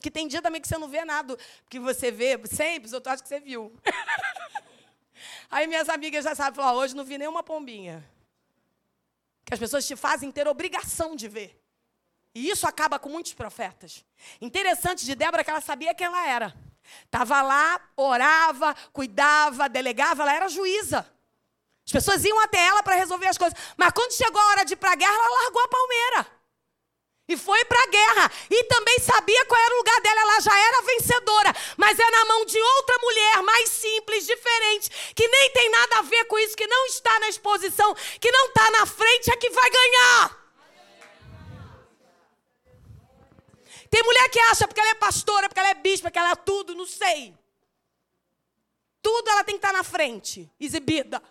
Que 0.00 0.10
tem 0.10 0.26
dia 0.26 0.42
também 0.42 0.60
que 0.60 0.66
você 0.66 0.76
não 0.76 0.88
vê 0.88 1.04
nada 1.04 1.38
que 1.70 1.78
você 1.78 2.10
vê 2.10 2.36
sempre, 2.48 2.86
os 2.86 2.92
outros 2.92 3.12
acham 3.12 3.22
que 3.22 3.28
você 3.28 3.38
viu. 3.38 3.72
Aí 5.48 5.68
minhas 5.68 5.88
amigas 5.88 6.24
já 6.24 6.34
sabem, 6.34 6.56
falam, 6.56 6.74
hoje 6.80 6.96
não 6.96 7.04
vi 7.04 7.16
nenhuma 7.16 7.44
pombinha. 7.44 8.04
Que 9.44 9.54
as 9.54 9.60
pessoas 9.60 9.86
te 9.86 9.94
fazem 9.94 10.32
ter 10.32 10.48
obrigação 10.48 11.14
de 11.14 11.28
ver. 11.28 11.56
E 12.34 12.50
isso 12.50 12.66
acaba 12.66 12.98
com 12.98 13.08
muitos 13.08 13.34
profetas. 13.34 14.04
Interessante 14.40 15.04
de 15.04 15.14
Débora 15.14 15.44
que 15.44 15.50
ela 15.50 15.60
sabia 15.60 15.94
quem 15.94 16.08
ela 16.08 16.26
era. 16.26 16.52
Estava 17.04 17.40
lá, 17.40 17.80
orava, 17.96 18.74
cuidava, 18.92 19.68
delegava, 19.68 20.22
ela 20.24 20.34
era 20.34 20.48
juíza. 20.48 21.13
As 21.86 21.92
pessoas 21.92 22.24
iam 22.24 22.38
até 22.40 22.58
ela 22.66 22.82
para 22.82 22.96
resolver 22.96 23.26
as 23.26 23.36
coisas. 23.36 23.58
Mas 23.76 23.92
quando 23.92 24.12
chegou 24.12 24.40
a 24.40 24.46
hora 24.48 24.64
de 24.64 24.72
ir 24.72 24.76
para 24.76 24.92
a 24.92 24.96
guerra, 24.96 25.12
ela 25.12 25.42
largou 25.42 25.62
a 25.62 25.68
palmeira. 25.68 26.26
E 27.26 27.36
foi 27.36 27.64
para 27.64 27.82
a 27.82 27.86
guerra. 27.86 28.30
E 28.50 28.64
também 28.64 28.98
sabia 29.00 29.44
qual 29.46 29.60
era 29.60 29.74
o 29.74 29.78
lugar 29.78 30.00
dela. 30.00 30.20
Ela 30.20 30.40
já 30.40 30.58
era 30.58 30.82
vencedora. 30.82 31.54
Mas 31.76 31.98
é 31.98 32.10
na 32.10 32.24
mão 32.24 32.44
de 32.44 32.60
outra 32.60 32.98
mulher, 32.98 33.42
mais 33.42 33.68
simples, 33.68 34.26
diferente, 34.26 34.90
que 35.14 35.26
nem 35.28 35.50
tem 35.50 35.70
nada 35.70 35.98
a 35.98 36.02
ver 36.02 36.24
com 36.24 36.38
isso, 36.38 36.56
que 36.56 36.66
não 36.66 36.86
está 36.86 37.18
na 37.20 37.28
exposição, 37.28 37.94
que 38.20 38.30
não 38.30 38.46
está 38.46 38.70
na 38.70 38.86
frente, 38.86 39.30
é 39.30 39.36
que 39.36 39.50
vai 39.50 39.70
ganhar. 39.70 40.44
Tem 43.90 44.02
mulher 44.02 44.28
que 44.28 44.40
acha 44.40 44.66
porque 44.66 44.80
ela 44.80 44.90
é 44.90 44.94
pastora, 44.94 45.48
porque 45.48 45.60
ela 45.60 45.70
é 45.70 45.74
bispa, 45.74 46.08
porque 46.08 46.18
ela 46.18 46.32
é 46.32 46.36
tudo, 46.36 46.74
não 46.74 46.86
sei. 46.86 47.32
Tudo 49.00 49.30
ela 49.30 49.44
tem 49.44 49.54
que 49.54 49.64
estar 49.64 49.72
na 49.72 49.84
frente, 49.84 50.50
exibida. 50.58 51.22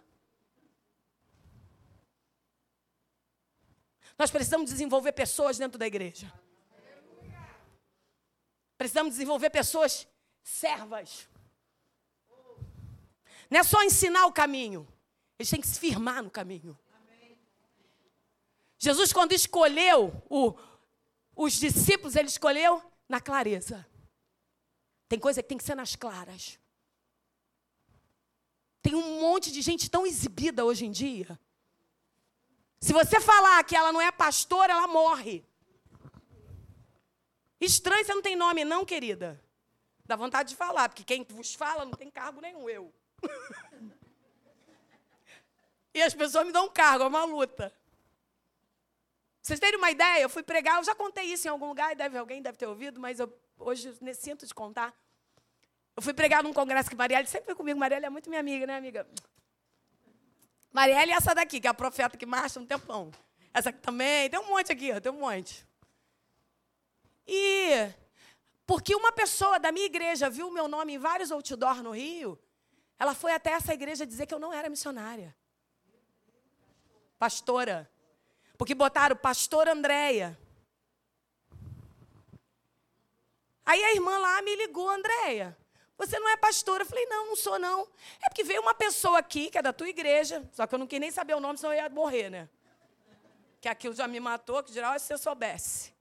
Nós 4.18 4.32
precisamos 4.32 4.70
desenvolver 4.70 5.12
pessoas 5.14 5.58
dentro 5.58 5.78
da 5.78 5.88
igreja. 5.88 6.32
Precisamos 8.78 9.14
desenvolver 9.14 9.50
pessoas 9.50 10.08
servas. 10.44 11.28
Não 13.50 13.60
é 13.60 13.64
só 13.64 13.84
ensinar 13.84 14.26
o 14.26 14.34
caminho, 14.34 14.88
eles 15.38 15.50
têm 15.50 15.62
que 15.62 15.68
se 15.68 15.80
firmar 15.80 16.24
no 16.24 16.30
caminho. 16.30 16.78
Jesus, 18.78 19.14
quando 19.14 19.32
escolheu 19.32 20.22
o, 20.30 20.58
os 21.36 21.54
discípulos 21.54 22.16
ele 22.16 22.28
escolheu 22.28 22.84
na 23.08 23.22
clareza. 23.22 23.88
Tem 25.08 25.20
coisa 25.20 25.42
que 25.42 25.48
tem 25.48 25.58
que 25.58 25.64
ser 25.64 25.76
nas 25.76 25.96
claras. 25.96 26.60
Tem 28.82 28.96
um 28.96 29.22
monte 29.22 29.52
de 29.52 29.62
gente 29.62 29.90
tão 29.90 30.06
exibida 30.06 30.66
hoje 30.66 30.86
em 30.86 30.92
dia. 30.92 31.40
Se 32.84 32.92
você 32.92 33.22
falar 33.22 33.64
que 33.64 33.78
ela 33.78 33.94
não 33.94 34.02
é 34.02 34.12
pastora, 34.12 34.74
ela 34.74 34.88
morre. 34.88 35.42
Estranho, 37.58 38.04
você 38.04 38.14
não 38.14 38.22
tem 38.22 38.36
nome, 38.36 38.66
não, 38.66 38.84
querida. 38.84 39.42
Dá 40.04 40.18
vontade 40.18 40.50
de 40.50 40.58
falar, 40.58 40.90
porque 40.90 41.06
quem 41.06 41.26
vos 41.30 41.54
fala 41.54 41.86
não 41.86 41.94
tem 41.94 42.12
cargo 42.12 42.42
nenhum, 42.42 42.68
eu. 42.68 42.94
e 45.96 46.02
as 46.02 46.14
pessoas 46.14 46.46
me 46.46 46.52
dão 46.52 46.66
um 46.66 46.70
cargo, 46.70 47.06
é 47.06 47.08
uma 47.08 47.24
luta. 47.24 47.74
Vocês 49.42 49.62
terem 49.62 49.78
uma 49.78 49.90
ideia, 49.90 50.22
eu 50.22 50.28
fui 50.28 50.44
pregar, 50.44 50.80
eu 50.80 50.84
já 50.84 50.94
contei 50.94 51.24
isso 51.24 51.48
em 51.48 51.52
algum 51.52 51.68
lugar, 51.68 51.96
deve, 51.96 52.18
alguém 52.18 52.42
deve 52.42 52.58
ter 52.58 52.68
ouvido, 52.68 53.00
mas 53.00 53.18
eu 53.18 53.34
hoje 53.60 53.98
sinto 54.14 54.46
de 54.46 54.54
contar. 54.54 54.94
Eu 55.96 56.04
fui 56.04 56.14
pregar 56.14 56.44
num 56.44 56.52
congresso 56.52 56.90
que 56.90 56.98
Marielle 56.98 57.30
sempre 57.30 57.46
foi 57.46 57.56
comigo. 57.56 57.80
Marielle 57.80 58.08
é 58.08 58.10
muito 58.10 58.30
minha 58.30 58.42
amiga, 58.42 58.68
né, 58.68 58.76
amiga? 58.76 59.08
Marielle 60.74 61.12
é 61.12 61.16
essa 61.16 61.36
daqui, 61.36 61.62
que 61.62 61.68
é 61.68 61.70
a 61.70 61.74
profeta 61.74 62.18
que 62.18 62.26
marcha 62.26 62.60
um 62.60 62.66
tempão. 62.66 63.12
Essa 63.54 63.70
aqui 63.70 63.80
também, 63.80 64.28
tem 64.30 64.40
um 64.40 64.48
monte 64.48 64.72
aqui, 64.72 64.92
ó, 64.92 65.00
tem 65.00 65.12
um 65.12 65.20
monte. 65.20 65.66
E 67.28 67.94
porque 68.66 68.96
uma 68.96 69.12
pessoa 69.12 69.60
da 69.60 69.72
minha 69.72 69.86
igreja 69.86 70.30
viu 70.30 70.48
o 70.48 70.52
meu 70.52 70.68
nome 70.68 70.94
em 70.94 70.98
vários 70.98 71.32
outdoor 71.32 71.84
no 71.84 71.92
Rio, 71.92 72.40
ela 72.98 73.14
foi 73.14 73.32
até 73.32 73.52
essa 73.52 73.74
igreja 73.74 74.06
dizer 74.06 74.26
que 74.26 74.34
eu 74.34 74.40
não 74.40 74.52
era 74.52 74.68
missionária. 74.68 75.36
Pastora. 77.20 77.90
Porque 78.58 78.74
botaram 78.74 79.16
pastor 79.16 79.68
Andréia. 79.68 80.38
Aí 83.66 83.84
a 83.84 83.94
irmã 83.94 84.18
lá 84.18 84.42
me 84.42 84.56
ligou, 84.56 84.90
Andréia. 84.90 85.58
Você 85.98 86.20
não 86.20 86.30
é 86.30 86.38
pastora? 86.38 86.84
Eu 86.84 86.88
falei, 86.88 87.06
não, 87.06 87.28
não 87.28 87.36
sou 87.36 87.60
não. 87.60 87.88
É 88.22 88.30
porque 88.30 88.44
veio 88.44 88.62
uma 88.62 88.74
pessoa 88.74 89.20
aqui, 89.20 89.50
que 89.50 89.58
é 89.58 89.62
da 89.62 89.72
tua 89.72 89.88
igreja, 89.88 90.48
só 90.52 90.66
que 90.66 90.74
eu 90.74 90.80
não 90.80 90.88
quis 90.88 91.00
nem 91.00 91.12
saber 91.12 91.36
o 91.36 91.40
nome, 91.40 91.58
senão 91.58 91.74
eu 91.74 91.82
ia 91.82 91.90
morrer, 91.90 92.30
né? 92.30 92.50
Que 93.62 93.70
aquilo 93.70 93.94
já 93.94 94.08
me 94.08 94.20
matou, 94.20 94.64
que 94.64 94.74
geral 94.74 94.98
se 95.00 95.14
eu 95.14 95.18
soubesse. 95.18 95.94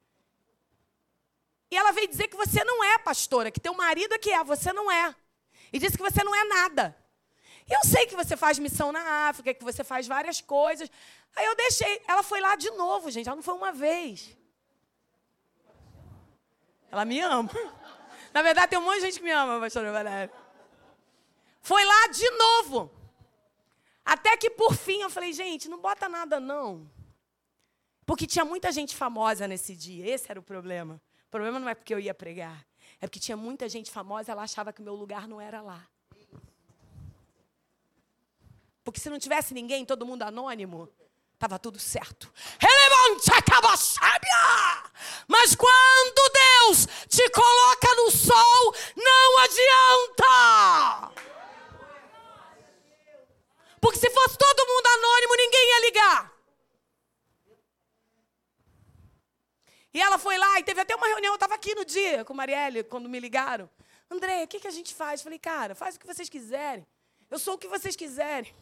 E 1.71 1.77
ela 1.77 1.93
veio 1.93 2.09
dizer 2.09 2.29
que 2.29 2.37
você 2.37 2.65
não 2.65 2.83
é 2.85 2.99
pastora, 2.99 3.51
que 3.51 3.61
teu 3.61 3.75
marido 3.75 4.15
é 4.15 4.19
que 4.19 4.31
é, 4.31 4.43
você 4.43 4.73
não 4.73 4.91
é. 4.91 5.15
E 5.73 5.79
disse 5.79 5.97
que 5.97 6.03
você 6.03 6.23
não 6.23 6.35
é 6.35 6.45
nada. 6.45 6.97
Eu 7.69 7.81
sei 7.85 8.07
que 8.07 8.15
você 8.15 8.37
faz 8.37 8.59
missão 8.59 8.93
na 8.93 9.29
África, 9.29 9.55
que 9.55 9.65
você 9.65 9.83
faz 9.83 10.07
várias 10.07 10.41
coisas. 10.41 10.91
Aí 11.35 11.47
eu 11.47 11.57
deixei. 11.57 12.03
Ela 12.07 12.23
foi 12.23 12.41
lá 12.41 12.57
de 12.57 12.71
novo, 12.73 13.11
gente. 13.11 13.27
Ela 13.27 13.37
não 13.37 13.43
foi 13.43 13.55
uma 13.55 13.73
vez. 13.73 14.37
Ela 16.91 17.05
me 17.05 17.21
ama. 17.21 17.51
Na 18.33 18.43
verdade, 18.43 18.71
tem 18.71 18.79
um 18.79 18.83
monte 18.83 18.97
de 18.97 19.01
gente 19.03 19.19
que 19.19 19.25
me 19.25 19.31
ama, 19.31 19.61
pastora 19.61 19.93
Valéria. 19.93 20.33
Foi 21.61 21.85
lá 21.85 22.07
de 22.09 22.31
novo. 22.31 22.91
Até 24.05 24.37
que 24.37 24.51
por 24.51 24.75
fim 24.75 25.03
eu 25.03 25.11
falei, 25.11 25.33
gente, 25.33 25.69
não 25.69 25.81
bota 25.81 26.09
nada 26.09 26.41
não. 26.41 26.91
Porque 28.05 28.27
tinha 28.27 28.45
muita 28.45 28.73
gente 28.73 28.97
famosa 28.97 29.47
nesse 29.47 29.77
dia. 29.77 30.09
Esse 30.13 30.31
era 30.31 30.41
o 30.41 30.43
problema. 30.43 31.01
O 31.29 31.31
problema 31.31 31.61
não 31.61 31.69
é 31.69 31.75
porque 31.75 31.95
eu 31.95 32.01
ia 32.01 32.13
pregar. 32.13 32.67
É 33.01 33.07
porque 33.07 33.21
tinha 33.21 33.37
muita 33.37 33.69
gente 33.69 33.91
famosa, 33.91 34.33
ela 34.33 34.43
achava 34.43 34.73
que 34.73 34.81
o 34.81 34.85
meu 34.85 34.95
lugar 34.95 35.29
não 35.29 35.41
era 35.41 35.61
lá. 35.61 35.87
Porque 38.85 38.99
se 38.99 39.09
não 39.09 39.19
tivesse 39.19 39.55
ninguém, 39.55 39.85
todo 39.85 40.05
mundo 40.05 40.23
anônimo, 40.23 40.89
estava 41.43 41.59
tudo 41.59 41.79
certo. 41.81 42.33
Mas 45.27 45.57
quando 45.57 46.33
Deus 46.33 46.87
te 47.09 47.29
coloca 47.31 47.95
no 47.97 48.11
sol, 48.13 48.75
não 48.97 49.39
adianta. 49.39 51.13
Porque 53.81 53.99
se 53.99 54.09
fosse 54.11 54.39
todo 54.39 54.67
mundo 54.69 54.87
anônimo, 54.87 55.37
ninguém 55.37 55.69
ia 55.69 55.81
ligar. 55.81 56.33
E 59.95 60.01
ela 60.01 60.19
foi 60.19 60.39
lá 60.39 60.61
e 60.61 60.63
teve 60.63 60.81
até 60.81 60.95
uma 60.95 61.09
reunião. 61.09 61.33
Eu 61.33 61.35
estava 61.35 61.57
aqui 61.57 61.75
no 61.75 61.85
dia 61.85 62.25
com 62.25 62.33
Marielle, 62.33 62.85
quando 62.85 63.09
me 63.09 63.19
ligaram. 63.19 63.69
André, 64.09 64.45
o 64.45 64.49
que, 64.49 64.61
que 64.61 64.69
a 64.69 64.71
gente 64.71 64.95
faz? 64.95 65.23
Falei, 65.23 65.41
cara, 65.41 65.75
faz 65.75 65.97
o 65.97 65.99
que 65.99 66.07
vocês 66.07 66.29
quiserem. 66.29 66.87
Eu 67.29 67.39
sou 67.39 67.55
o 67.55 67.59
que 67.59 67.67
vocês 67.67 67.97
quiserem. 67.97 68.55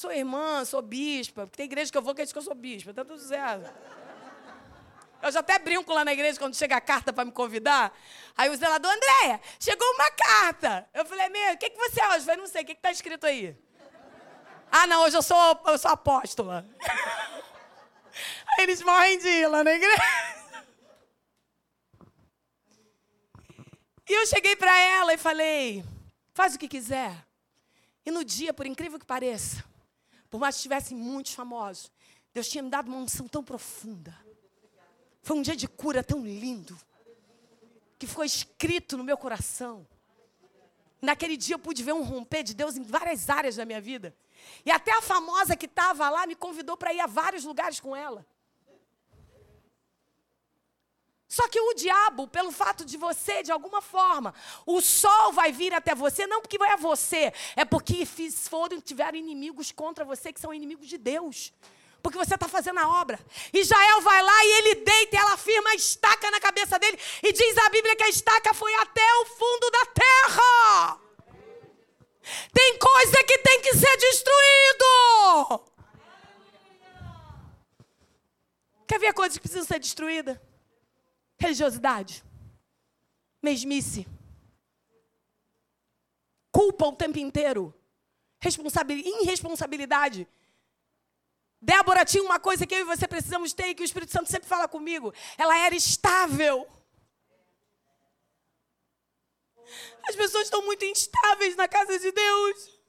Sou 0.00 0.10
irmã, 0.10 0.64
sou 0.64 0.80
bispa. 0.80 1.42
Porque 1.42 1.58
tem 1.58 1.66
igreja 1.66 1.92
que 1.92 1.98
eu 1.98 2.00
vou 2.00 2.14
que 2.14 2.22
diz 2.22 2.32
que 2.32 2.38
eu 2.38 2.42
sou 2.42 2.54
bispa. 2.54 2.94
Tá 2.94 3.04
tudo 3.04 3.20
certo. 3.20 3.70
Eu 5.22 5.30
já 5.30 5.40
até 5.40 5.58
brinco 5.58 5.92
lá 5.92 6.06
na 6.06 6.14
igreja 6.14 6.38
quando 6.38 6.56
chega 6.56 6.74
a 6.74 6.80
carta 6.80 7.12
para 7.12 7.26
me 7.26 7.30
convidar. 7.30 7.92
Aí 8.34 8.48
o 8.48 8.56
zelador, 8.56 8.90
Andréia, 8.90 9.38
chegou 9.58 9.86
uma 9.92 10.10
carta. 10.12 10.88
Eu 10.94 11.04
falei, 11.04 11.28
meu, 11.28 11.52
o 11.52 11.58
que, 11.58 11.68
que 11.68 11.76
você 11.76 12.00
é 12.00 12.08
hoje? 12.08 12.16
Eu 12.16 12.22
falei, 12.22 12.40
não 12.40 12.46
sei, 12.46 12.62
o 12.62 12.64
que 12.64 12.72
está 12.72 12.90
escrito 12.90 13.26
aí? 13.26 13.54
Ah, 14.72 14.86
não, 14.86 15.02
hoje 15.02 15.18
eu 15.18 15.22
sou, 15.22 15.62
eu 15.66 15.76
sou 15.76 15.90
apóstola. 15.90 16.64
Aí 18.56 18.64
eles 18.64 18.80
morrem 18.80 19.18
de 19.18 19.28
ir 19.28 19.48
lá 19.48 19.62
na 19.62 19.72
igreja. 19.72 20.02
E 24.08 24.12
eu 24.14 24.26
cheguei 24.26 24.56
para 24.56 24.74
ela 24.80 25.12
e 25.12 25.18
falei, 25.18 25.84
faz 26.32 26.54
o 26.54 26.58
que 26.58 26.68
quiser. 26.68 27.14
E 28.06 28.10
no 28.10 28.24
dia, 28.24 28.54
por 28.54 28.64
incrível 28.64 28.98
que 28.98 29.04
pareça, 29.04 29.68
por 30.30 30.38
mais 30.38 30.54
que 30.54 30.60
estivessem 30.60 30.96
muitos 30.96 31.34
famosos, 31.34 31.90
Deus 32.32 32.48
tinha 32.48 32.62
me 32.62 32.70
dado 32.70 32.88
uma 32.88 32.98
unção 32.98 33.26
tão 33.26 33.42
profunda. 33.42 34.16
Foi 35.22 35.36
um 35.36 35.42
dia 35.42 35.56
de 35.56 35.68
cura 35.68 36.02
tão 36.02 36.24
lindo. 36.24 36.78
que 37.98 38.06
ficou 38.06 38.24
escrito 38.24 38.96
no 38.96 39.04
meu 39.04 39.18
coração. 39.18 39.86
Naquele 41.02 41.36
dia 41.36 41.54
eu 41.54 41.58
pude 41.58 41.82
ver 41.82 41.92
um 41.92 42.02
romper 42.02 42.42
de 42.42 42.54
Deus 42.54 42.74
em 42.74 42.82
várias 42.82 43.28
áreas 43.28 43.56
da 43.56 43.66
minha 43.66 43.80
vida. 43.80 44.16
E 44.64 44.70
até 44.70 44.90
a 44.92 45.02
famosa 45.02 45.54
que 45.54 45.66
estava 45.66 46.08
lá 46.08 46.26
me 46.26 46.34
convidou 46.34 46.78
para 46.78 46.94
ir 46.94 47.00
a 47.00 47.06
vários 47.06 47.44
lugares 47.44 47.78
com 47.78 47.94
ela. 47.94 48.24
Só 51.30 51.46
que 51.46 51.60
o 51.60 51.74
diabo, 51.74 52.26
pelo 52.26 52.50
fato 52.50 52.84
de 52.84 52.96
você, 52.96 53.44
de 53.44 53.52
alguma 53.52 53.80
forma, 53.80 54.34
o 54.66 54.80
sol 54.80 55.32
vai 55.32 55.52
vir 55.52 55.72
até 55.72 55.94
você, 55.94 56.26
não 56.26 56.40
porque 56.40 56.58
vai 56.58 56.72
a 56.72 56.76
você, 56.76 57.32
é 57.54 57.64
porque 57.64 58.04
foram, 58.48 58.80
tiveram 58.80 59.16
inimigos 59.16 59.70
contra 59.70 60.04
você, 60.04 60.32
que 60.32 60.40
são 60.40 60.52
inimigos 60.52 60.88
de 60.88 60.98
Deus. 60.98 61.52
Porque 62.02 62.18
você 62.18 62.34
está 62.34 62.48
fazendo 62.48 62.80
a 62.80 63.00
obra. 63.00 63.20
Israel 63.52 64.00
vai 64.00 64.20
lá 64.20 64.44
e 64.44 64.52
ele 64.58 64.74
deita, 64.74 65.14
e 65.14 65.18
ela 65.20 65.36
firma 65.36 65.70
a 65.70 65.76
estaca 65.76 66.32
na 66.32 66.40
cabeça 66.40 66.80
dele. 66.80 66.98
E 67.22 67.32
diz 67.32 67.58
a 67.58 67.68
Bíblia 67.68 67.94
que 67.94 68.02
a 68.02 68.08
estaca 68.08 68.52
foi 68.52 68.74
até 68.74 69.14
o 69.22 69.26
fundo 69.26 69.70
da 69.70 69.86
terra. 69.86 71.00
Tem 72.52 72.76
coisa 72.76 73.22
que 73.22 73.38
tem 73.38 73.60
que 73.60 73.72
ser 73.76 73.96
destruído. 73.98 75.60
Quer 78.88 78.98
ver 78.98 79.14
coisas 79.14 79.38
que 79.38 79.42
precisam 79.42 79.64
ser 79.64 79.78
destruídas? 79.78 80.49
Religiosidade. 81.40 82.22
Mesmice. 83.42 84.06
Culpa 86.52 86.86
o 86.86 86.92
tempo 86.92 87.18
inteiro. 87.18 87.74
Responsabilidade, 88.38 89.16
irresponsabilidade. 89.22 90.28
Débora 91.62 92.04
tinha 92.04 92.22
uma 92.22 92.40
coisa 92.40 92.66
que 92.66 92.74
eu 92.74 92.80
e 92.80 92.84
você 92.84 93.06
precisamos 93.06 93.52
ter 93.52 93.68
e 93.68 93.74
que 93.74 93.82
o 93.82 93.84
Espírito 93.84 94.12
Santo 94.12 94.30
sempre 94.30 94.48
fala 94.48 94.66
comigo. 94.66 95.12
Ela 95.36 95.56
era 95.58 95.74
estável. 95.74 96.66
As 100.08 100.16
pessoas 100.16 100.44
estão 100.44 100.62
muito 100.62 100.84
instáveis 100.84 101.56
na 101.56 101.68
casa 101.68 101.98
de 101.98 102.10
Deus. 102.10 102.80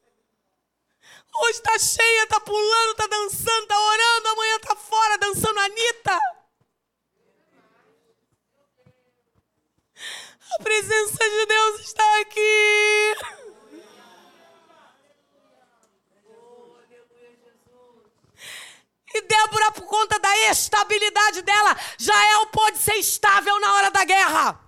Hoje 1.34 1.58
está 1.58 1.78
cheia, 1.80 2.24
está 2.24 2.40
pulando, 2.40 2.92
está 2.92 3.08
dançando, 3.08 3.64
está 3.64 3.80
orando, 3.80 4.28
amanhã 4.30 4.56
está 4.56 4.76
fora 4.76 5.18
dançando 5.18 5.60
Anitta. 5.60 6.41
A 10.54 10.64
presença 10.64 11.18
de 11.18 11.46
Deus 11.46 11.82
está 11.82 12.20
aqui. 12.22 13.16
E 19.14 19.22
Débora, 19.22 19.72
por 19.72 19.86
conta 19.86 20.20
da 20.20 20.38
estabilidade 20.50 21.42
dela, 21.42 21.78
Jael 21.98 22.46
pode 22.48 22.78
ser 22.78 22.96
estável 22.96 23.60
na 23.60 23.74
hora 23.76 23.92
da 23.92 24.06
guerra. 24.06 24.60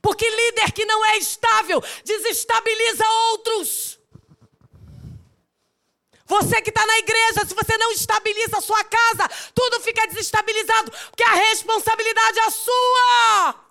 Porque 0.00 0.28
líder 0.28 0.72
que 0.72 0.84
não 0.84 1.04
é 1.04 1.18
estável 1.18 1.82
desestabiliza 2.04 3.04
outros. 3.30 3.98
Você 6.26 6.62
que 6.62 6.70
está 6.70 6.86
na 6.86 6.98
igreja, 6.98 7.46
se 7.46 7.54
você 7.54 7.76
não 7.76 7.90
estabiliza 7.92 8.58
a 8.58 8.62
sua 8.62 8.82
casa, 8.84 9.28
tudo 9.54 9.80
fica 9.80 10.06
desestabilizado, 10.06 10.90
porque 11.10 11.22
a 11.22 11.34
responsabilidade 11.34 12.38
é 12.38 12.50
sua. 12.50 13.63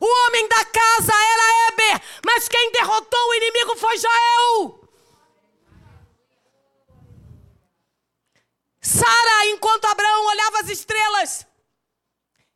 O 0.00 0.26
homem 0.26 0.48
da 0.48 0.64
casa 0.64 1.12
era 1.12 1.68
Eber, 1.68 2.02
mas 2.24 2.48
quem 2.48 2.70
derrotou 2.72 3.28
o 3.28 3.34
inimigo 3.34 3.76
foi 3.76 3.98
Jael. 3.98 4.88
Sara, 8.80 9.46
enquanto 9.46 9.84
Abraão 9.86 10.26
olhava 10.26 10.60
as 10.60 10.68
estrelas 10.68 11.46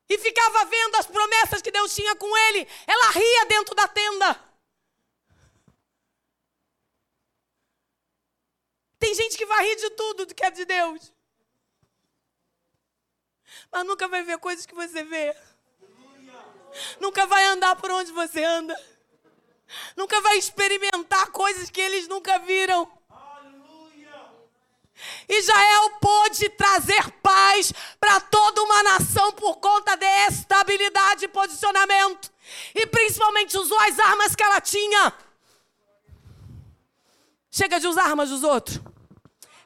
e 0.09 0.17
ficava 0.19 0.65
vendo 0.65 0.97
as 0.97 1.07
promessas 1.07 1.61
que 1.61 1.71
Deus 1.71 1.95
tinha 1.95 2.15
com 2.17 2.37
ele, 2.49 2.67
ela 2.87 3.11
ria 3.11 3.45
dentro 3.47 3.75
da 3.75 3.89
tenda. 3.89 4.53
Tem 8.99 9.15
gente 9.15 9.37
que 9.37 9.45
vai 9.47 9.67
rir 9.67 9.77
de 9.77 9.91
tudo 9.91 10.27
do 10.27 10.35
que 10.35 10.45
é 10.45 10.51
de 10.51 10.65
Deus. 10.65 11.13
Mas 13.71 13.85
nunca 13.85 14.07
vai 14.07 14.23
ver 14.23 14.39
coisas 14.39 14.65
que 14.65 14.75
você 14.75 15.03
vê. 15.03 15.37
Nunca 17.01 17.27
vai 17.27 17.45
andar 17.47 17.77
por 17.77 17.91
onde 17.91 18.13
você 18.13 18.43
anda. 18.43 18.79
Nunca 19.97 20.21
vai 20.21 20.37
experimentar 20.39 21.31
coisas 21.31 21.71
que 21.71 21.81
eles 21.81 22.09
nunca 22.09 22.39
viram. 22.39 22.91
Israel 25.29 25.91
pôde 26.01 26.49
trazer 26.51 27.11
paz 27.23 27.73
para 27.99 28.21
toda 28.21 28.63
uma 28.63 28.83
nação 28.83 29.33
por 29.33 29.57
conta 29.57 29.97
de 29.97 30.07
estabilidade 30.29 31.25
e 31.25 31.29
posicionamento. 31.29 32.31
E 32.75 32.87
principalmente 32.87 33.57
usou 33.57 33.79
as 33.81 33.99
armas 33.99 34.35
que 34.35 34.43
ela 34.43 34.61
tinha. 34.61 35.13
Chega 37.51 37.81
de 37.81 37.87
usar 37.87 38.05
armas 38.05 38.31
dos 38.31 38.43
outros. 38.43 38.81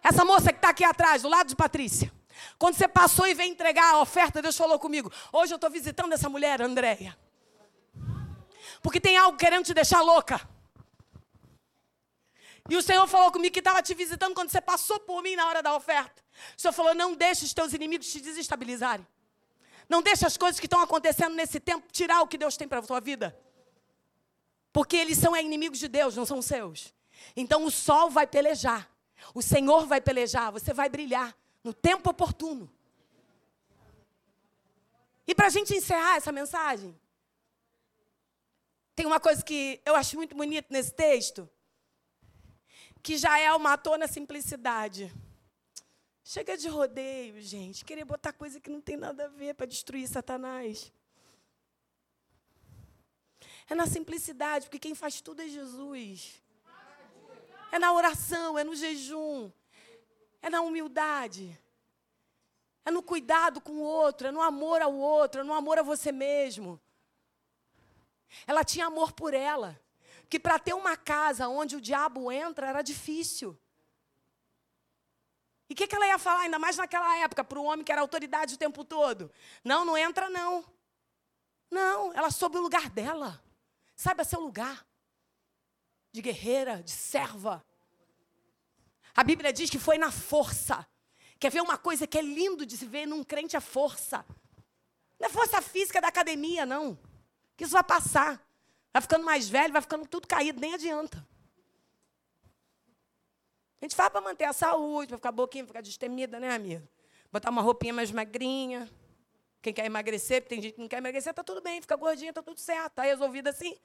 Essa 0.03 0.25
moça 0.25 0.53
que 0.53 0.59
está 0.59 0.71
aqui 0.71 0.85
atrás, 0.85 1.23
do 1.23 1.29
lado 1.29 1.49
de 1.49 1.57
Patrícia. 1.57 2.16
Quando 2.59 2.75
você 2.75 2.89
passou 2.89 3.27
e 3.27 3.35
veio 3.35 3.51
entregar 3.51 3.95
a 3.95 4.01
oferta, 4.01 4.41
Deus 4.41 4.57
falou 4.57 4.79
comigo. 4.79 5.13
Hoje 5.33 5.53
eu 5.53 5.57
estou 5.57 5.71
visitando 5.71 6.13
essa 6.13 6.29
mulher, 6.29 6.63
Andréia. 6.63 7.17
Porque 8.83 9.01
tem 9.01 9.17
algo 9.17 9.37
querendo 9.37 9.65
te 9.65 9.75
deixar 9.75 10.01
louca. 10.01 10.41
E 12.69 12.77
o 12.77 12.83
Senhor 12.83 13.07
falou 13.07 13.31
comigo 13.31 13.53
que 13.53 13.61
estava 13.61 13.83
te 13.83 13.95
visitando 13.95 14.35
quando 14.35 14.51
você 14.51 14.61
passou 14.61 14.99
por 14.99 15.23
mim 15.23 15.37
na 15.37 15.47
hora 15.47 15.63
da 15.63 15.75
oferta. 15.75 16.23
O 16.57 16.61
Senhor 16.61 16.73
falou: 16.73 16.95
não 16.95 17.15
deixe 17.15 17.45
os 17.45 17.53
teus 17.53 17.73
inimigos 17.73 18.11
te 18.11 18.21
desestabilizarem. 18.21 19.07
Não 19.89 20.03
deixe 20.03 20.27
as 20.27 20.37
coisas 20.37 20.59
que 20.59 20.67
estão 20.67 20.81
acontecendo 20.81 21.35
nesse 21.35 21.61
tempo 21.61 21.87
tirar 21.93 22.23
o 22.23 22.27
que 22.27 22.37
Deus 22.37 22.57
tem 22.57 22.67
para 22.67 22.81
a 22.81 22.83
tua 22.83 23.01
vida. 23.01 23.39
Porque 24.73 24.97
eles 24.97 25.17
são 25.19 25.37
inimigos 25.37 25.79
de 25.79 25.89
Deus, 25.89 26.17
não 26.17 26.27
são 26.27 26.43
seus. 26.43 26.93
Então 27.37 27.65
o 27.65 27.71
sol 27.71 28.11
vai 28.11 28.27
pelejar. 28.27 28.91
O 29.33 29.41
Senhor 29.41 29.87
vai 29.87 30.01
pelejar. 30.01 30.51
Você 30.51 30.73
vai 30.73 30.89
brilhar 30.89 31.35
no 31.67 31.75
tempo 31.75 32.11
oportuno. 32.11 32.73
E 35.27 35.35
para 35.35 35.49
a 35.49 35.51
gente 35.51 35.75
encerrar 35.75 36.15
essa 36.15 36.31
mensagem, 36.31 36.97
tem 38.95 39.05
uma 39.05 39.19
coisa 39.19 39.43
que 39.43 39.83
eu 39.85 39.97
acho 39.97 40.15
muito 40.15 40.37
bonita 40.37 40.69
nesse 40.71 40.95
texto 40.95 41.51
que 43.03 43.19
Jael 43.19 43.59
matou 43.59 43.99
na 43.99 44.07
simplicidade. 44.07 45.13
Chega 46.23 46.57
de 46.57 46.69
rodeio, 46.69 47.43
gente. 47.43 47.85
Querer 47.85 48.05
botar 48.05 48.33
coisa 48.33 48.61
que 48.61 48.71
não 48.71 48.81
tem 48.81 48.97
nada 48.97 49.25
a 49.25 49.29
ver 49.29 49.55
para 49.55 49.67
destruir 49.67 50.07
Satanás. 50.07 50.93
É 53.69 53.75
na 53.75 53.89
simplicidade, 53.89 54.67
porque 54.67 54.79
quem 54.79 54.95
faz 54.95 55.21
tudo 55.21 55.43
é 55.43 55.49
Jesus. 55.49 56.41
É 57.73 57.79
na 57.81 57.93
oração, 57.93 58.57
é 58.57 58.63
no 58.63 58.77
jejum, 58.77 59.51
é 60.47 60.51
na 60.51 60.61
humildade, 60.61 61.61
é 62.85 62.91
no 62.91 63.03
cuidado 63.03 63.61
com 63.61 63.73
o 63.73 63.83
outro, 63.83 64.29
é 64.29 64.31
no 64.31 64.41
amor 64.41 64.81
ao 64.81 64.95
outro, 64.95 65.41
é 65.41 65.45
no 65.45 65.53
amor 65.53 65.77
a 65.77 65.83
você 65.83 66.13
mesmo. 66.13 66.81
Ela 68.47 68.63
tinha 68.63 68.87
amor 68.87 69.13
por 69.13 69.35
ela 69.35 69.81
que 70.31 70.39
para 70.39 70.57
ter 70.57 70.73
uma 70.73 70.97
casa 70.97 71.49
onde 71.49 71.75
o 71.75 71.81
diabo 71.81 72.31
entra 72.31 72.69
era 72.69 72.81
difícil. 72.81 73.59
E 75.69 75.73
o 75.73 75.77
que, 75.77 75.89
que 75.89 75.97
ela 75.97 76.07
ia 76.07 76.19
falar, 76.19 76.43
ainda 76.43 76.61
mais 76.61 76.77
naquela 76.77 77.17
época, 77.19 77.43
para 77.43 77.59
o 77.59 77.65
homem 77.65 77.85
que 77.85 77.91
era 77.91 78.01
autoridade 78.01 78.55
o 78.55 78.59
tempo 78.59 78.85
todo? 78.85 79.33
Não, 79.65 79.85
não 79.85 79.99
entra 79.99 80.31
não. 80.31 80.65
Não, 81.69 82.13
ela 82.13 82.31
soube 82.31 82.57
o 82.57 82.63
lugar 82.63 82.89
dela. 82.89 83.43
Saiba 83.97 84.23
seu 84.23 84.39
lugar. 84.39 84.87
De 86.13 86.23
guerreira, 86.23 86.85
de 86.85 86.93
serva. 86.93 87.66
A 89.17 89.25
Bíblia 89.25 89.53
diz 89.53 89.71
que 89.71 89.79
foi 89.79 89.97
na 89.97 90.13
força. 90.13 90.87
Quer 91.39 91.51
ver 91.51 91.63
uma 91.63 91.79
coisa 91.79 92.07
que 92.07 92.19
é 92.19 92.23
lindo 92.23 92.67
de 92.67 92.77
se 92.77 92.85
ver 92.85 93.07
num 93.07 93.25
crente 93.25 93.57
a 93.57 93.61
força? 93.61 94.25
Não 95.19 95.27
é 95.27 95.31
força 95.31 95.63
física 95.63 96.01
da 96.01 96.09
academia, 96.09 96.67
não. 96.67 96.99
Que 97.57 97.65
isso 97.65 97.73
vai 97.73 97.83
passar. 97.83 98.41
Vai 98.93 99.01
ficando 99.01 99.25
mais 99.25 99.49
velho, 99.49 99.73
vai 99.73 99.81
ficando 99.81 100.07
tudo 100.07 100.29
caído, 100.29 100.61
nem 100.61 100.75
adianta. 100.75 101.27
A 103.81 103.85
gente 103.85 103.95
faz 103.95 104.11
para 104.11 104.21
manter 104.21 104.45
a 104.45 104.53
saúde, 104.53 105.09
para 105.09 105.17
ficar 105.17 105.33
boquinha, 105.33 105.67
ficar 105.67 105.81
destemida, 105.81 106.39
né, 106.39 106.55
amigo? 106.55 106.87
Botar 107.33 107.51
uma 107.51 107.63
roupinha 107.63 107.93
mais 107.93 108.11
magrinha. 108.11 108.91
Quem 109.63 109.73
quer 109.73 109.87
emagrecer, 109.87 110.47
tem 110.47 110.61
gente 110.61 110.75
que 110.75 110.81
não 110.81 110.89
quer 110.89 110.99
emagrecer, 110.99 111.33
tá 111.33 111.43
tudo 111.43 111.61
bem, 111.61 111.81
fica 111.81 111.97
gordinha, 111.97 112.33
tá 112.33 112.43
tudo 112.43 112.61
certo, 112.61 112.95
tá 112.95 113.03
resolvido 113.03 113.49
assim. 113.49 113.77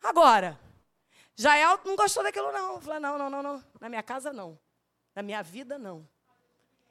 Agora, 0.00 0.58
Jael 1.36 1.78
não 1.84 1.94
gostou 1.94 2.22
daquilo, 2.22 2.50
não. 2.50 2.80
Falou: 2.80 3.00
não, 3.00 3.18
não, 3.18 3.30
não, 3.30 3.42
não. 3.42 3.64
Na 3.80 3.88
minha 3.88 4.02
casa, 4.02 4.32
não. 4.32 4.58
Na 5.14 5.22
minha 5.22 5.42
vida, 5.42 5.78
não. 5.78 6.08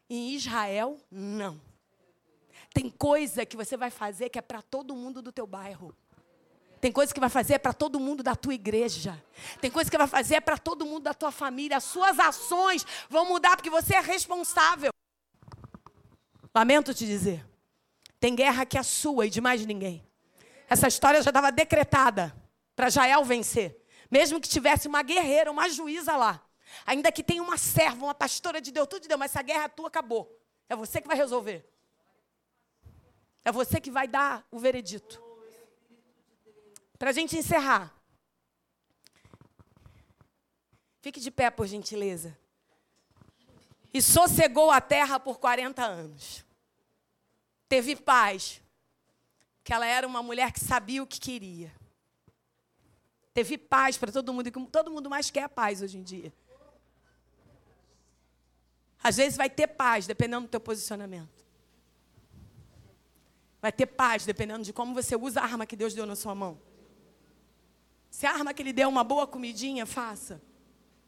Em 0.10 0.34
Israel, 0.34 1.00
não. 1.10 1.60
Tem 2.74 2.90
coisa 2.90 3.46
que 3.46 3.58
você 3.58 3.76
vai 3.76 3.90
fazer 3.90 4.30
que 4.30 4.38
é 4.38 4.42
para 4.42 4.62
todo 4.62 4.96
mundo 4.96 5.22
do 5.22 5.32
teu 5.32 5.48
bairro. 5.48 5.96
Tem 6.80 6.92
coisa 6.92 7.12
que 7.12 7.20
vai 7.20 7.30
fazer 7.30 7.58
para 7.60 7.74
todo 7.74 8.00
mundo 8.00 8.22
da 8.22 8.36
tua 8.36 8.54
igreja. 8.54 9.20
Tem 9.60 9.72
coisa 9.72 9.90
que 9.90 9.98
vai 9.98 10.06
fazer 10.06 10.42
para 10.42 10.58
todo 10.58 10.86
mundo 10.86 11.04
da 11.04 11.14
tua 11.14 11.32
família. 11.32 11.78
As 11.78 11.84
suas 11.84 12.20
ações 12.20 12.86
vão 13.10 13.26
mudar 13.26 13.56
porque 13.56 13.70
você 13.72 13.96
é 13.96 14.02
responsável. 14.02 14.92
Lamento 16.54 16.94
te 16.94 17.06
dizer. 17.06 17.44
Tem 18.20 18.36
guerra 18.36 18.66
que 18.66 18.78
é 18.78 18.84
sua 18.84 19.26
e 19.26 19.30
de 19.30 19.42
mais 19.42 19.66
ninguém. 19.66 20.06
Essa 20.70 20.88
história 20.88 21.22
já 21.24 21.30
estava 21.30 21.52
decretada 21.52 22.36
para 22.76 22.90
Jael 22.90 23.24
vencer. 23.24 23.85
Mesmo 24.16 24.40
que 24.40 24.48
tivesse 24.48 24.88
uma 24.88 25.02
guerreira, 25.02 25.52
uma 25.52 25.68
juíza 25.68 26.16
lá. 26.16 26.42
Ainda 26.86 27.12
que 27.12 27.22
tenha 27.22 27.44
uma 27.44 27.58
serva, 27.58 28.06
uma 28.06 28.16
pastora 28.16 28.62
de 28.62 28.72
Deus, 28.72 28.88
tudo 28.88 29.02
de 29.02 29.10
Deus, 29.10 29.20
mas 29.20 29.32
essa 29.32 29.42
guerra 29.42 29.66
é 29.66 29.68
tua 29.68 29.90
acabou. 29.90 30.42
É 30.70 30.76
você 30.76 31.02
que 31.02 31.08
vai 31.08 31.18
resolver. 31.18 31.70
É 33.44 33.52
você 33.52 33.82
que 33.82 33.92
vai 33.92 34.08
dar 34.08 34.48
o 34.50 34.58
veredito. 34.58 35.22
Para 36.98 37.10
a 37.10 37.12
gente 37.12 37.38
encerrar. 37.38 37.94
Fique 41.02 41.20
de 41.20 41.30
pé, 41.30 41.52
por 41.52 41.68
gentileza. 41.68 42.38
E 43.94 44.02
sossegou 44.02 44.72
a 44.72 44.80
terra 44.80 45.20
por 45.20 45.40
40 45.40 45.84
anos. 45.84 46.46
Teve 47.68 47.98
paz. 47.98 48.62
Que 49.62 49.74
ela 49.74 49.86
era 49.86 50.08
uma 50.08 50.24
mulher 50.24 50.54
que 50.54 50.60
sabia 50.62 51.04
o 51.04 51.08
que 51.08 51.20
queria. 51.20 51.70
Teve 53.36 53.58
paz 53.58 53.98
para 53.98 54.14
todo 54.14 54.34
mundo. 54.34 54.48
E 54.48 54.52
todo 54.52 54.90
mundo 54.90 55.10
mais 55.10 55.30
quer 55.30 55.50
paz 55.50 55.82
hoje 55.82 55.98
em 55.98 56.04
dia. 56.04 56.34
Às 59.04 59.18
vezes 59.18 59.36
vai 59.36 59.50
ter 59.50 59.68
paz, 59.68 60.08
dependendo 60.08 60.48
do 60.48 60.50
teu 60.50 60.60
posicionamento. 60.60 61.44
Vai 63.62 63.74
ter 63.74 63.88
paz, 63.88 64.26
dependendo 64.26 64.64
de 64.64 64.72
como 64.72 64.94
você 64.94 65.18
usa 65.18 65.42
a 65.42 65.44
arma 65.44 65.66
que 65.66 65.76
Deus 65.76 65.94
deu 65.94 66.06
na 66.06 66.16
sua 66.16 66.34
mão. 66.34 66.58
Se 68.10 68.26
a 68.26 68.32
arma 68.32 68.54
que 68.54 68.62
Ele 68.64 68.72
deu 68.72 68.86
é 68.86 68.88
uma 68.88 69.04
boa 69.04 69.28
comidinha, 69.28 69.86
faça. 69.86 70.42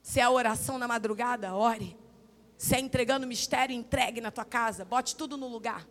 Se 0.02 0.20
é 0.20 0.24
a 0.24 0.30
oração 0.30 0.78
na 0.78 0.88
madrugada, 0.88 1.56
ore. 1.56 1.98
Se 2.58 2.76
é 2.76 2.80
entregando 2.80 3.26
mistério, 3.26 3.74
entregue 3.74 4.20
na 4.20 4.32
tua 4.32 4.44
casa. 4.44 4.84
Bote 4.84 5.16
tudo 5.16 5.38
no 5.38 5.48
lugar. 5.48 5.88